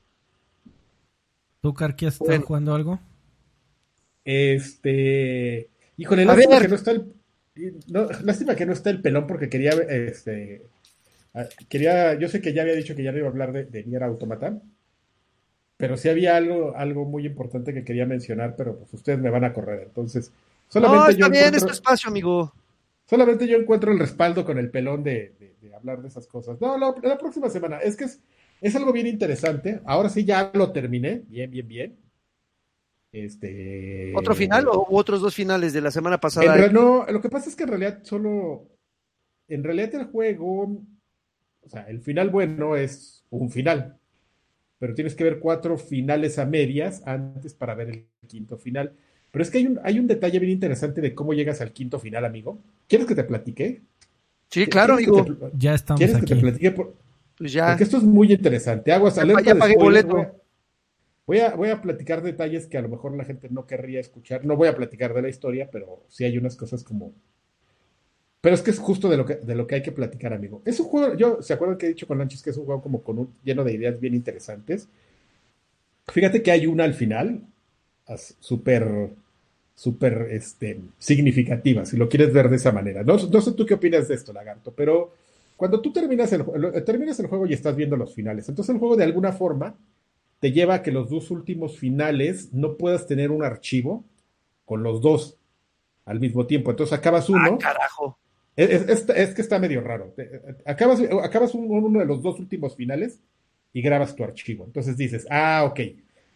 [1.62, 2.44] ¿Tú, Carqui, estás Bueno.
[2.44, 2.98] jugando algo?
[4.26, 5.70] Este.
[5.96, 6.62] Híjole, A lástima ver.
[6.62, 7.12] que no está el.
[7.88, 9.70] no, lástima que no está el pelón porque quería.
[9.70, 10.62] Este.
[11.68, 12.14] Quería.
[12.18, 14.02] Yo sé que ya había dicho que ya no iba a hablar de, de Nier
[14.02, 14.60] Automata.
[15.78, 19.44] Pero sí había algo, algo muy importante que quería mencionar, pero pues ustedes me van
[19.44, 19.82] a correr.
[19.84, 20.32] Entonces,
[20.68, 22.52] solamente No, yo está bien, es encuentro- espacio, amigo.
[23.04, 26.58] Solamente yo encuentro el respaldo con el pelón de, de- de hablar de esas cosas.
[26.62, 27.76] No, la, la próxima semana.
[27.78, 28.20] Es que es,
[28.62, 29.80] es algo bien interesante.
[29.84, 31.22] Ahora sí ya lo terminé.
[31.28, 31.96] Bien, bien, bien.
[33.24, 34.12] Este.
[34.14, 36.68] ¿Otro final o otros dos finales de la semana pasada?
[36.68, 38.68] no, lo que pasa es que en realidad solo.
[39.48, 40.82] En realidad el juego.
[41.62, 43.96] O sea, el final bueno es un final.
[44.78, 48.92] Pero tienes que ver cuatro finales a medias antes para ver el quinto final.
[49.30, 51.98] Pero es que hay un, hay un detalle bien interesante de cómo llegas al quinto
[51.98, 52.58] final, amigo.
[52.86, 53.82] ¿Quieres que te platique?
[54.50, 55.48] Sí, claro, ¿Quieres que amigo.
[55.50, 56.34] te Ya estamos ¿Quieres que aquí.
[56.34, 56.70] te platique?
[56.72, 56.94] Por-
[57.38, 57.68] Pues ya.
[57.68, 58.92] Porque esto es muy interesante.
[58.92, 60.04] Aguas, alerta ya de pagué spoiler.
[60.06, 60.16] boleto.
[60.16, 60.45] Voy a,
[61.26, 64.44] voy a, voy a platicar detalles que a lo mejor la gente no querría escuchar.
[64.44, 67.12] No voy a platicar de la historia, pero sí hay unas cosas como.
[68.40, 70.62] Pero es que es justo de lo que, de lo que hay que platicar, amigo.
[70.64, 72.80] Es un juego, yo, ¿se acuerdan que he dicho con Lanchis que es un juego
[72.80, 74.88] como con un, lleno de ideas bien interesantes?
[76.06, 77.42] Fíjate que hay una al final,
[78.38, 79.10] súper,
[79.74, 83.02] súper, este, significativa, si lo quieres ver de esa manera.
[83.02, 85.12] No, no sé tú qué opinas de esto, Lagarto, pero
[85.56, 86.44] cuando tú terminas el,
[86.84, 89.74] terminas el juego y estás viendo los finales, entonces el juego de alguna forma
[90.40, 94.04] te lleva a que los dos últimos finales no puedas tener un archivo
[94.64, 95.38] con los dos.
[96.04, 96.70] al mismo tiempo.
[96.70, 97.54] Entonces acabas uno.
[97.54, 98.18] Ah, carajo.
[98.56, 100.14] Es, es- es- es que está medio raro.
[100.64, 103.20] Acabas, acabas un- uno de los dos últimos finales
[103.72, 104.64] y grabas tu archivo.
[104.64, 105.80] Entonces dices, ah, ok,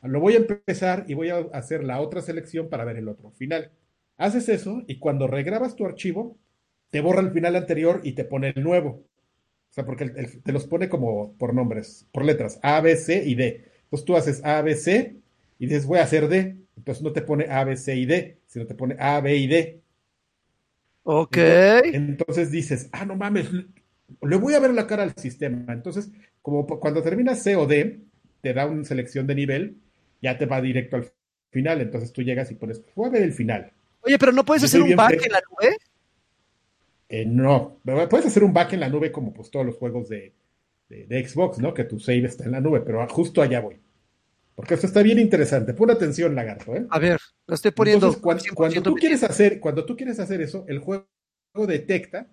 [0.03, 3.31] lo voy a empezar y voy a hacer la otra selección para ver el otro
[3.31, 3.71] final.
[4.17, 6.37] Haces eso y cuando regrabas tu archivo,
[6.91, 9.05] te borra el final anterior y te pone el nuevo.
[9.71, 12.97] O sea, porque el- el- te los pone como por nombres, por letras, A, B,
[12.97, 13.65] C y D.
[13.91, 15.17] Entonces tú haces A, B, C
[15.59, 16.57] y dices, voy a hacer D.
[16.77, 19.47] Entonces no te pone A, B, C y D, sino te pone A, B y
[19.47, 19.81] D.
[21.05, 21.37] Ok.
[21.93, 25.73] Entonces dices, ah, no mames, le- voy a ver la cara al sistema.
[25.73, 26.11] Entonces,
[26.43, 28.01] como cuando terminas C o D,
[28.43, 29.77] te da una selección de nivel,
[30.23, 31.11] ya te va directo al
[31.51, 31.81] final.
[31.81, 33.73] Entonces tú llegas y pones, voy a ver el final.
[34.03, 35.77] Oye, pero no puedes Yo hacer un back en la nube.
[37.09, 37.77] Eh, no,
[38.09, 40.33] puedes hacer un back en la nube como pues todos los juegos de,
[40.91, 41.73] de- de Xbox, ¿no?
[41.73, 43.81] Que tu save está en la nube, pero justo allá voy.
[44.55, 45.73] Porque esto está bien interesante.
[45.73, 46.87] Pon atención, lagarto, ¿eh?
[46.91, 48.07] A ver, lo estoy poniendo.
[48.07, 51.07] Entonces, cuando, 100% cuando tú quieres hacer, cuando tú quieres hacer eso, el juego
[51.67, 52.29] detecta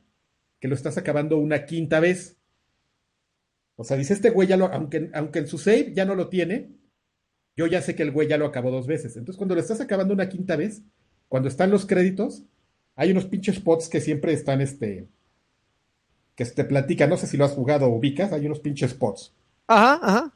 [0.59, 2.35] que lo estás acabando una quinta vez.
[3.75, 6.27] O sea, dice este güey ya lo, aunque, aunque en su save ya no lo
[6.27, 6.71] tiene,
[7.55, 9.15] yo ya sé que el güey ya lo acabó dos veces.
[9.15, 10.81] Entonces, cuando lo estás acabando una quinta vez,
[11.29, 12.43] cuando están los créditos,
[12.95, 15.07] hay unos pinches spots que siempre están, este,
[16.37, 19.33] que te platican, no sé si lo has jugado o ubicas, hay unos pinches spots.
[19.67, 20.33] Ajá, ajá.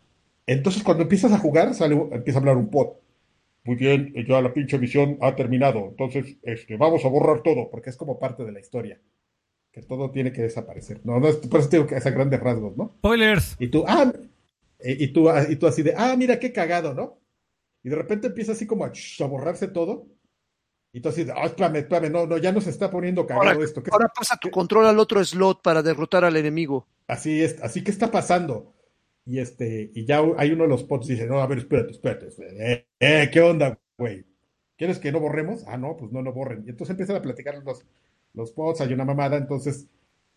[0.48, 2.96] Entonces, cuando empiezas a jugar, sale, empieza a hablar un pod.
[3.64, 5.86] Muy bien, ya la pinche misión ha terminado.
[5.90, 9.00] Entonces, este, vamos a borrar todo, porque es como parte de la historia.
[9.72, 11.02] Que todo tiene que desaparecer.
[11.06, 12.90] No, no, es- por eso te digo que es a grandes rasgos, ¿no?
[12.98, 13.56] Spoilers.
[13.60, 14.12] Y tú, ah,
[14.84, 17.20] y, y tú, ah, y tú así de, ah, mira qué cagado, ¿no?
[17.84, 20.08] Y de repente empieza así como a, a borrarse todo.
[20.94, 23.82] Y de, ah, espérame, espérame, no, no, ya no se está poniendo cagado Ahora, esto.
[23.82, 26.86] ¿qué- ahora pasa tu control al otro slot para derrotar al enemigo.
[27.08, 28.74] Así es, así que está pasando.
[29.26, 32.28] Y este, y ya hay uno de los pods dice, no, a ver, espérate, espérate,
[32.60, 34.26] eh, eh, ¿qué onda, güey?
[34.78, 35.64] ¿Quieres que no borremos?
[35.68, 36.64] Ah, no, pues no lo borren.
[36.66, 37.86] Y entonces empiezan a platicar los,
[38.34, 39.88] los pods, hay una mamada, entonces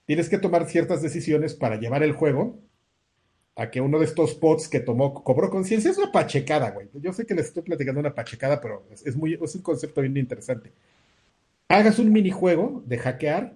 [0.05, 2.60] tienes que tomar ciertas decisiones para llevar el juego
[3.56, 6.89] a que uno de estos pods que tomó, cobró conciencia, es una pachecada, güey.
[6.94, 10.01] Yo sé que les estoy platicando una pachecada, pero es, es muy, es un concepto
[10.01, 10.72] bien interesante.
[11.68, 13.55] Hagas un minijuego de hackear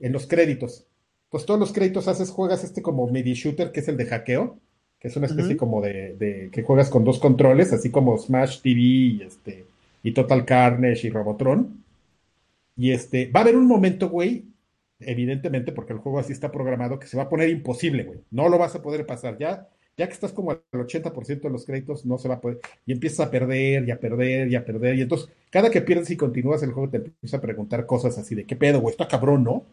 [0.00, 0.86] en los créditos.
[1.30, 4.58] Pues todos los créditos haces, juegas este como midi shooter, que es el de hackeo,
[4.98, 8.60] que es una especie como de, de- que juegas con dos controles, así como Smash
[8.62, 9.64] TV y este
[10.02, 11.84] y Total Carnage y Robotron.
[12.76, 14.44] Y este, va a haber un momento, güey,
[15.00, 18.20] evidentemente, porque el juego así está programado, que se va a poner imposible, güey.
[18.30, 19.38] No lo vas a poder pasar.
[19.38, 22.60] Ya, ya que estás como al 80% de los créditos, no se va a poder.
[22.86, 24.96] Y empiezas a perder, y a perder, y a perder.
[24.96, 28.34] Y entonces, cada que pierdes y continúas el juego, te empieza a preguntar cosas así
[28.34, 29.64] de qué pedo, güey, está cabrón, ¿no?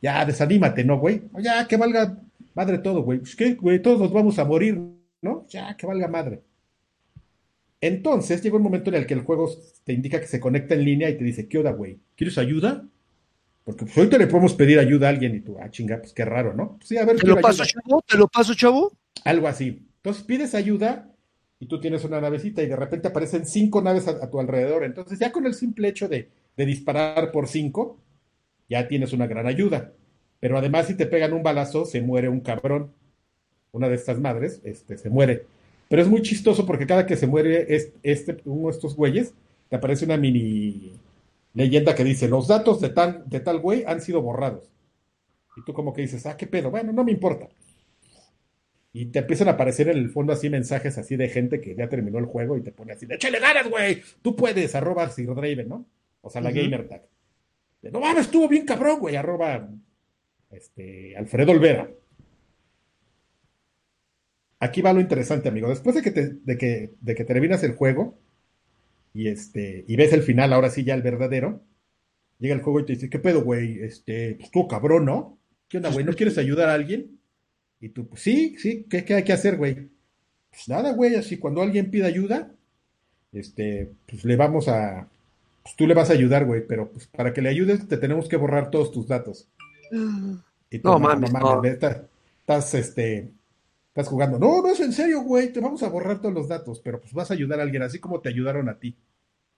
[0.00, 1.22] Ya, desanímate, ¿no, güey?
[1.40, 2.18] Ya, que valga
[2.54, 3.20] madre todo, güey.
[3.20, 3.80] Pues, ¿qué, güey?
[3.80, 4.80] Todos nos vamos a morir,
[5.20, 5.46] ¿no?
[5.48, 6.42] Ya, que valga madre.
[7.80, 9.50] Entonces llega un momento en el que el juego
[9.84, 11.98] te indica que se conecta en línea y te dice, ¿qué onda, güey?
[12.14, 12.84] ¿Quieres ayuda?
[13.64, 16.24] Porque pues ahorita le podemos pedir ayuda a alguien y tú, ah, chinga, pues qué
[16.24, 16.76] raro, ¿no?
[16.78, 17.80] Pues sí, a ver, ¿Te lo paso, ayuda.
[17.84, 18.02] chavo?
[18.08, 18.92] ¿Te lo paso, chavo?
[19.24, 19.86] Algo así.
[19.96, 21.08] Entonces pides ayuda
[21.60, 24.82] y tú tienes una navecita y de repente aparecen cinco naves a, a tu alrededor.
[24.84, 27.98] Entonces ya con el simple hecho de, de disparar por cinco,
[28.68, 29.92] ya tienes una gran ayuda.
[30.40, 32.90] Pero además si te pegan un balazo, se muere un cabrón.
[33.70, 35.46] Una de estas madres, este, se muere.
[35.88, 39.32] Pero es muy chistoso porque cada que se muere es- este, uno de estos güeyes,
[39.70, 40.92] te aparece una mini
[41.54, 44.70] leyenda que dice, los datos de tal, de tal güey han sido borrados.
[45.56, 47.48] Y tú como que dices, ah, qué pedo, bueno, no me importa.
[48.94, 51.88] Y te empiezan a aparecer en el fondo así mensajes así de gente que ya
[51.88, 54.02] terminó el juego y te pone así de ¡Échale ganas, güey!
[54.20, 55.86] Tú puedes, arroba Sir Draven, ¿no?
[56.20, 57.02] O sea, la gamer tag.
[57.80, 59.68] De, no mames, estuvo bien cabrón, güey, arroba
[60.50, 61.90] este, Alfredo Olvera.
[64.60, 65.68] Aquí va lo interesante, amigo.
[65.68, 68.18] Después de que, te- de que, de que terminas el juego
[69.14, 71.62] y, este, y ves el final, ahora sí ya el verdadero,
[72.38, 73.80] llega el juego y te dice, ¿qué pedo, güey?
[73.80, 75.38] Este, pues estuvo cabrón, ¿no?
[75.68, 76.04] ¿Qué onda, güey?
[76.04, 77.18] ¿No quieres ayudar a alguien?
[77.80, 79.90] Y tú, pues sí, sí, ¿qué, qué hay que hacer, güey?
[80.50, 82.52] Pues nada, güey, así cuando alguien pida ayuda,
[83.32, 85.08] este, pues le vamos a,
[85.62, 88.28] pues tú le vas a ayudar, güey, pero pues para que le ayudes te tenemos
[88.28, 89.48] que borrar todos tus datos.
[90.70, 91.62] Y tú, No mames, no.
[91.64, 93.28] estás, este,
[93.92, 94.38] estás jugando.
[94.38, 97.12] No, no es en serio, güey, te vamos a borrar todos los datos, pero pues
[97.12, 98.96] vas a ayudar a alguien, así como te ayudaron a ti.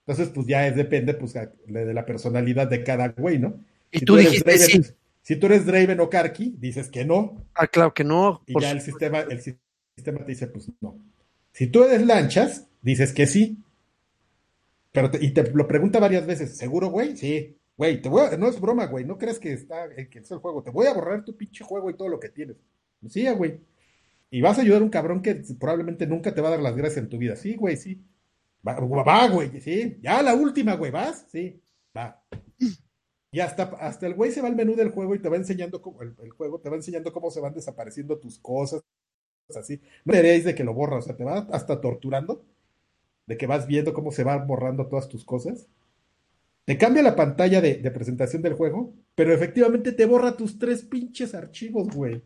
[0.05, 3.59] Entonces, pues ya es, depende, pues, a- de la personalidad de cada güey, ¿no?
[3.91, 4.93] Y Si tú eres dijiste Draven- sí.
[5.21, 8.43] Si tú eres Draven o Karki, dices que no, Ah, claro que no.
[8.45, 9.57] y ya el sistema, el si-
[9.95, 10.99] sistema te dice, pues no.
[11.53, 13.57] Si tú eres lanchas, dices que sí.
[14.91, 17.17] Pero te- y te lo pregunta varias veces, ¿seguro, güey?
[17.17, 17.55] Sí.
[17.77, 19.03] Güey, te voy a- no es broma, güey.
[19.05, 20.61] No crees que está eh, que es el juego.
[20.63, 22.57] Te voy a borrar tu pinche juego y todo lo que tienes.
[23.09, 23.59] Sí, güey.
[24.35, 26.75] Y vas a ayudar a un cabrón que probablemente nunca te va a dar las
[26.75, 27.37] gracias en tu vida.
[27.37, 28.03] Sí, güey, sí.
[28.67, 29.97] Va, güey, sí.
[30.01, 31.25] Ya la última, güey, ¿vas?
[31.31, 31.61] Sí,
[31.95, 32.21] va.
[33.31, 35.81] Y hasta, hasta el güey se va al menú del juego y te va enseñando
[35.81, 38.83] cómo, el, juego te va enseñando cómo se van desapareciendo tus cosas,
[39.57, 39.79] así.
[40.03, 42.43] No de que lo borra, o sea, te va hasta torturando,
[43.27, 45.65] de que vas viendo cómo se van borrando todas tus cosas.
[46.65, 50.83] Te cambia la pantalla de, de presentación del juego, pero efectivamente te borra tus tres
[50.83, 52.21] pinches archivos, güey.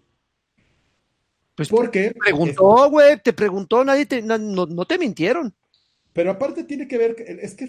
[1.60, 5.54] Pues Porque preguntó, güey, te preguntó, nadie te, no, no- no te mintieron.
[6.14, 7.68] Pero aparte tiene que ver, es que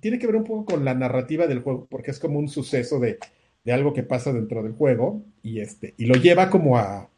[0.00, 2.98] tiene que ver un poco con la narrativa del juego, porque es como un suceso
[2.98, 3.18] de,
[3.64, 7.10] de algo que pasa dentro del juego y este, y lo lleva como a,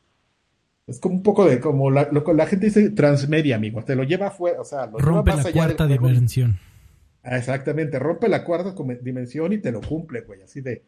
[0.89, 3.95] es como un poco de, como la, lo que la gente dice transmedia, amigo, te
[3.95, 6.59] lo lleva fuera, o sea, lo lleva Rompe más la allá cuarta dimensión.
[7.23, 10.83] Ah, Exactamente, rompe la cuarta dimensión y te lo cumple, güey, así de,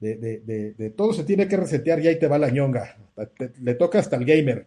[0.00, 2.96] de, de, de, de todo se tiene que resetear y ahí te va la ñonga,
[3.60, 4.66] le toca hasta el gamer.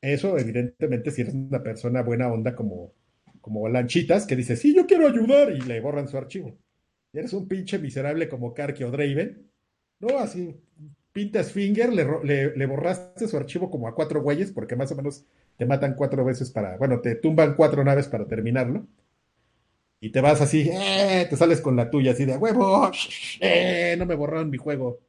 [0.00, 2.92] Eso, evidentemente, si eres una persona buena onda como,
[3.40, 6.58] como Lanchitas, que dice, sí, yo quiero ayudar, y le borran su archivo.
[7.12, 9.50] Y eres un pinche miserable como Karki o Draven,
[10.00, 10.18] ¿no?
[10.18, 10.54] Así,
[11.12, 15.24] pintas finger, le, le borraste su archivo como a cuatro güeyes, porque más o menos
[15.56, 18.86] te matan cuatro veces para, bueno, te tumban cuatro naves para terminarlo.
[20.04, 22.90] Y te vas así, eh, te sales con la tuya, así de huevo,
[23.40, 25.00] eh, no me borraron mi juego.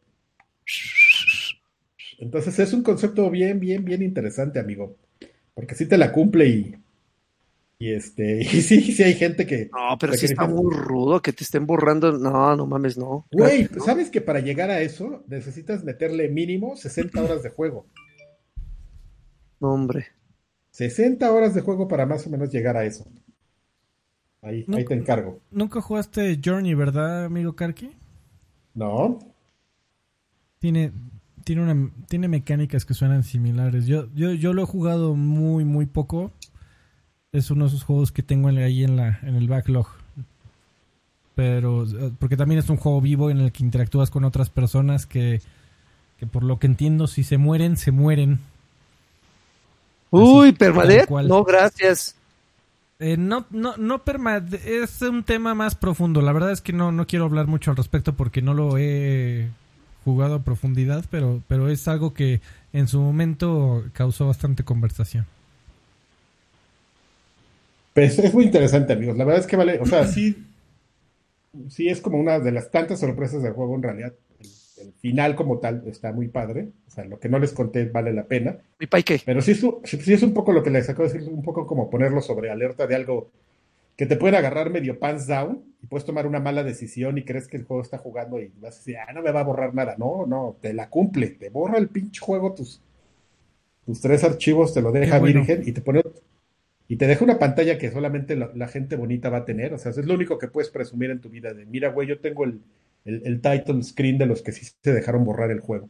[2.17, 4.95] Entonces es un concepto bien, bien, bien interesante, amigo.
[5.53, 6.75] Porque sí te la cumple y,
[7.77, 9.69] y este, y sí, sí hay gente que.
[9.69, 12.13] No, pero sí está muy rudo que te estén borrando.
[12.13, 13.27] No, no mames, no.
[13.33, 17.85] Güey, ¿sabes que para llegar a eso necesitas meterle mínimo 60 horas de juego?
[19.59, 20.07] No, hombre.
[20.71, 23.05] 60 horas de juego para más o menos llegar a eso.
[24.45, 25.39] Ahí, te encargo.
[25.49, 27.89] Nunca jugaste Journey, ¿verdad, amigo Karki?
[28.75, 29.17] ¿No?
[30.59, 30.91] Tiene,
[31.43, 33.87] tiene, una, tiene mecánicas que suenan similares.
[33.87, 36.31] Yo, yo, yo lo he jugado muy, muy poco.
[37.31, 39.87] Es uno de esos juegos que tengo en- ahí en, la, en el backlog.
[41.33, 45.07] Pero, eh, porque también es un juego vivo en el que interactúas con otras personas
[45.07, 45.41] que,
[46.17, 48.39] que por lo que entiendo, si se mueren, se mueren.
[50.11, 50.53] Uy,
[51.07, 51.27] cual.
[51.27, 52.15] No, gracias.
[52.99, 56.21] Eh, no, no, no es un tema más profundo.
[56.21, 59.49] La verdad es que no, no quiero hablar mucho al respecto porque no lo he
[60.05, 62.39] jugado a profundidad, pero, pero es algo que
[62.71, 65.25] en su momento causó bastante conversación.
[67.93, 69.17] Pues es muy interesante, amigos.
[69.17, 70.45] La verdad es que vale, o sea, sí,
[71.69, 74.13] sí es como una de las tantas sorpresas del juego en realidad.
[74.77, 76.69] El, final como tal está muy padre.
[76.87, 78.57] O sea, lo que no les conté vale la pena.
[78.79, 79.21] Mi pai, ¿qué?
[79.25, 81.43] Pero sí es, un- sí es un poco lo que les acabo de decir, un
[81.43, 83.29] poco como ponerlo sobre alerta de algo
[83.95, 87.47] que te pueden agarrar medio pants down y puedes tomar una mala decisión y crees
[87.47, 89.73] que el juego está jugando y vas a decir, ah, no me va a borrar
[89.73, 89.95] nada.
[89.97, 92.81] No, no, te la cumple, te borra el pinche juego tus,
[93.85, 95.39] tus tres archivos, te lo deja bueno.
[95.41, 96.01] virgen y te pone
[96.87, 99.73] y te deja una pantalla que solamente la, la gente bonita va a tener.
[99.73, 102.07] O sea, eso es lo único que puedes presumir en tu vida de, mira, güey,
[102.07, 102.59] yo tengo el,
[103.05, 105.89] el, el title screen de los que sí se dejaron borrar el juego.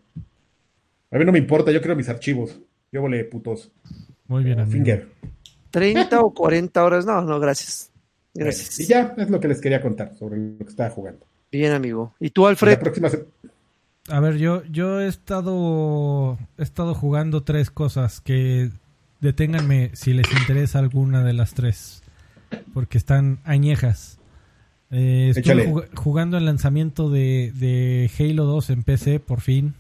[1.12, 2.60] A mí no me importa, yo quiero mis archivos.
[2.92, 3.72] Yo volé putos.
[4.28, 4.72] Muy bien, amigo.
[4.74, 5.08] Finger.
[5.72, 7.06] 30 o 40 horas.
[7.06, 7.92] No, no, gracias.
[8.34, 8.80] Gracias.
[8.82, 11.26] y ya es lo que les quería contar sobre lo que estaba jugando.
[11.52, 12.14] Bien, amigo.
[12.20, 12.80] ¿Y tú, La Alfred?
[12.80, 13.26] próxima se-
[14.10, 18.72] A ver, yo, yo he estado he estado jugando tres cosas que
[19.22, 22.04] deténganme si les interesa alguna de las tres,
[22.74, 24.20] porque están añejas.
[24.92, 29.74] Eh, estuve jug- jugando el lanzamiento de, de Halo 2 en PC, por fin.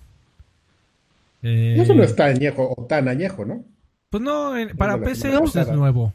[1.43, 3.63] Eh, Eso no está añejo o tan añejo, ¿no?
[4.09, 6.13] Pues no, en- para PC pues, es nuevo.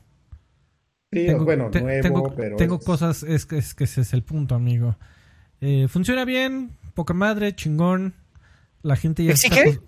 [1.12, 2.56] Sí, Tengo, bueno, te- nuevo, tengo, pero.
[2.56, 4.96] tengo es- cosas, es que, es que ese es el punto, amigo.
[5.60, 8.14] Eh, funciona bien, poca madre, chingón.
[8.82, 9.68] La gente ya ¿Exige?
[9.70, 9.82] está...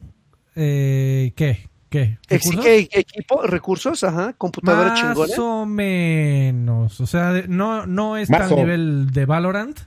[0.56, 1.68] Eh, ¿Qué?
[1.92, 2.18] ¿Qué?
[2.28, 2.64] ¿Recursos?
[2.66, 4.02] ¿Exige equipo, recursos?
[4.02, 4.32] Ajá.
[4.32, 5.34] Computadora Más chingona.
[5.42, 7.00] o menos.
[7.00, 9.78] O sea, no, no es Más o- nivel de Valorant.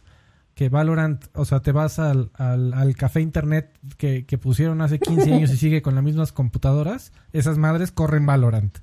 [0.53, 4.99] Que Valorant, o sea, te vas al, al, al café internet que, que pusieron hace
[4.99, 7.11] 15 años y sigue con las mismas computadoras.
[7.33, 8.77] Esas madres corren Valorant.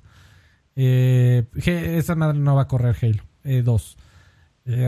[0.75, 3.23] Eh, esa madre no va a correr Halo
[3.63, 3.97] 2.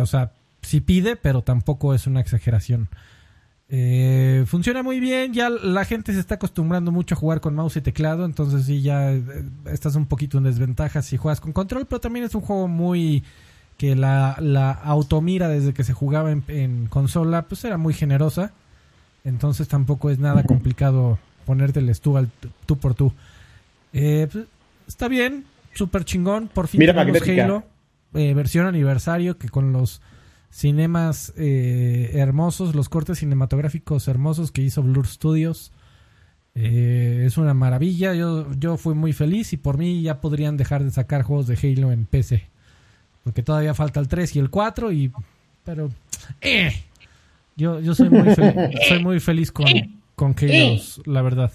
[0.01, 2.89] o sea, sí pide, pero tampoco es una exageración.
[3.67, 7.77] Eh, funciona muy bien, ya la gente se está acostumbrando mucho a jugar con mouse
[7.77, 9.23] y teclado, entonces sí, ya eh,
[9.65, 13.23] estás un poquito en desventaja si juegas con control, pero también es un juego muy
[13.77, 18.53] que la, la automira desde que se jugaba en, en consola, pues era muy generosa,
[19.23, 22.29] entonces tampoco es nada complicado ponérteles tú, al,
[22.65, 23.13] tú por tú.
[23.93, 24.45] Eh, pues,
[24.87, 27.21] está bien, súper chingón, por fin Mira, tenemos.
[27.27, 27.63] Halo,
[28.13, 30.01] eh, versión aniversario, que con los
[30.49, 35.71] cinemas eh, hermosos, los cortes cinematográficos hermosos que hizo Blur Studios.
[36.55, 38.13] Eh, es una maravilla.
[38.13, 41.57] Yo, yo fui muy feliz y por mí ya podrían dejar de sacar juegos de
[41.61, 42.47] Halo en PC.
[43.23, 45.11] Porque todavía falta el 3 y el 4 y...
[45.63, 45.89] Pero...
[46.41, 46.71] eh,
[47.57, 49.65] Yo, yo soy, muy fel- soy muy feliz con,
[50.15, 51.51] con Chaos, la verdad.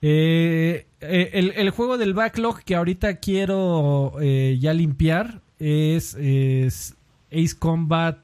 [0.00, 6.94] Eh, eh, el, el juego del backlog que ahorita quiero eh, ya limpiar es, es
[7.32, 8.18] Ace Combat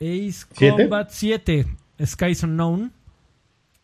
[0.00, 0.76] Ace ¿Siete?
[0.82, 1.66] Combat 7
[2.04, 2.92] Skies Unknown.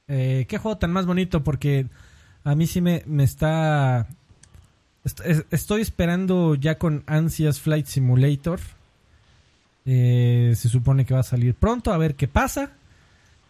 [0.06, 1.86] Eh, qué juego tan más bonito porque
[2.44, 4.06] a mí sí me, me está...
[5.04, 8.60] est- es- Estoy esperando ya con ansias Flight Simulator.
[9.86, 12.70] Eh, se supone que va a salir pronto, a ver qué pasa.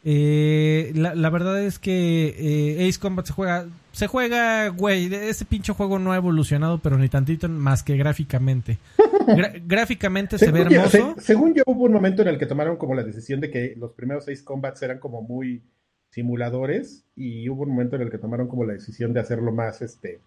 [0.06, 2.34] Eh, la, la verdad es que
[2.78, 6.98] eh, Ace Combat se juega, se juega, güey, ese pinche juego no ha evolucionado, pero
[6.98, 8.78] ni tantito más que gráficamente.
[9.26, 11.14] Gra- gráficamente se ve yo, hermoso.
[11.16, 13.74] se- según yo, hubo un momento en el que tomaron como la decisión de que
[13.78, 15.62] los primeros seis combats eran como muy
[16.10, 19.82] simuladores y hubo un momento en el que tomaron como la decisión de hacerlo más,
[19.82, 20.20] este,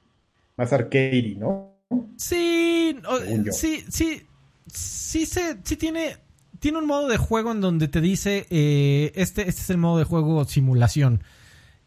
[0.57, 1.75] más arcade, ¿no?
[2.17, 4.23] Sí, o- sí, sí,
[4.67, 6.17] sí, se, sí tiene,
[6.59, 9.99] tiene un modo de juego en donde te dice, eh, este, este es el modo
[9.99, 11.23] de juego simulación,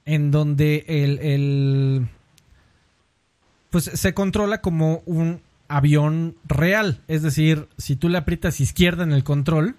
[0.05, 2.09] en donde el, el,
[3.71, 9.13] pues se controla como un avión real, es decir, si tú le aprietas izquierda en
[9.13, 9.77] el control,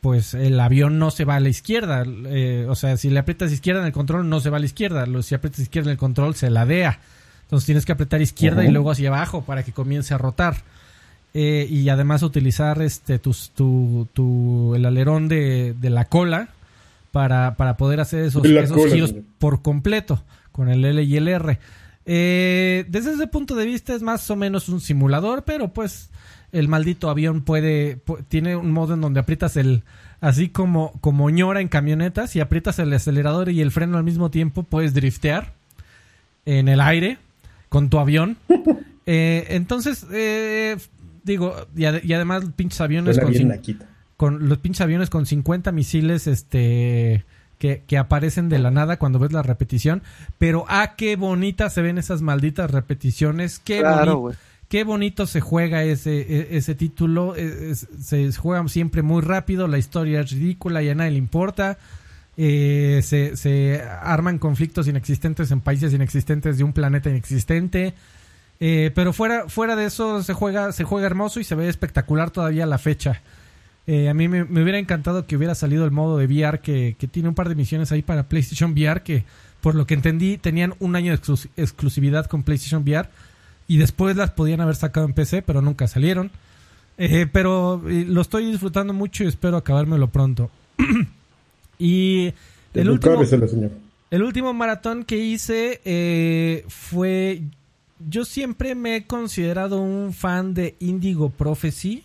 [0.00, 3.52] pues el avión no se va a la izquierda, eh, o sea, si le aprietas
[3.52, 5.98] izquierda en el control no se va a la izquierda, si aprietas izquierda en el
[5.98, 6.98] control se ladea.
[7.42, 10.62] Entonces tienes que apretar izquierda y luego hacia abajo para que comience a rotar.
[11.32, 16.48] Eh, y además utilizar este tus- tu, tu- el alerón de, de la cola
[17.12, 21.28] para, para poder hacer esos, esos cola, giros por completo con el L y el
[21.28, 21.58] R.
[22.06, 26.10] Eh, desde ese punto de vista es más o menos un simulador, pero pues
[26.50, 29.84] el maldito avión puede pu- tiene un modo en donde aprietas el
[30.20, 34.30] así como como ñora en camionetas y aprietas el acelerador y el freno al mismo
[34.30, 35.52] tiempo puedes driftear
[36.46, 37.18] en el aire
[37.68, 38.36] con tu avión.
[39.12, 40.76] Eh, entonces, eh,
[41.24, 43.16] digo, y, ade- y además pinches aviones
[44.16, 47.24] con, los pinches aviones con 50 misiles este
[47.58, 50.02] que, que aparecen de la nada cuando ves la repetición.
[50.38, 53.58] Pero ah, qué bonitas se ven esas malditas repeticiones.
[53.58, 54.36] Qué, Claro, boni- güey.
[54.68, 57.34] qué bonito se juega ese, e- ese título.
[57.36, 61.18] Es- es- se juega siempre muy rápido, la historia es ridícula y a nadie le
[61.18, 61.78] importa.
[62.36, 67.92] Eh, se, se arman conflictos inexistentes en países inexistentes de un planeta inexistente.
[68.60, 72.30] Eh, pero fuera, fuera de eso se juega, se juega hermoso y se ve espectacular
[72.30, 73.22] todavía la fecha.
[73.86, 76.94] Eh, a mí me, me hubiera encantado que hubiera salido el modo de VR que,
[76.98, 79.24] que tiene un par de misiones ahí para PlayStation VR que
[79.62, 83.08] por lo que entendí tenían un año de exclus- exclusividad con PlayStation VR
[83.66, 86.30] y después las podían haber sacado en PC pero nunca salieron.
[86.98, 90.50] Eh, pero lo estoy disfrutando mucho y espero acabármelo pronto.
[91.78, 92.26] y
[92.74, 93.14] el último,
[94.10, 97.42] el último maratón que hice eh, fue.
[98.08, 102.04] Yo siempre me he considerado un fan de Indigo Prophecy.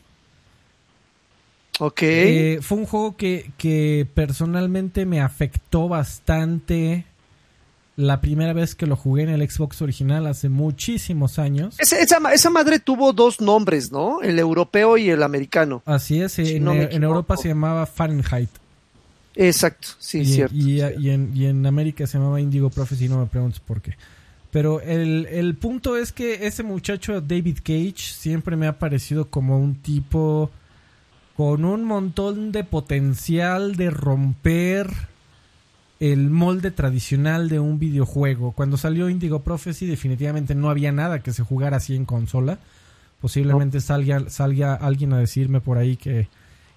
[1.80, 2.00] Ok.
[2.04, 7.06] Eh, fue un juego que, que personalmente me afectó bastante
[7.98, 11.76] la primera vez que lo jugué en el Xbox original hace muchísimos años.
[11.80, 14.22] Esa, esa, ma- esa madre tuvo dos nombres, ¿no?
[14.22, 15.82] El europeo y el americano.
[15.86, 18.50] Así es, Si en, no en Europa se llamaba Fahrenheit.
[19.38, 20.56] Exacto, sí, y, cierto.
[20.56, 21.00] y- cierto.
[21.00, 23.96] y en, y en América se llamaba Indigo Prophecy, no me preguntes por qué.
[24.56, 29.60] Pero el, el punto es que ese muchacho David Cage siempre me ha parecido como
[29.60, 30.50] un tipo
[31.36, 34.90] con un montón de potencial de romper
[36.00, 38.54] el molde tradicional de un videojuego.
[38.54, 42.58] Cuando salió Indigo Prophecy definitivamente no había nada que se jugara así en consola.
[43.20, 46.30] Posiblemente salga, salga alguien a decirme por ahí que,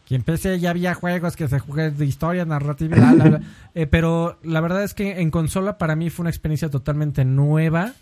[0.08, 3.40] que en PC ya había juegos que se juegan de historia, narrativa, bla, bla, bla.
[3.74, 7.92] Eh, pero la verdad es que en consola para mí fue una experiencia totalmente nueva.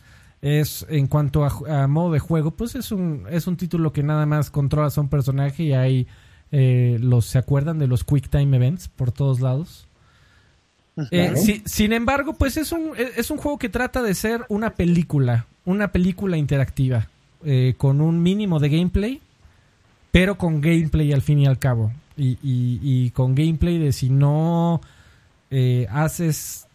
[0.41, 4.25] Es en cuanto a, modo de juego, pues es un, es un título que nada
[4.27, 6.07] más controlas a un personaje y hay
[6.53, 9.89] eh, los, ¿se acuerdan de los Quick Time Events por todos lados?
[10.97, 11.37] Eh, Claro.
[11.39, 15.47] si- sin embargo, pues es un, es un juego que trata de ser una película,
[15.65, 17.09] una película interactiva,
[17.45, 19.21] eh, con un mínimo de gameplay,
[20.17, 21.93] pero con gameplay al fin y al cabo.
[22.17, 24.81] Y, y- y con gameplay de si no
[25.51, 26.67] eh, haces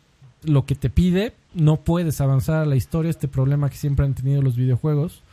[0.44, 4.14] lo que te pide, no puedes avanzar a la historia, este problema que siempre han
[4.14, 5.24] tenido los videojuegos.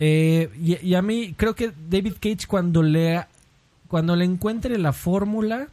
[0.00, 0.50] Eh,
[0.82, 3.24] y, a mí creo que David Cage cuando le,
[3.88, 5.68] cuando le encuentre la fórmula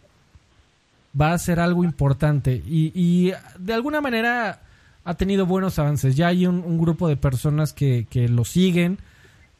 [1.19, 2.63] va a ser algo importante.
[2.65, 4.61] Y, y de alguna manera
[5.03, 6.15] ha tenido buenos avances.
[6.15, 8.99] Ya hay un, un grupo de personas que, que lo siguen.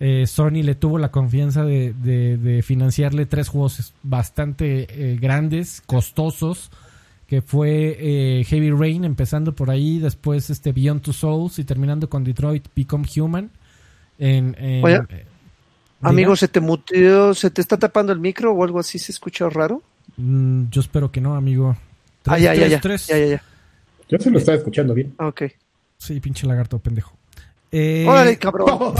[0.04, 5.84] Eh, Sony le tuvo la confianza de, de- de financiarle tres juegos bastante eh, grandes,
[5.86, 6.72] costosos,
[7.28, 12.10] que fue eh, Heavy Rain, empezando por ahí, después este Beyond Two Souls y terminando
[12.10, 13.52] con Detroit Become Human.
[14.18, 15.00] En, en- Oye.
[15.10, 15.26] eh,
[16.02, 18.98] Amigo, ¿se te muteó, se te está tapando el micro o algo así?
[18.98, 19.84] ¿Se escucha raro?
[20.18, 21.78] Mm, yo espero que no, amigo.
[22.26, 23.08] Ah, Tres, ya, ya, tres, ya, tres.
[23.08, 23.44] ya, ya, ya.
[24.10, 25.14] Yo se lo estaba escuchando bien.
[25.20, 25.44] Ah, Ok.
[26.00, 27.16] Sí, pinche lagarto pendejo.
[27.72, 28.68] Eh, Órale, cabrón.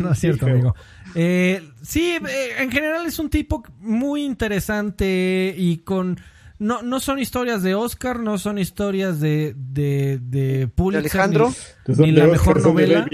[0.00, 0.74] no es cierto, Sí, amigo.
[1.14, 6.18] Eh, sí, eh, en general es un tipo muy interesante y con...
[6.58, 11.00] No, no son historias de Oscar, no son historias de, de, de Pulitzer.
[11.20, 11.54] Alejandro?
[11.86, 13.08] ni- Ni de la Oscar, mejor novela.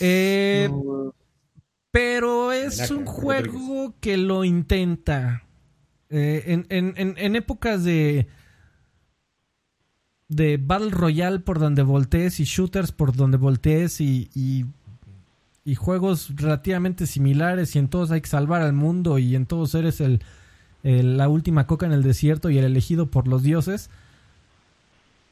[0.00, 1.14] Eh, No,
[1.90, 5.44] pero es un juego que lo intenta.
[6.10, 8.26] Eh, en, en- en- en épocas de
[10.34, 14.64] de Battle Royale por donde voltees y shooters por donde voltees y, y,
[15.74, 20.00] juegos relativamente similares y en todos hay que salvar al mundo y en todos eres
[20.00, 20.20] el,
[20.82, 23.88] el- la última coca en el desierto y el elegido por los dioses.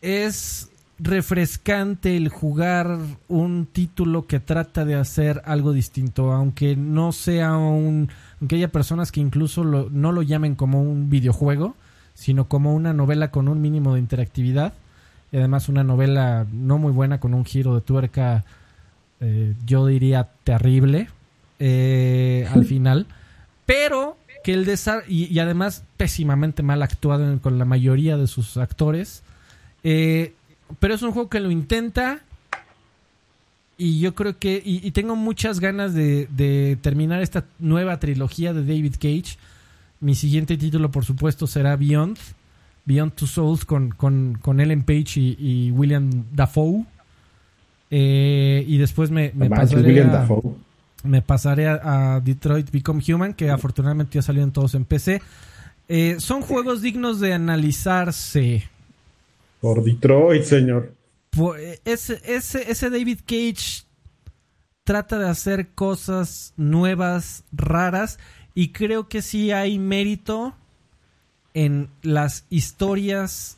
[0.02, 2.98] Es refrescante el jugar
[3.28, 8.08] un título que trata de hacer algo distinto, aunque no sea un...
[8.40, 11.74] aunque haya personas que incluso lo- no lo llamen como un videojuego,
[12.14, 14.74] sino como una novela con un mínimo de interactividad
[15.32, 18.44] y además una novela no muy buena con un giro de tuerca,
[19.20, 21.08] eh, yo diría terrible
[21.58, 23.06] eh, al final,
[23.66, 28.26] pero que el desa- y, y además pésimamente mal actuado en- con la mayoría de
[28.26, 29.22] sus actores.
[29.84, 30.32] Eh,
[30.78, 32.20] pero es un juego que lo intenta.
[33.76, 34.62] Y yo creo que.
[34.64, 39.36] Y, y tengo muchas ganas de, de terminar esta nueva trilogía de David Cage.
[40.00, 42.18] Mi siguiente título, por supuesto, será Beyond.
[42.90, 46.84] Beyond Two Souls con, con, con Ellen Page y, y William Dafoe.
[47.90, 50.28] Eh, y después me, me pasaré, William a,
[51.04, 55.22] me pasaré a, a Detroit Become Human, que afortunadamente ya salieron todos en PC.
[55.88, 58.68] Eh, son juegos dignos de analizarse.
[59.60, 60.94] Por Detroit, señor.
[61.30, 61.54] Po-
[61.84, 63.84] ese, ese, ese David Cage
[64.82, 68.18] trata de hacer cosas nuevas, raras,
[68.54, 70.54] y creo que sí hay mérito
[71.54, 73.56] en las historias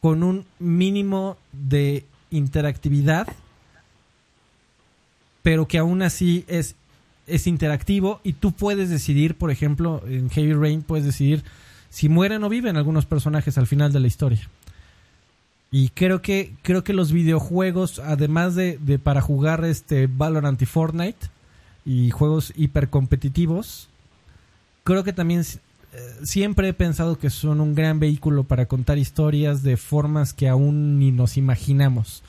[0.00, 3.26] con un mínimo de interactividad,
[5.42, 6.76] pero que aún así es,
[7.26, 11.42] es interactivo y tú puedes decidir, por ejemplo, en Heavy Rain puedes decidir
[11.90, 14.48] si mueren o viven algunos personajes al final de la historia.
[15.70, 20.66] Y creo que, creo que los videojuegos, además de, de para jugar este Valorant y
[20.66, 21.28] Fortnite
[21.84, 23.88] y juegos hipercompetitivos,
[24.84, 25.44] creo que también
[26.22, 30.98] siempre he pensado que son un gran vehículo para contar historias de formas que aún
[30.98, 32.22] ni nos imaginamos.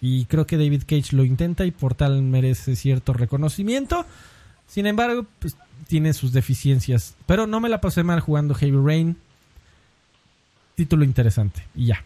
[0.00, 4.04] Y creo que David Cage lo intenta y por tal merece cierto reconocimiento.
[4.66, 5.56] Sin embargo, pues,
[5.86, 7.14] tiene sus deficiencias.
[7.26, 9.16] Pero no me la pasé mal jugando Heavy Rain.
[10.74, 11.62] Título interesante.
[11.74, 12.04] Y ya.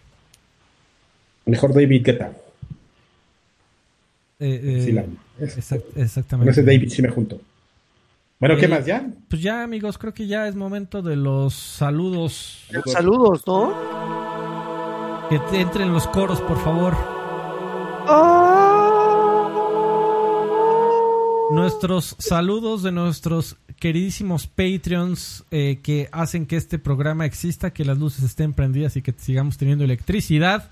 [1.46, 2.32] Mejor David Guetta.
[4.38, 5.04] Eh, eh, Sí, la-
[5.40, 6.50] es- exact- con exactamente.
[6.50, 7.40] ese David sí me junto.
[8.38, 9.06] Bueno, ¿qué Eh, más ya?
[9.28, 12.66] Pues ya, amigos, creo que ya es momento de los saludos.
[12.84, 13.74] Saludos, ¿no?
[15.30, 16.94] Que te entren los coros, por favor.
[21.50, 27.98] Nuestros saludos de nuestros queridísimos Patreons eh, que hacen que este programa exista, que las
[27.98, 30.68] luces estén prendidas y que sigamos teniendo electricidad.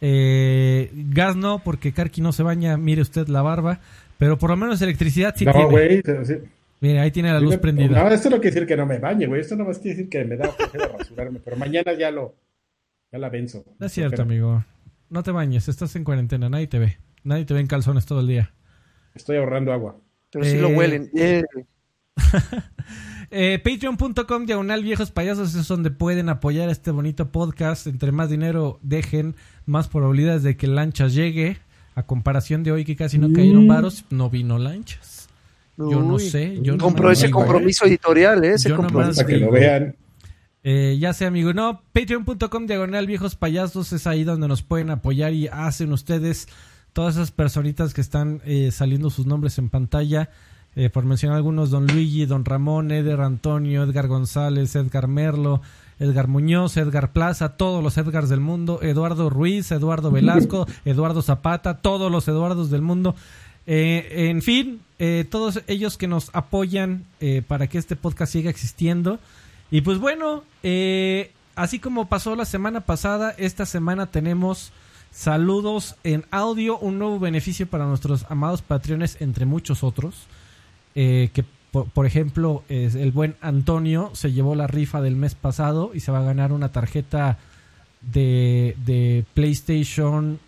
[0.00, 3.78] Eh, gas no, porque Karki no se baña, mire usted la barba.
[4.18, 6.02] Pero por lo menos electricidad sí no, tiene.
[6.24, 6.34] sí.
[6.80, 8.02] Mire, ahí tiene la luz Sí me- prendida.
[8.02, 9.40] No, esto no quiere decir que no me bañe, güey.
[9.42, 11.40] Esto nomás quiere decir que me da flojera rasurarme.
[11.40, 12.34] Pero mañana ya lo.
[13.12, 13.64] Ya la venzo.
[13.78, 14.64] No es cierto, amigo.
[15.08, 16.96] No te bañes, estás en cuarentena, nadie te ve.
[17.24, 18.52] Nadie te ve en calzones todo el día.
[19.14, 19.96] Estoy ahorrando agua.
[20.30, 21.10] Pero sí Eh, lo huelen.
[21.16, 21.42] Eh,
[23.32, 27.86] Eh, Patreon.com diagonal viejos payasos es donde pueden apoyar este bonito podcast.
[27.86, 29.36] Entre más dinero dejen,
[29.66, 31.58] más probabilidades de que lanchas llegue.
[31.94, 35.19] A comparación de hoy que casi no cayeron varos, no vino lanchas.
[35.88, 36.58] Yo no sé.
[36.62, 37.44] Yo Compró ese digo, ¿eh?
[37.46, 38.54] compromiso editorial, ¿eh?
[38.54, 39.16] Ese Yo compromiso.
[39.16, 39.46] Para que digo.
[39.46, 39.96] lo vean.
[40.62, 41.52] Eh, ya sé, amigo.
[41.52, 46.48] No, patreon.com diagonal viejos payasos es ahí donde nos pueden apoyar y hacen ustedes
[46.92, 50.30] todas esas personitas que están eh, saliendo sus nombres en pantalla.
[50.76, 55.62] Eh, por mencionar algunos, Don Luigi, Don Ramón, Eder Antonio, Edgar González, Edgar Merlo,
[55.98, 61.78] Edgar Muñoz, Edgar Plaza, todos los Edgars del mundo, Eduardo Ruiz, Eduardo Velasco, Eduardo Zapata,
[61.78, 63.16] todos los Eduardos del mundo.
[63.72, 68.50] Eh, en fin, eh, todos ellos que nos apoyan eh, para que este podcast siga
[68.50, 69.20] existiendo.
[69.70, 74.72] Y pues bueno, eh, así como pasó la semana pasada, esta semana tenemos
[75.12, 80.26] saludos en audio, un nuevo beneficio para nuestros amados patrones, entre muchos otros.
[80.96, 85.92] Eh, que por, por ejemplo, el buen Antonio se llevó la rifa del mes pasado
[85.94, 87.38] y se va a ganar una tarjeta
[88.02, 90.40] de PlayStation,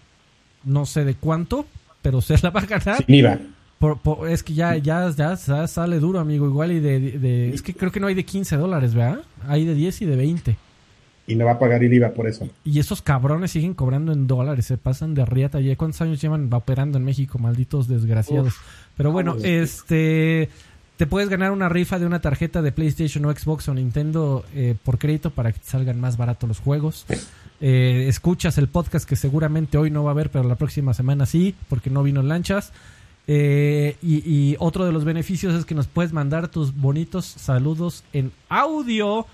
[0.65, 1.67] no sé de cuánto,
[2.03, 3.39] pero se la va a ganar Sin IVA.
[3.79, 6.47] Por- por- es que ya, ya, ya, ya sale duro, amigo.
[6.47, 9.21] Igual y de, de- Es que creo que no hay de 15 dólares, ¿verdad?
[9.49, 10.57] Hay de 10 y de 20.
[11.27, 12.49] Y no va a pagar el IVA por eso.
[12.65, 15.61] Y esos cabrones siguen cobrando en dólares, se pasan de riata.
[15.61, 18.55] ¿Ya cuántos años llevan operando en México, malditos desgraciados?
[18.97, 20.49] Pero bueno, este...
[20.97, 24.77] Te puedes ganar una rifa de una tarjeta de PlayStation o Xbox o Nintendo eh,
[24.85, 27.07] por crédito para que te salgan más baratos los juegos.
[27.65, 31.27] Eh, escuchas el podcast que seguramente hoy no va a haber, pero la próxima semana
[31.27, 32.73] sí, porque no vino lanchas.
[33.29, 38.33] Eh, y, otro de los beneficios es que nos puedes mandar tus bonitos saludos en
[38.49, 39.27] audio.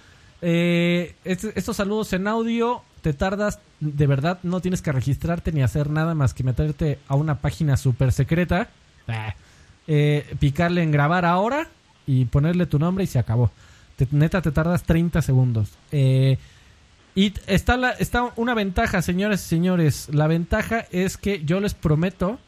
[0.42, 5.62] Eh, este- estos saludos en audio te tardas, de verdad, no tienes que registrarte ni
[5.62, 8.68] hacer nada más que meterte a una página súper secreta,
[9.86, 11.68] eh, picarle en grabar ahora
[12.06, 13.50] y ponerle tu nombre y se acabó.
[13.96, 15.70] Te- neta, te tardas 30 segundos.
[15.92, 16.36] Eh,
[17.20, 20.08] y está, la, está una ventaja, señores y señores.
[20.12, 22.38] La ventaja es que yo les prometo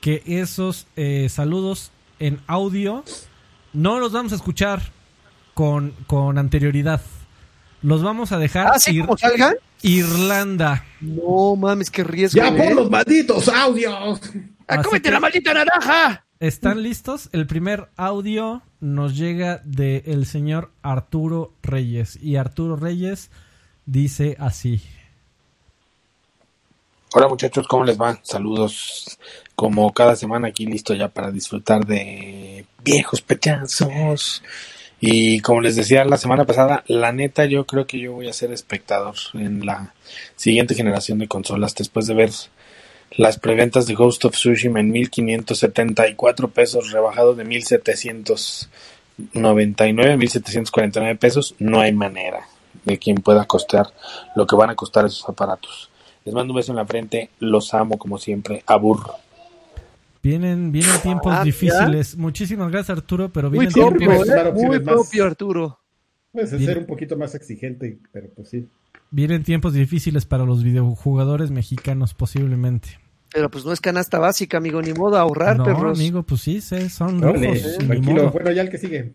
[0.00, 3.04] que esos eh, saludos en audio
[3.72, 4.82] no los vamos a escuchar
[5.54, 7.00] con, con anterioridad.
[7.82, 9.54] Los vamos a dejar ir- Ah, como salgan.
[9.82, 10.84] Irlanda.
[11.00, 12.36] No mames, qué riesgo.
[12.38, 12.56] ¡Ya ¿eh?
[12.56, 14.20] por los malditos audios!
[14.66, 16.24] ¡Ah, Así cómete que- la maldita naranja!
[16.40, 17.28] ¿Están listos?
[17.32, 22.18] El primer audio nos llega de el señor Arturo Reyes.
[22.20, 23.30] Y Arturo Reyes
[23.86, 24.80] dice así.
[27.12, 28.18] Hola muchachos, ¿cómo les va?
[28.22, 29.18] Saludos
[29.54, 34.42] como cada semana aquí listo ya para disfrutar de viejos pechazos.
[35.00, 38.32] Y como les decía la semana pasada, la neta yo creo que yo voy a
[38.32, 39.94] ser espectador en la
[40.34, 42.30] siguiente generación de consolas después de ver
[43.16, 51.80] las preventas de Ghost of Tsushima en 1574 pesos rebajado de 1799, 1749 pesos, no
[51.80, 52.48] hay manera
[52.84, 53.86] de quien pueda costear
[54.36, 55.90] lo que van a costar esos aparatos.
[56.24, 59.00] Les mando un beso en la frente, los amo como siempre, abur.
[60.22, 62.16] Vienen, vienen tiempos Ah, difíciles.
[62.16, 64.52] Muchísimas gracias Arturo, pero Muy vienen propio, tiempos, ¿eh?
[64.54, 65.78] Muy propio, Arturo.
[66.32, 66.64] Puedes Bien.
[66.64, 68.66] ser un poquito más exigente, pero pues sí.
[69.10, 72.98] vienen tiempos difíciles para los videojugadores mexicanos posiblemente.
[73.32, 75.98] Pero pues no es canasta básica, amigo, ni modo ahorrar, no, perros.
[75.98, 78.02] amigo, pues sí, sí, son tranquilo.
[78.02, 78.30] modo.
[78.30, 79.12] Bueno, ya el que sigue.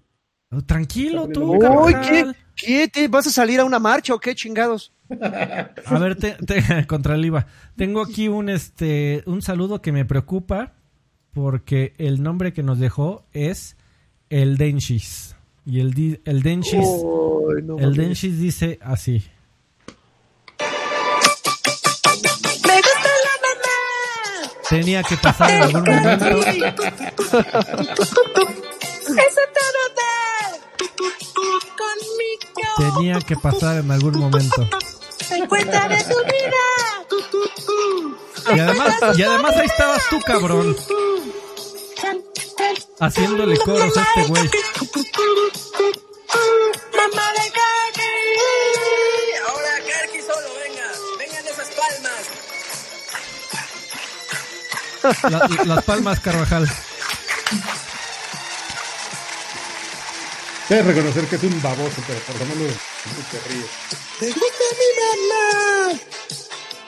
[0.65, 1.93] Tranquilo tú, Uy.
[2.07, 2.25] ¿qué?
[2.59, 2.87] ¿Qué?
[2.87, 4.91] ¿Te vas a salir a una marcha o qué chingados?
[5.85, 7.47] A ver, te, te- contra el IVA.
[7.75, 10.73] Tengo aquí un este un saludo que me preocupa
[11.33, 13.75] porque el nombre que nos dejó es
[14.29, 15.35] el Denshis.
[15.65, 17.95] Y el, el Denshis, Uy, no el.
[17.95, 19.23] Denshis dice así.
[24.69, 26.25] Tenía que pasar en algún momento.
[32.79, 34.67] Tenía que pasar en algún momento.
[38.55, 40.75] Y además, y además ahí estabas tú, cabrón.
[42.99, 44.49] Haciéndole coros a este güey.
[46.95, 48.13] Mamá de Kaki.
[49.47, 50.87] Ahora Kaki solo, venga.
[51.19, 51.69] Vengan esas
[55.23, 55.57] palmas.
[55.57, 56.67] La- las palmas, Carvajal.
[60.69, 62.73] Debes reconocer que es un baboso, pero por lo menos
[63.05, 63.65] no te ríes.
[64.19, 65.99] ¿Te gusta mi mamá?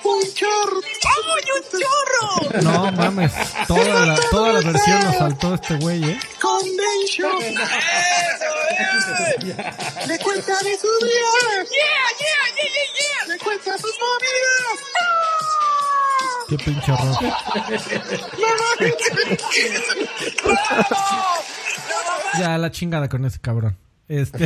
[0.03, 0.81] Un chorro.
[0.83, 2.61] ¡Ay, un chorro!
[2.61, 3.31] No mames,
[3.67, 6.19] toda la, toda la versión nos saltó este güey, ¿eh?
[6.39, 7.41] Convention.
[7.41, 7.59] ¡Eso
[9.37, 10.07] es!
[10.07, 11.31] Le cuenta de su vida.
[11.51, 13.33] ¡Yeah, yeah, yeah, yeah, yeah!
[13.33, 14.77] Le cuenta sus movidas.
[16.49, 17.17] Qué pinche horror.
[22.37, 23.75] Ya, la chingada con ese cabrón.
[24.07, 24.45] Este.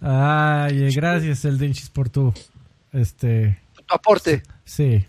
[0.00, 2.32] Ay, eh, gracias, el Denchis, por tu.
[2.92, 3.58] Este.
[3.74, 4.42] Tu aporte.
[4.64, 5.06] Sí.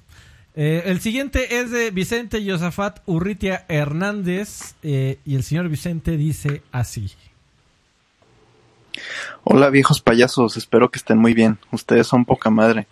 [0.56, 4.76] Eh, el siguiente es de Vicente Yosafat Urritia Hernández.
[4.82, 7.12] eh, y el señor Vicente dice así.
[9.44, 11.60] Hola viejos payasos, espero que estén muy bien.
[11.72, 12.88] Ustedes son poca madre.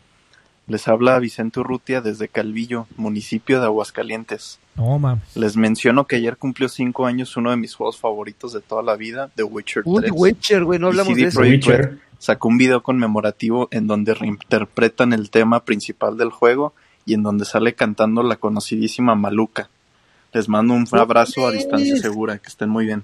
[0.68, 4.60] Les habla Vicente Urrutia desde Calvillo, municipio de Aguascalientes.
[4.76, 5.36] No mames.
[5.36, 8.96] Les menciono que ayer cumplió cinco años uno de mis juegos favoritos de toda la
[8.96, 10.12] vida, The Witcher Uy, 3.
[10.16, 11.42] Witcher, güey, no Y hablamos CD de eso.
[11.42, 11.82] Witcher.
[11.82, 16.74] Red sacó un video conmemorativo en donde reinterpretan el tema principal del juego
[17.06, 19.70] y en donde sale cantando la conocidísima Maluca.
[20.34, 23.04] Les mando un abrazo a distancia segura, que estén muy bien.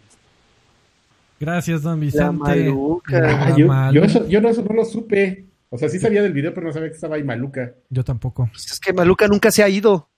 [1.40, 2.32] Gracias, don Vicente.
[2.32, 3.20] Maluca.
[3.20, 5.46] La Ah, yo, yo eso, yo no, eso no lo supe.
[5.74, 7.74] O sea, sí sabía del video, pero no sabía que estaba ahí Maluca.
[7.90, 8.50] Yo tampoco.
[8.52, 10.10] Pues es que Maluca nunca se ha ido.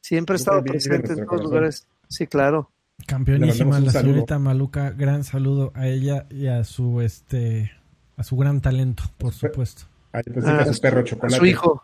[0.00, 1.46] Siempre ha estado presente en todos corazón.
[1.46, 1.86] lugares.
[2.08, 2.70] Sí, claro.
[3.06, 4.12] Campeonísima la saludo.
[4.12, 7.72] señorita Maluca, gran saludo a ella y a su este
[8.16, 9.82] a su gran talento, por supuesto.
[10.12, 11.36] Ahí pensé Ah, que a su perro A chocolate.
[11.38, 11.82] su hijo.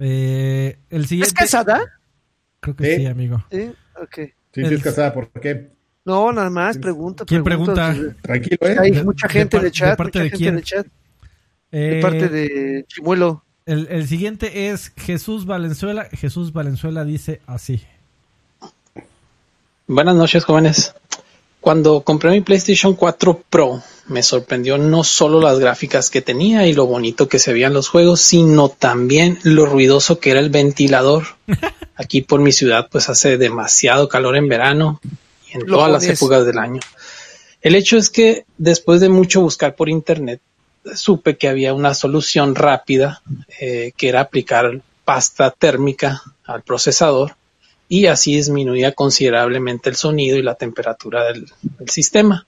[0.00, 1.28] Eh, el siguiente.
[1.28, 1.80] ¿Es casada?
[2.60, 2.96] Creo que Sí.
[3.02, 3.44] sí, amigo.
[3.50, 3.72] Sí,
[4.02, 4.14] ok.
[4.16, 5.70] Sí, sí, El- es casada, ¿por qué?
[6.04, 7.24] No, nada más, pregunta.
[7.24, 7.94] ¿Quién pregunta?
[8.22, 8.76] Tranquilo, ¿eh?
[8.80, 9.90] Hay De- mucha de gente en par- el chat.
[9.90, 10.54] ¿de parte mucha de gente quién?
[10.54, 10.86] en el chat.
[11.72, 13.44] Eh, De parte de Chimuelo.
[13.66, 16.06] el, el siguiente es Jesús Valenzuela.
[16.12, 17.80] Jesús Valenzuela dice así.
[19.86, 20.94] Buenas noches, jóvenes.
[21.60, 26.72] Cuando compré mi PlayStation 4 Pro, me sorprendió no solo las gráficas que tenía y
[26.72, 31.24] lo bonito que se veían los juegos, sino también lo ruidoso que era el ventilador.
[31.96, 35.00] Aquí por mi ciudad, pues hace demasiado calor en verano
[35.50, 36.80] y en Lo todas las épocas del año.
[37.60, 40.40] El hecho es que después de mucho buscar por internet,
[40.94, 43.22] supe que había una solución rápida
[43.60, 47.36] eh, que era aplicar pasta térmica al procesador
[47.88, 52.46] y así disminuía considerablemente el sonido y la temperatura del, del sistema.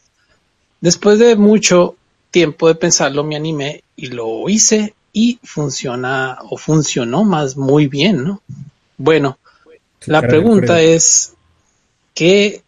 [0.81, 1.97] Después de mucho
[2.31, 8.25] tiempo de pensarlo, me animé y lo hice y funciona o funcionó más muy bien,
[8.25, 8.43] ¿no?
[8.97, 9.39] Bueno,
[10.07, 11.35] la pregunta es,
[12.15, 12.62] ¿qué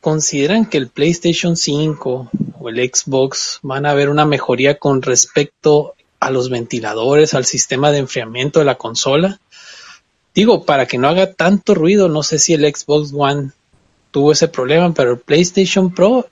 [0.00, 5.94] consideran que el PlayStation 5 o el Xbox van a ver una mejoría con respecto
[6.18, 9.40] a los ventiladores, al sistema de enfriamiento de la consola?
[10.34, 13.50] Digo, para que no haga tanto ruido, no sé si el Xbox One
[14.10, 16.28] tuvo ese problema, pero el PlayStation Pro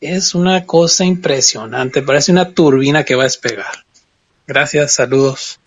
[0.00, 3.84] es una cosa impresionante, parece una turbina que va a despegar.
[4.46, 5.60] Gracias, saludos.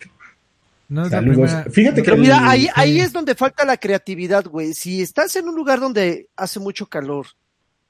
[0.88, 1.50] No es la Saludos.
[1.50, 4.72] primera- Fíjate que Pero mira, el- ahí, ahí es donde falta la creatividad, güey.
[4.74, 7.26] Si estás en un lugar donde hace mucho calor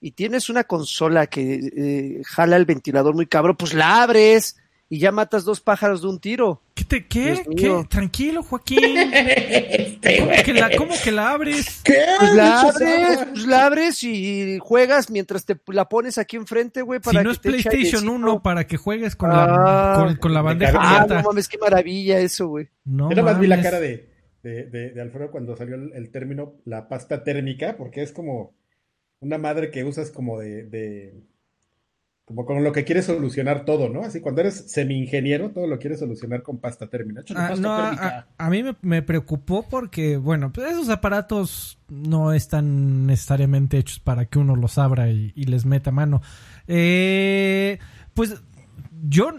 [0.01, 4.57] y tienes una consola que eh, jala el ventilador muy cabrón, pues la abres
[4.89, 6.63] y ya matas dos pájaros de un tiro.
[6.77, 6.85] ¿Qué?
[6.85, 7.43] Te, qué?
[7.57, 7.85] ¿Qué?
[7.89, 8.79] Tranquilo, Joaquín.
[8.81, 11.81] ¿Cómo que, la, ¿Cómo que la abres?
[11.83, 11.95] ¿Qué?
[12.21, 17.01] Pues la abres, pues la abres y juegas mientras te la pones aquí enfrente, güey,
[17.03, 18.13] Si no que es te PlayStation airecito.
[18.13, 19.95] 1 para que juegues con, Ah.
[19.97, 20.79] la, con, con la bandeja.
[20.79, 21.23] Ah, abierta.
[21.23, 22.69] no mames, qué maravilla eso, güey.
[22.85, 24.11] No Yo nada más vi la cara de,
[24.43, 28.55] de, de- de Alfredo cuando salió el, el término la pasta térmica, porque es como
[29.21, 31.15] una madre que usas como de, de-
[32.27, 34.03] como con lo que quieres solucionar todo, ¿no?
[34.03, 37.21] Así cuando eres semi-ingeniero, todo lo quieres solucionar con pasta térmica.
[37.31, 38.27] Ah, pasta no, térmica.
[38.37, 44.01] a, a mí me, me preocupó porque, bueno, pues esos aparatos no están necesariamente hechos
[44.01, 46.21] para que uno los abra y, y les meta mano.
[46.67, 47.79] Eh,
[48.13, 48.43] pues
[49.09, 49.31] yo,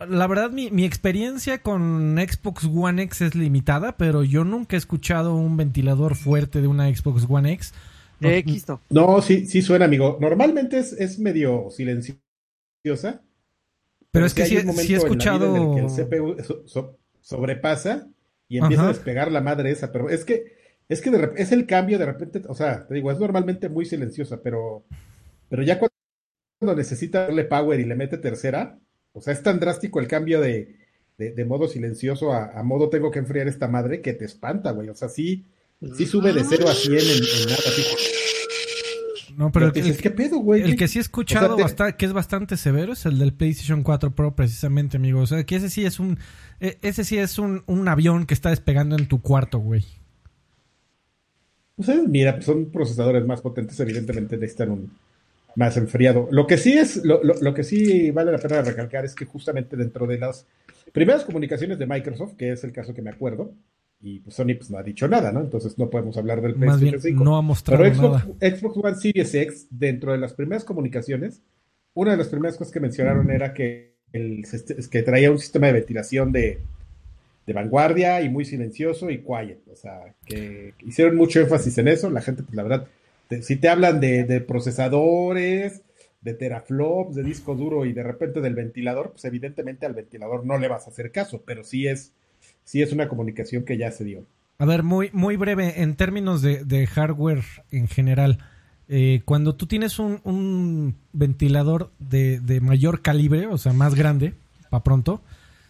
[0.00, 4.78] la verdad, mi, mi experiencia con Xbox One X es limitada, pero yo nunca he
[4.78, 7.74] escuchado un ventilador fuerte de una Xbox One X.
[8.20, 8.80] No- De X no.
[8.90, 10.16] No, sí, sí suena, amigo.
[10.20, 13.22] Normalmente es, es medio silenciosa.
[14.10, 18.08] Pero es que sí- sí he escuchado- en el que el CPU so- so- sobrepasa
[18.48, 18.90] y empieza Ajá.
[18.90, 19.92] a despegar la madre esa.
[19.92, 20.56] Pero es que,
[20.88, 23.84] es que de es el cambio de repente, o sea, te digo, es normalmente muy
[23.84, 24.84] silenciosa, pero,
[25.48, 25.92] pero ya cuando
[26.58, 28.78] cuando necesita darle power y le mete tercera,
[29.12, 30.76] o sea, es tan drástico el cambio de,
[31.18, 34.70] de, de modo silencioso a, a modo tengo que enfriar esta madre que te espanta,
[34.70, 34.88] güey.
[34.88, 35.44] O sea, sí,
[35.96, 37.58] sí sube de 0 a 100 en, en nada.
[37.66, 37.82] Así,
[39.36, 40.62] No, pero el, te dices, ¿qué pedo, güey?
[40.62, 43.18] el que sí he escuchado O sea, te- basta- que es bastante severo es el
[43.18, 45.20] del PlayStation 4 Pro precisamente, amigo.
[45.20, 46.18] O sea, que ese sí es un
[46.60, 49.84] eh, ese sí es un, un avión que está despegando en tu cuarto, güey.
[51.76, 54.90] Pues, mira, son procesadores más potentes, evidentemente necesitan un
[55.56, 56.28] más enfriado.
[56.30, 59.26] Lo que sí es, lo, lo- lo que sí vale la pena recalcar es que
[59.26, 60.46] justamente dentro de las
[60.92, 63.52] primeras comunicaciones de Microsoft, que es el caso que me acuerdo,
[64.00, 65.40] y pues Sony pues no ha dicho nada, ¿no?
[65.40, 67.24] Entonces no podemos hablar del Más bien, PlayStation 5.
[67.24, 68.32] no ha mostrado Pero Xbox, nada.
[68.40, 71.42] Xbox One Series X, dentro de las primeras comunicaciones,
[71.94, 74.44] una de las primeras cosas que mencionaron era que, el,
[74.90, 76.60] que traía un sistema de ventilación de,
[77.46, 79.60] de vanguardia y muy silencioso y quiet.
[79.72, 82.10] O sea, que hicieron mucho énfasis en eso.
[82.10, 82.88] La gente, pues la verdad,
[83.28, 85.82] te- si te hablan de, de procesadores,
[86.20, 90.58] de teraflops, de disco duro y de repente del ventilador, pues evidentemente al ventilador no
[90.58, 92.12] le vas a hacer caso, pero sí es,
[92.66, 94.26] sí es una comunicación que ya se dio.
[94.58, 98.38] A ver, muy, muy breve, en términos de, hardware en general,
[98.88, 104.34] eh, cuando tú tienes un, ventilador de, mayor calibre, o sea, más grande,
[104.68, 105.22] para pronto,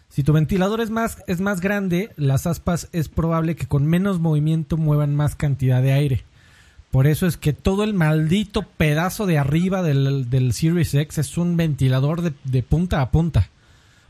[0.09, 4.19] si tu ventilador es más, es más grande, las aspas es probable que con menos
[4.19, 6.23] movimiento muevan más cantidad de aire.
[6.89, 11.37] Por eso es que todo el maldito pedazo de arriba del, del Series X es
[11.37, 13.49] un ventilador de punta a punta.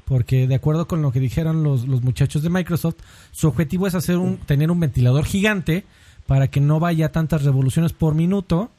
[0.08, 2.96] Porque de acuerdo con lo que dijeron los, los muchachos de Microsoft,
[3.32, 5.84] su objetivo es hacer un, tener un ventilador gigante
[6.26, 8.70] para que no vaya tantas revoluciones por minuto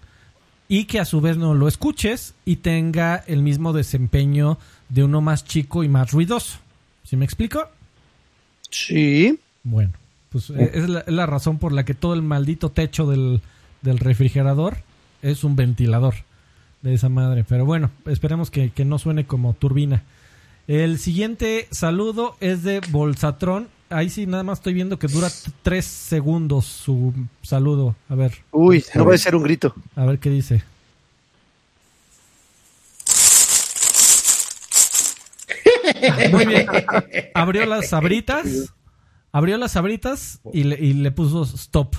[0.68, 5.20] y que a su vez no lo escuches y tenga el mismo desempeño de uno
[5.20, 6.58] más chico y más ruidoso.
[7.04, 7.68] ¿Sí me explico?
[8.70, 9.38] Sí.
[9.64, 9.92] Bueno,
[10.30, 13.40] pues eh, es la, es la razón por la que todo el maldito techo del,
[13.82, 14.78] del refrigerador
[15.22, 16.14] es un ventilador
[16.82, 17.44] de esa madre.
[17.48, 20.02] Pero bueno, esperemos que, que no suene como turbina.
[20.68, 25.28] El siguiente saludo es de Bolsatron ahí sí nada más estoy viendo que dura
[25.62, 27.96] tres segundos su saludo.
[28.08, 29.74] A ver, Uy, no va a ser un grito.
[29.96, 30.62] a ver qué dice.
[36.32, 36.66] Muy bien.
[37.34, 38.72] Abrió las sabritas.
[39.32, 41.94] Abrió las sabritas y le, y le puso stop.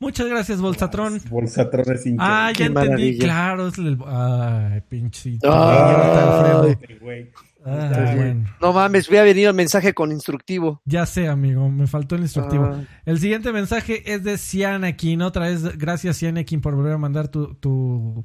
[0.00, 1.20] Muchas gracias, Bolsatron.
[1.28, 2.18] Bolsatron es increíble.
[2.20, 2.88] Ah, ya Qué entendí.
[2.88, 3.24] maravilla.
[3.24, 3.98] Claro, es el.
[4.06, 5.48] Ay, pinchito.
[5.52, 6.20] Ay.
[6.20, 6.78] Alfredo.
[7.00, 7.30] güey.
[7.68, 8.46] Ah, bueno.
[8.60, 10.80] No mames, hubiera venido el mensaje con instructivo.
[10.84, 12.64] Ya sé, amigo, me faltó el instructivo.
[12.64, 12.84] Ah.
[13.04, 15.22] El siguiente mensaje es de Cianakin.
[15.22, 18.24] Otra vez, gracias Cianakin por volver a mandar tu, tu,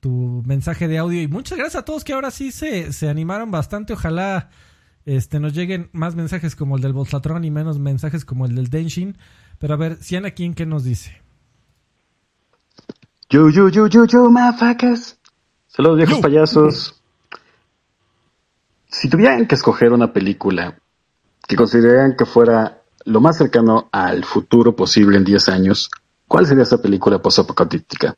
[0.00, 1.22] tu mensaje de audio.
[1.22, 3.92] Y muchas gracias a todos que ahora sí se, se animaron bastante.
[3.92, 4.50] Ojalá
[5.04, 8.68] este, nos lleguen más mensajes como el del Bolsatron y menos mensajes como el del
[8.68, 9.16] Denshin.
[9.58, 11.22] Pero a ver, Cianakin, ¿qué nos dice?
[13.30, 15.18] Yo, yo, yo, yo, yo, mafacas.
[15.68, 17.01] Saludos, viejos payasos.
[18.92, 20.78] Si tuvieran que escoger una película
[21.48, 25.90] que consideraran que fuera lo más cercano al futuro posible en 10 años,
[26.28, 28.14] ¿cuál sería esa película posapocalíptica?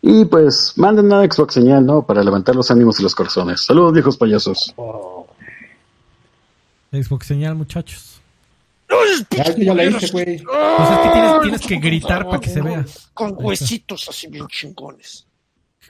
[0.00, 2.06] Y pues, manden una Xbox señal, ¿no?
[2.06, 3.64] Para levantar los ánimos y los corazones.
[3.64, 4.72] Saludos, viejos payasos.
[6.92, 8.20] Xbox señal, muchachos.
[9.30, 10.42] Ya, yo ya la hice, güey.
[10.42, 12.86] Pues es que tienes, tienes que gritar para que se vea.
[13.12, 15.27] Con huesitos así bien chingones.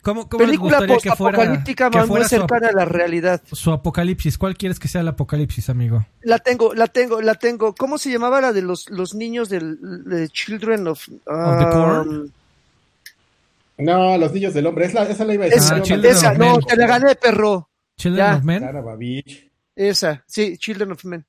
[0.03, 2.85] ¿Cómo, cómo les Película gustaría que fuera, apocalíptica que muy fuera su, cercana a la
[2.85, 3.43] realidad.
[3.53, 4.39] su apocalipsis?
[4.39, 6.07] ¿Cuál quieres que sea el apocalipsis, amigo?
[6.23, 7.75] La tengo, la tengo, la tengo.
[7.75, 11.09] ¿Cómo se llamaba la de los, los niños del de Children of...
[11.09, 12.09] Of the Corn?
[12.09, 12.29] um,
[13.79, 14.87] No, los niños del hombre.
[14.87, 15.63] Esa, esa la iba a decir.
[15.63, 16.61] esa, Ah, esa, no, Men.
[16.67, 17.69] te la gané, perro.
[17.97, 18.37] Children Ya.
[18.37, 18.65] of Men.
[19.77, 21.25] Esa, sí, Children of Men.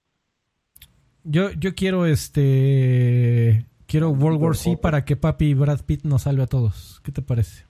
[1.24, 3.66] Yo, yo quiero este.
[3.86, 7.02] Quiero World War C para que papi y Brad Pitt nos salve a todos.
[7.04, 7.66] ¿Qué te parece?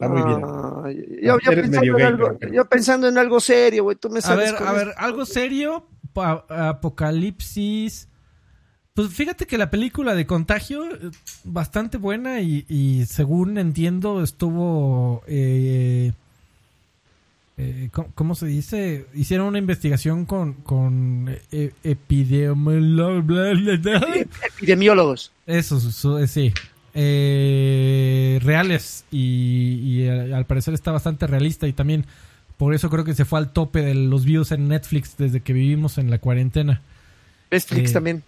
[0.00, 0.40] Está muy bien.
[0.42, 0.84] Ah,
[1.22, 2.54] yo, pensando en gay, algo, pero bueno.
[2.54, 5.00] yo pensando en algo serio, güey, tú me A sabes ver, con a ver, esto.
[5.00, 5.86] algo serio.
[6.48, 8.08] apocalipsis.
[8.94, 11.10] Pues fíjate que la película de Contagio, eh,
[11.44, 15.22] bastante buena y, y según entiendo estuvo...
[15.26, 16.12] eh,
[17.58, 19.06] eh, ¿cómo, cómo se dice?
[19.14, 23.24] Hicieron una investigación con, con eh, epidemiólogos.
[24.56, 25.30] Epidemiólogos.
[25.46, 26.52] Eso, su- eh, sí.
[27.02, 32.04] Eh, reales y, y, eh, al parecer está bastante realista y también
[32.58, 35.54] por eso creo que se fue al tope de los views en Netflix desde que
[35.54, 36.82] vivimos en la cuarentena.
[37.50, 38.22] Netflix Eh, también.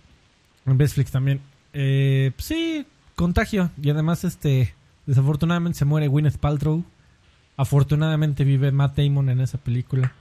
[0.65, 1.41] En Netflix también.
[1.75, 3.71] Eh, sí, contagio.
[3.83, 4.73] Y además, este,
[5.05, 6.83] desafortunadamente se muere Gwyneth Paltrow.
[7.59, 10.13] Afortunadamente vive Matt Damon en esa película.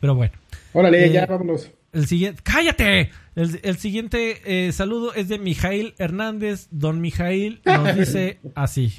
[0.00, 0.34] Pero bueno.
[0.72, 1.70] Órale, Eh, ya, vámonos.
[1.92, 3.10] El siguiente, ¡cállate!
[3.34, 6.68] El, el siguiente eh, saludo es de Mijail Hernández.
[6.70, 8.92] Don Mijail nos dice así.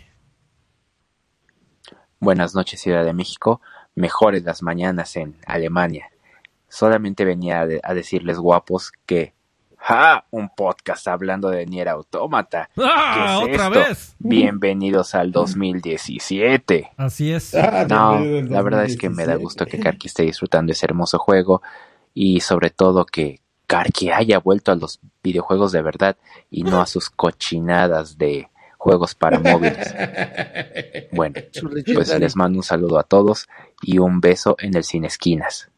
[2.20, 3.62] Buenas noches, Ciudad de México.
[3.96, 6.10] Mejores las mañanas en Alemania.
[6.68, 9.34] Solamente venía a, de- a decirles guapos que...
[9.78, 10.26] ¡Ja!
[10.32, 12.70] Un podcast hablando de Nier Automata.
[12.78, 13.42] ¡Ah!
[13.46, 13.90] ¿Qué es ¡Otra esto?
[13.90, 14.16] vez!
[14.20, 16.92] Bienvenidos al 2017.
[16.98, 17.54] Así es.
[17.54, 19.44] Ah, No, la verdad es que me da 2017.
[19.44, 21.62] gusto que Karki esté disfrutando ese hermoso juego
[22.16, 26.18] y sobre todo que Karki haya vuelto a los videojuegos de verdad
[26.50, 29.94] y no a sus cochinadas de juegos para móviles.
[31.12, 31.36] Bueno,
[31.94, 33.48] pues les mando un saludo a todos
[33.82, 35.70] y un beso en el Sin Esquinas.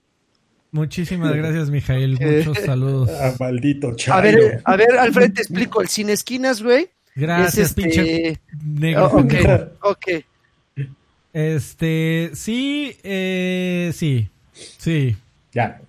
[0.71, 2.19] Muchísimas gracias, Mijail.
[2.45, 3.09] Muchos saludos.
[3.09, 4.21] Ah, maldito A chayo.
[4.21, 5.81] ver, a ver, al frente explico.
[5.81, 6.89] El sin esquinas, güey.
[7.15, 7.81] Gracias, es este...
[7.81, 9.09] pinche negro.
[9.11, 9.33] Oh, ok,
[9.81, 10.07] ok.
[11.33, 15.15] Este, sí, eh, sí, sí.
[15.53, 15.81] Ya.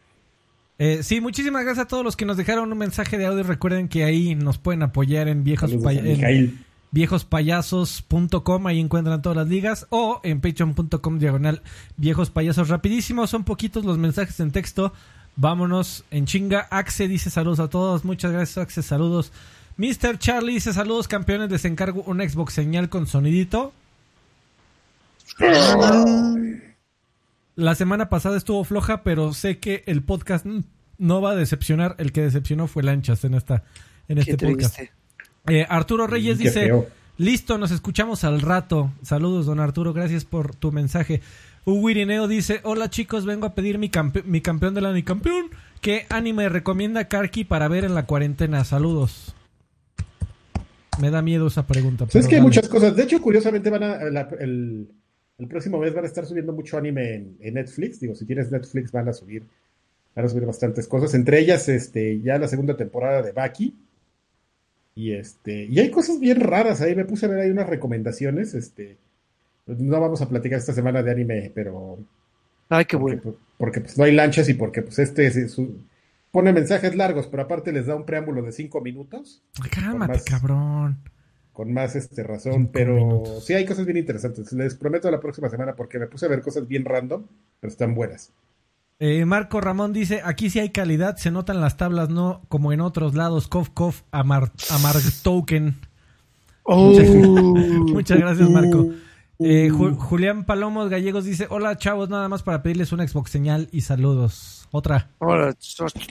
[0.78, 3.42] Eh, sí, muchísimas gracias a todos los que nos dejaron un mensaje de audio.
[3.42, 9.86] Recuerden que ahí nos pueden apoyar en viejos en viejospayasos.com, ahí encuentran todas las ligas,
[9.90, 11.62] o en patreon.com diagonal
[11.96, 12.68] viejos payasos.
[12.68, 14.92] Rapidísimo, son poquitos los mensajes en texto.
[15.36, 16.66] Vámonos en chinga.
[16.70, 18.04] Axe dice saludos a todos.
[18.04, 18.82] Muchas gracias, Axe.
[18.82, 19.32] Saludos.
[19.76, 20.18] Mr.
[20.18, 21.50] Charlie dice saludos, campeones.
[21.50, 23.72] Les encargo un Xbox señal con sonidito.
[27.58, 30.46] La semana pasada estuvo floja, pero sé que el podcast
[30.96, 31.96] no va a decepcionar.
[31.98, 33.64] El que decepcionó fue Lanchas en esta
[34.06, 34.78] en este podcast.
[35.48, 36.86] Eh, Arturo Reyes Qué dice, feo.
[37.16, 38.92] listo, nos escuchamos al rato.
[39.02, 41.20] Saludos, don Arturo, gracias por tu mensaje.
[41.64, 45.04] Hugo Irineo dice, hola chicos, vengo a pedir mi, campe- mi campeón del año.
[45.04, 45.46] Campeón,
[45.80, 48.64] ¿qué anime recomienda Karki para ver en la cuarentena?
[48.64, 49.34] Saludos.
[51.00, 52.04] Me da miedo esa pregunta.
[52.06, 52.94] Pues es que hay muchas cosas.
[52.94, 54.92] De hecho, curiosamente, van a, la- el,
[55.38, 58.00] el próximo mes van a estar subiendo mucho anime en, en Netflix.
[58.00, 59.44] Digo, si tienes Netflix, van a subir,
[60.14, 61.14] van a subir bastantes cosas.
[61.14, 63.74] Entre ellas, este, ya la segunda temporada de Baki.
[64.94, 66.96] Y este, y hay cosas bien raras ahí.
[66.96, 68.54] Me puse a ver ahí unas recomendaciones.
[68.54, 68.96] Este,
[69.66, 71.98] no vamos a platicar esta semana de anime, pero
[72.68, 73.38] Ay, qué porque, bueno.
[73.58, 75.56] porque, pues no hay lanchas y porque pues este es,
[76.32, 79.40] pone mensajes largos, pero aparte les da un preámbulo de cinco minutos.
[79.70, 80.98] Cálmate, más- cabrón.
[81.58, 83.44] Con más este razón, Cinco pero minutos.
[83.44, 84.52] sí hay cosas bien interesantes.
[84.52, 87.24] Les prometo la próxima semana porque me puse a ver cosas bien random,
[87.58, 88.30] pero están buenas.
[89.00, 92.80] Eh, Marco Ramón dice, aquí sí hay calidad, se notan las tablas, no como en
[92.80, 93.48] otros lados.
[93.48, 94.94] Cof, cof, Amar, Amar
[95.24, 95.74] Token.
[96.64, 98.90] Muchas, muchas gracias, Marco.
[99.40, 103.68] Eh, Ju- Julián Palomos Gallegos dice, hola chavos, nada más para pedirles una Xbox señal
[103.72, 104.68] y saludos.
[104.70, 105.10] Otra.
[105.18, 105.52] Ahora,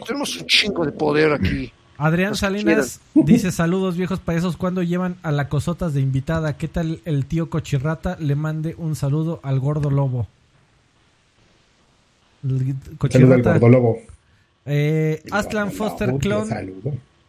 [0.05, 1.71] tenemos un chingo de poder aquí.
[1.97, 6.57] Adrián Los Salinas dice, saludos viejos payasos, cuando llevan a la cosotas de invitada?
[6.57, 8.17] ¿Qué tal el tío Cochirrata?
[8.19, 10.27] Le mande un saludo al gordo lobo.
[12.41, 13.53] Saludo al Cochirrata.
[13.53, 13.97] gordo lobo.
[14.65, 16.49] Eh, Aslan Foster Lobo, Clon.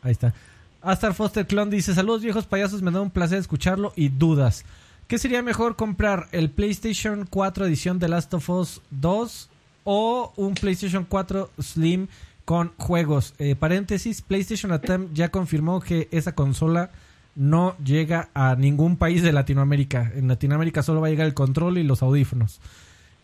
[0.02, 0.34] Ahí está.
[0.82, 4.64] Astar Foster Clon dice: Saludos viejos payasos, me da un placer escucharlo y dudas.
[5.06, 6.28] ¿Qué sería mejor comprar?
[6.32, 9.48] ¿El PlayStation 4 edición de Last of Us 2
[9.84, 12.08] o un PlayStation 4 Slim
[12.48, 13.34] con juegos?
[13.38, 16.88] Eh, paréntesis: PlayStation Atem ya confirmó que esa consola
[17.34, 20.10] no llega a ningún país de Latinoamérica.
[20.14, 22.58] En Latinoamérica solo va a llegar el control y los audífonos.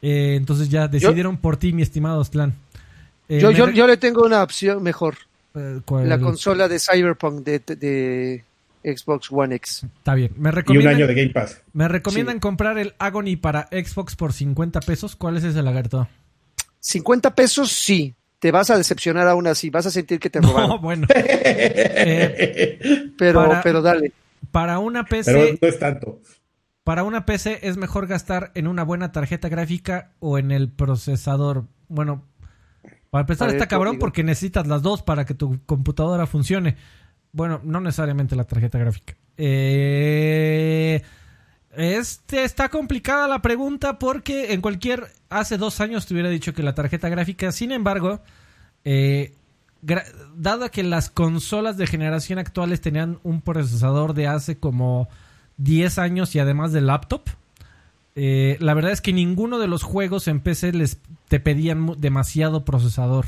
[0.02, 2.54] Eh, entonces ya decidieron por ti, mi estimado Aslan.
[3.30, 5.16] Eh, yo, yo, yo le tengo una opción mejor.
[5.86, 6.06] ¿cuál?
[6.06, 8.44] La consola de Cyberpunk de, de
[8.84, 9.84] Xbox One X.
[9.84, 10.34] Está bien.
[10.36, 11.62] Me Y un año de Game Pass.
[11.72, 15.16] me recomiendan comprar el Agony para Xbox por 50 pesos.
[15.16, 16.08] ¿Cuál es ese lagarto?
[16.80, 18.14] 50 pesos, sí.
[18.44, 19.70] Te vas a decepcionar aún así.
[19.70, 20.82] Vas a sentir que te No, robaron.
[20.82, 21.06] bueno.
[21.16, 24.12] Eh, pero, para- pero dale.
[24.50, 26.20] para una PC, Pero no es tanto.
[26.84, 31.64] para una PC es mejor gastar en una buena tarjeta gráfica o en el procesador.
[31.88, 32.26] Bueno,
[33.08, 36.76] para empezar está cabrón porque necesitas las dos para que tu computadora funcione.
[37.32, 39.16] Bueno, no necesariamente la tarjeta gráfica.
[39.38, 41.00] Eh,
[41.76, 46.62] este está complicada la pregunta porque en cualquier hace dos años te hubiera dicho que
[46.62, 47.52] la tarjeta gráfica.
[47.52, 48.20] Sin embargo,
[48.84, 49.34] eh,
[50.36, 55.08] dado que las consolas de generación actuales tenían un procesador de hace como
[55.56, 57.22] 10 años y además de laptop,
[58.16, 60.98] eh, la verdad es que ninguno de los juegos en PC les
[61.28, 63.26] te pedían demasiado procesador.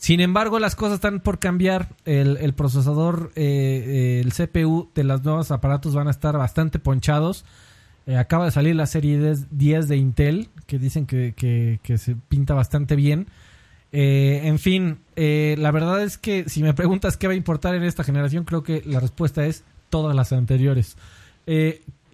[0.00, 1.90] Sin embargo, las cosas están por cambiar.
[2.06, 7.44] El, procesador, eh, eh, el CPU de los nuevos aparatos van a estar bastante ponchados.
[8.06, 11.98] Eh, acaba de salir la serie 10 10 de Intel, que dicen que, que- que
[11.98, 13.26] se pinta bastante bien.
[13.92, 17.74] Eh, en fin, eh, la verdad es que si me preguntas qué va a importar
[17.74, 20.96] en esta generación, creo que la respuesta es todas las anteriores.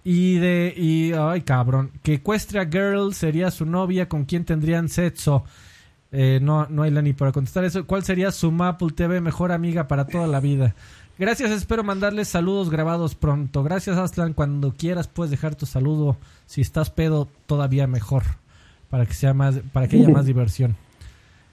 [0.03, 0.73] Y de.
[0.75, 1.91] Y, ay, cabrón.
[2.03, 5.45] Que Equestria Girl sería su novia, con quien tendrían sexo.
[6.11, 7.85] Eh, no, no hay la ni para contestar eso.
[7.85, 10.73] ¿Cuál sería su Maple TV mejor amiga para toda la vida?
[11.19, 13.63] Gracias, espero mandarles saludos grabados pronto.
[13.63, 14.33] Gracias, Aslan.
[14.33, 16.17] Cuando quieras puedes dejar tu saludo.
[16.45, 18.23] Si estás pedo, todavía mejor.
[18.89, 20.75] Para que sea más, para que haya más diversión.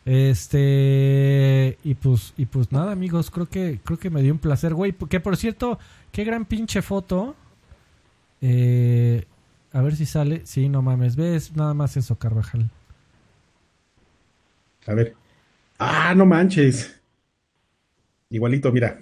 [0.04, 4.74] Este y pues y pues nada, amigos, creo que creo que me dio un placer,
[4.74, 5.78] güey, que por cierto,
[6.12, 7.34] qué gran pinche foto.
[8.42, 9.24] Eh,
[9.72, 10.42] a ver si sale.
[10.44, 12.70] Sí, no mames, ves nada más eso, Carvajal.
[14.86, 15.14] A ver.
[15.78, 17.00] Ah, no manches.
[18.30, 18.98] Igualito, mira.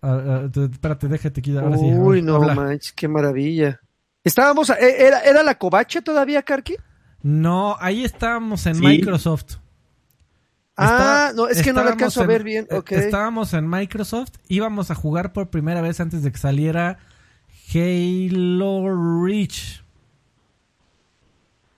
[0.00, 1.64] Ah, ah, te- espérate, déjate quitar.
[1.64, 2.54] Ahora sí, Uy, no habla.
[2.54, 3.80] manches, qué maravilla.
[4.24, 6.76] Estábamos, a- eh, ¿era, ¿era la covacha todavía, Karki?
[7.22, 8.82] No, ahí estábamos en Sí.
[8.84, 9.56] Microsoft.
[10.76, 12.92] Ah, no, es que no lo alcanzo a ver bien, eh, ok.
[12.92, 16.98] Estábamos en Microsoft, íbamos a jugar por primera vez antes de que saliera
[17.74, 19.82] Halo Reach.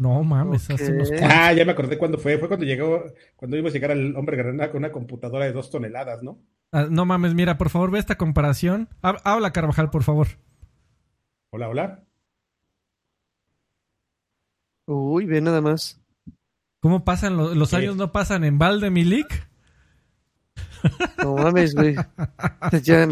[0.00, 0.90] No mames, hace Ok.
[0.94, 2.38] unos Ah, ya me acordé cuándo fue.
[2.38, 3.04] Fue cuando llegó,
[3.36, 6.38] cuando íbamos a llegar al hombre granada con una computadora de dos toneladas, ¿no?
[6.72, 8.88] Ah, no mames, mira, por favor, ve esta comparación.
[9.02, 10.28] Hab- Habla, Carvajal, por favor.
[11.50, 12.04] Hola, hola.
[14.86, 16.00] Uy, ve nada más.
[16.80, 17.96] ¿Cómo pasan lo- los años?
[17.96, 19.48] ¿No pasan en balde, Milik?
[21.22, 21.94] No mames, güey.
[22.84, 23.06] Ya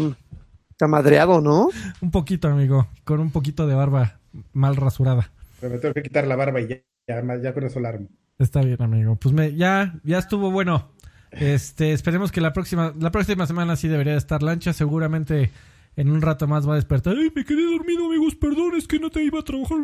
[0.71, 1.69] está madreado, ¿no?
[2.01, 4.19] Un poquito, amigo, con un poquito de barba
[4.53, 5.31] mal rasurada.
[5.59, 8.07] Pero me tengo que quitar la barba y ya, ya, con eso la armo.
[8.37, 9.15] Está bien, amigo.
[9.15, 10.91] Pues me, ya, ya estuvo bueno.
[11.31, 14.73] Este, esperemos que la próxima, la próxima semana sí debería de estar lancha.
[14.73, 15.51] Seguramente
[15.95, 17.15] en un rato más va a despertar.
[17.35, 18.35] Me quedé dormido, amigos.
[18.35, 19.77] Perdón, es que no te iba a trabajar.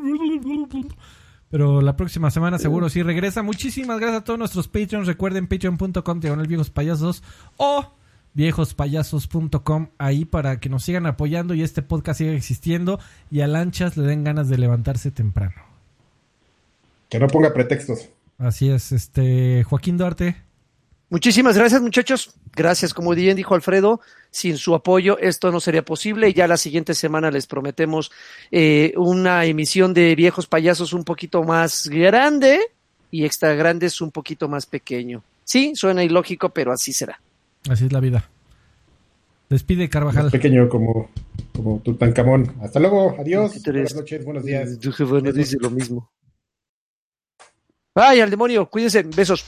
[1.49, 3.43] Pero la próxima semana seguro sí regresa.
[3.43, 5.07] Muchísimas gracias a todos nuestros Patreons.
[5.07, 7.23] Recuerden patreon.com diagonal viejos payasos
[7.57, 7.93] o
[8.33, 12.99] viejospayasos.com ahí para que nos sigan apoyando y este podcast siga existiendo
[13.31, 15.64] y a lanchas le den ganas de levantarse temprano.
[17.15, 18.09] Que no ponga pretextos.
[18.37, 20.35] Así es, este Joaquín Duarte.
[21.09, 22.33] Muchísimas gracias, muchachos.
[22.53, 24.01] Gracias, como bien dijo Alfredo.
[24.31, 26.27] Sin su apoyo esto no sería posible.
[26.27, 28.11] Y ya la siguiente semana les prometemos
[28.51, 32.59] eh, una emisión de viejos payasos un poquito más grande
[33.11, 35.23] y extra grandes un poquito más pequeño.
[35.45, 37.21] Sí, suena ilógico, pero así será.
[37.69, 38.29] Así es la vida.
[39.49, 40.23] Despide Carvajal.
[40.23, 41.09] Más pequeño como,
[41.53, 42.55] como Tutankamón.
[42.61, 43.63] Hasta luego, adiós.
[43.63, 44.77] Buenas es- noches, buenos días.
[44.79, 46.09] Tu jefe no dice lo mismo.
[47.97, 49.45] Ay, al demonio, cuídense, besos.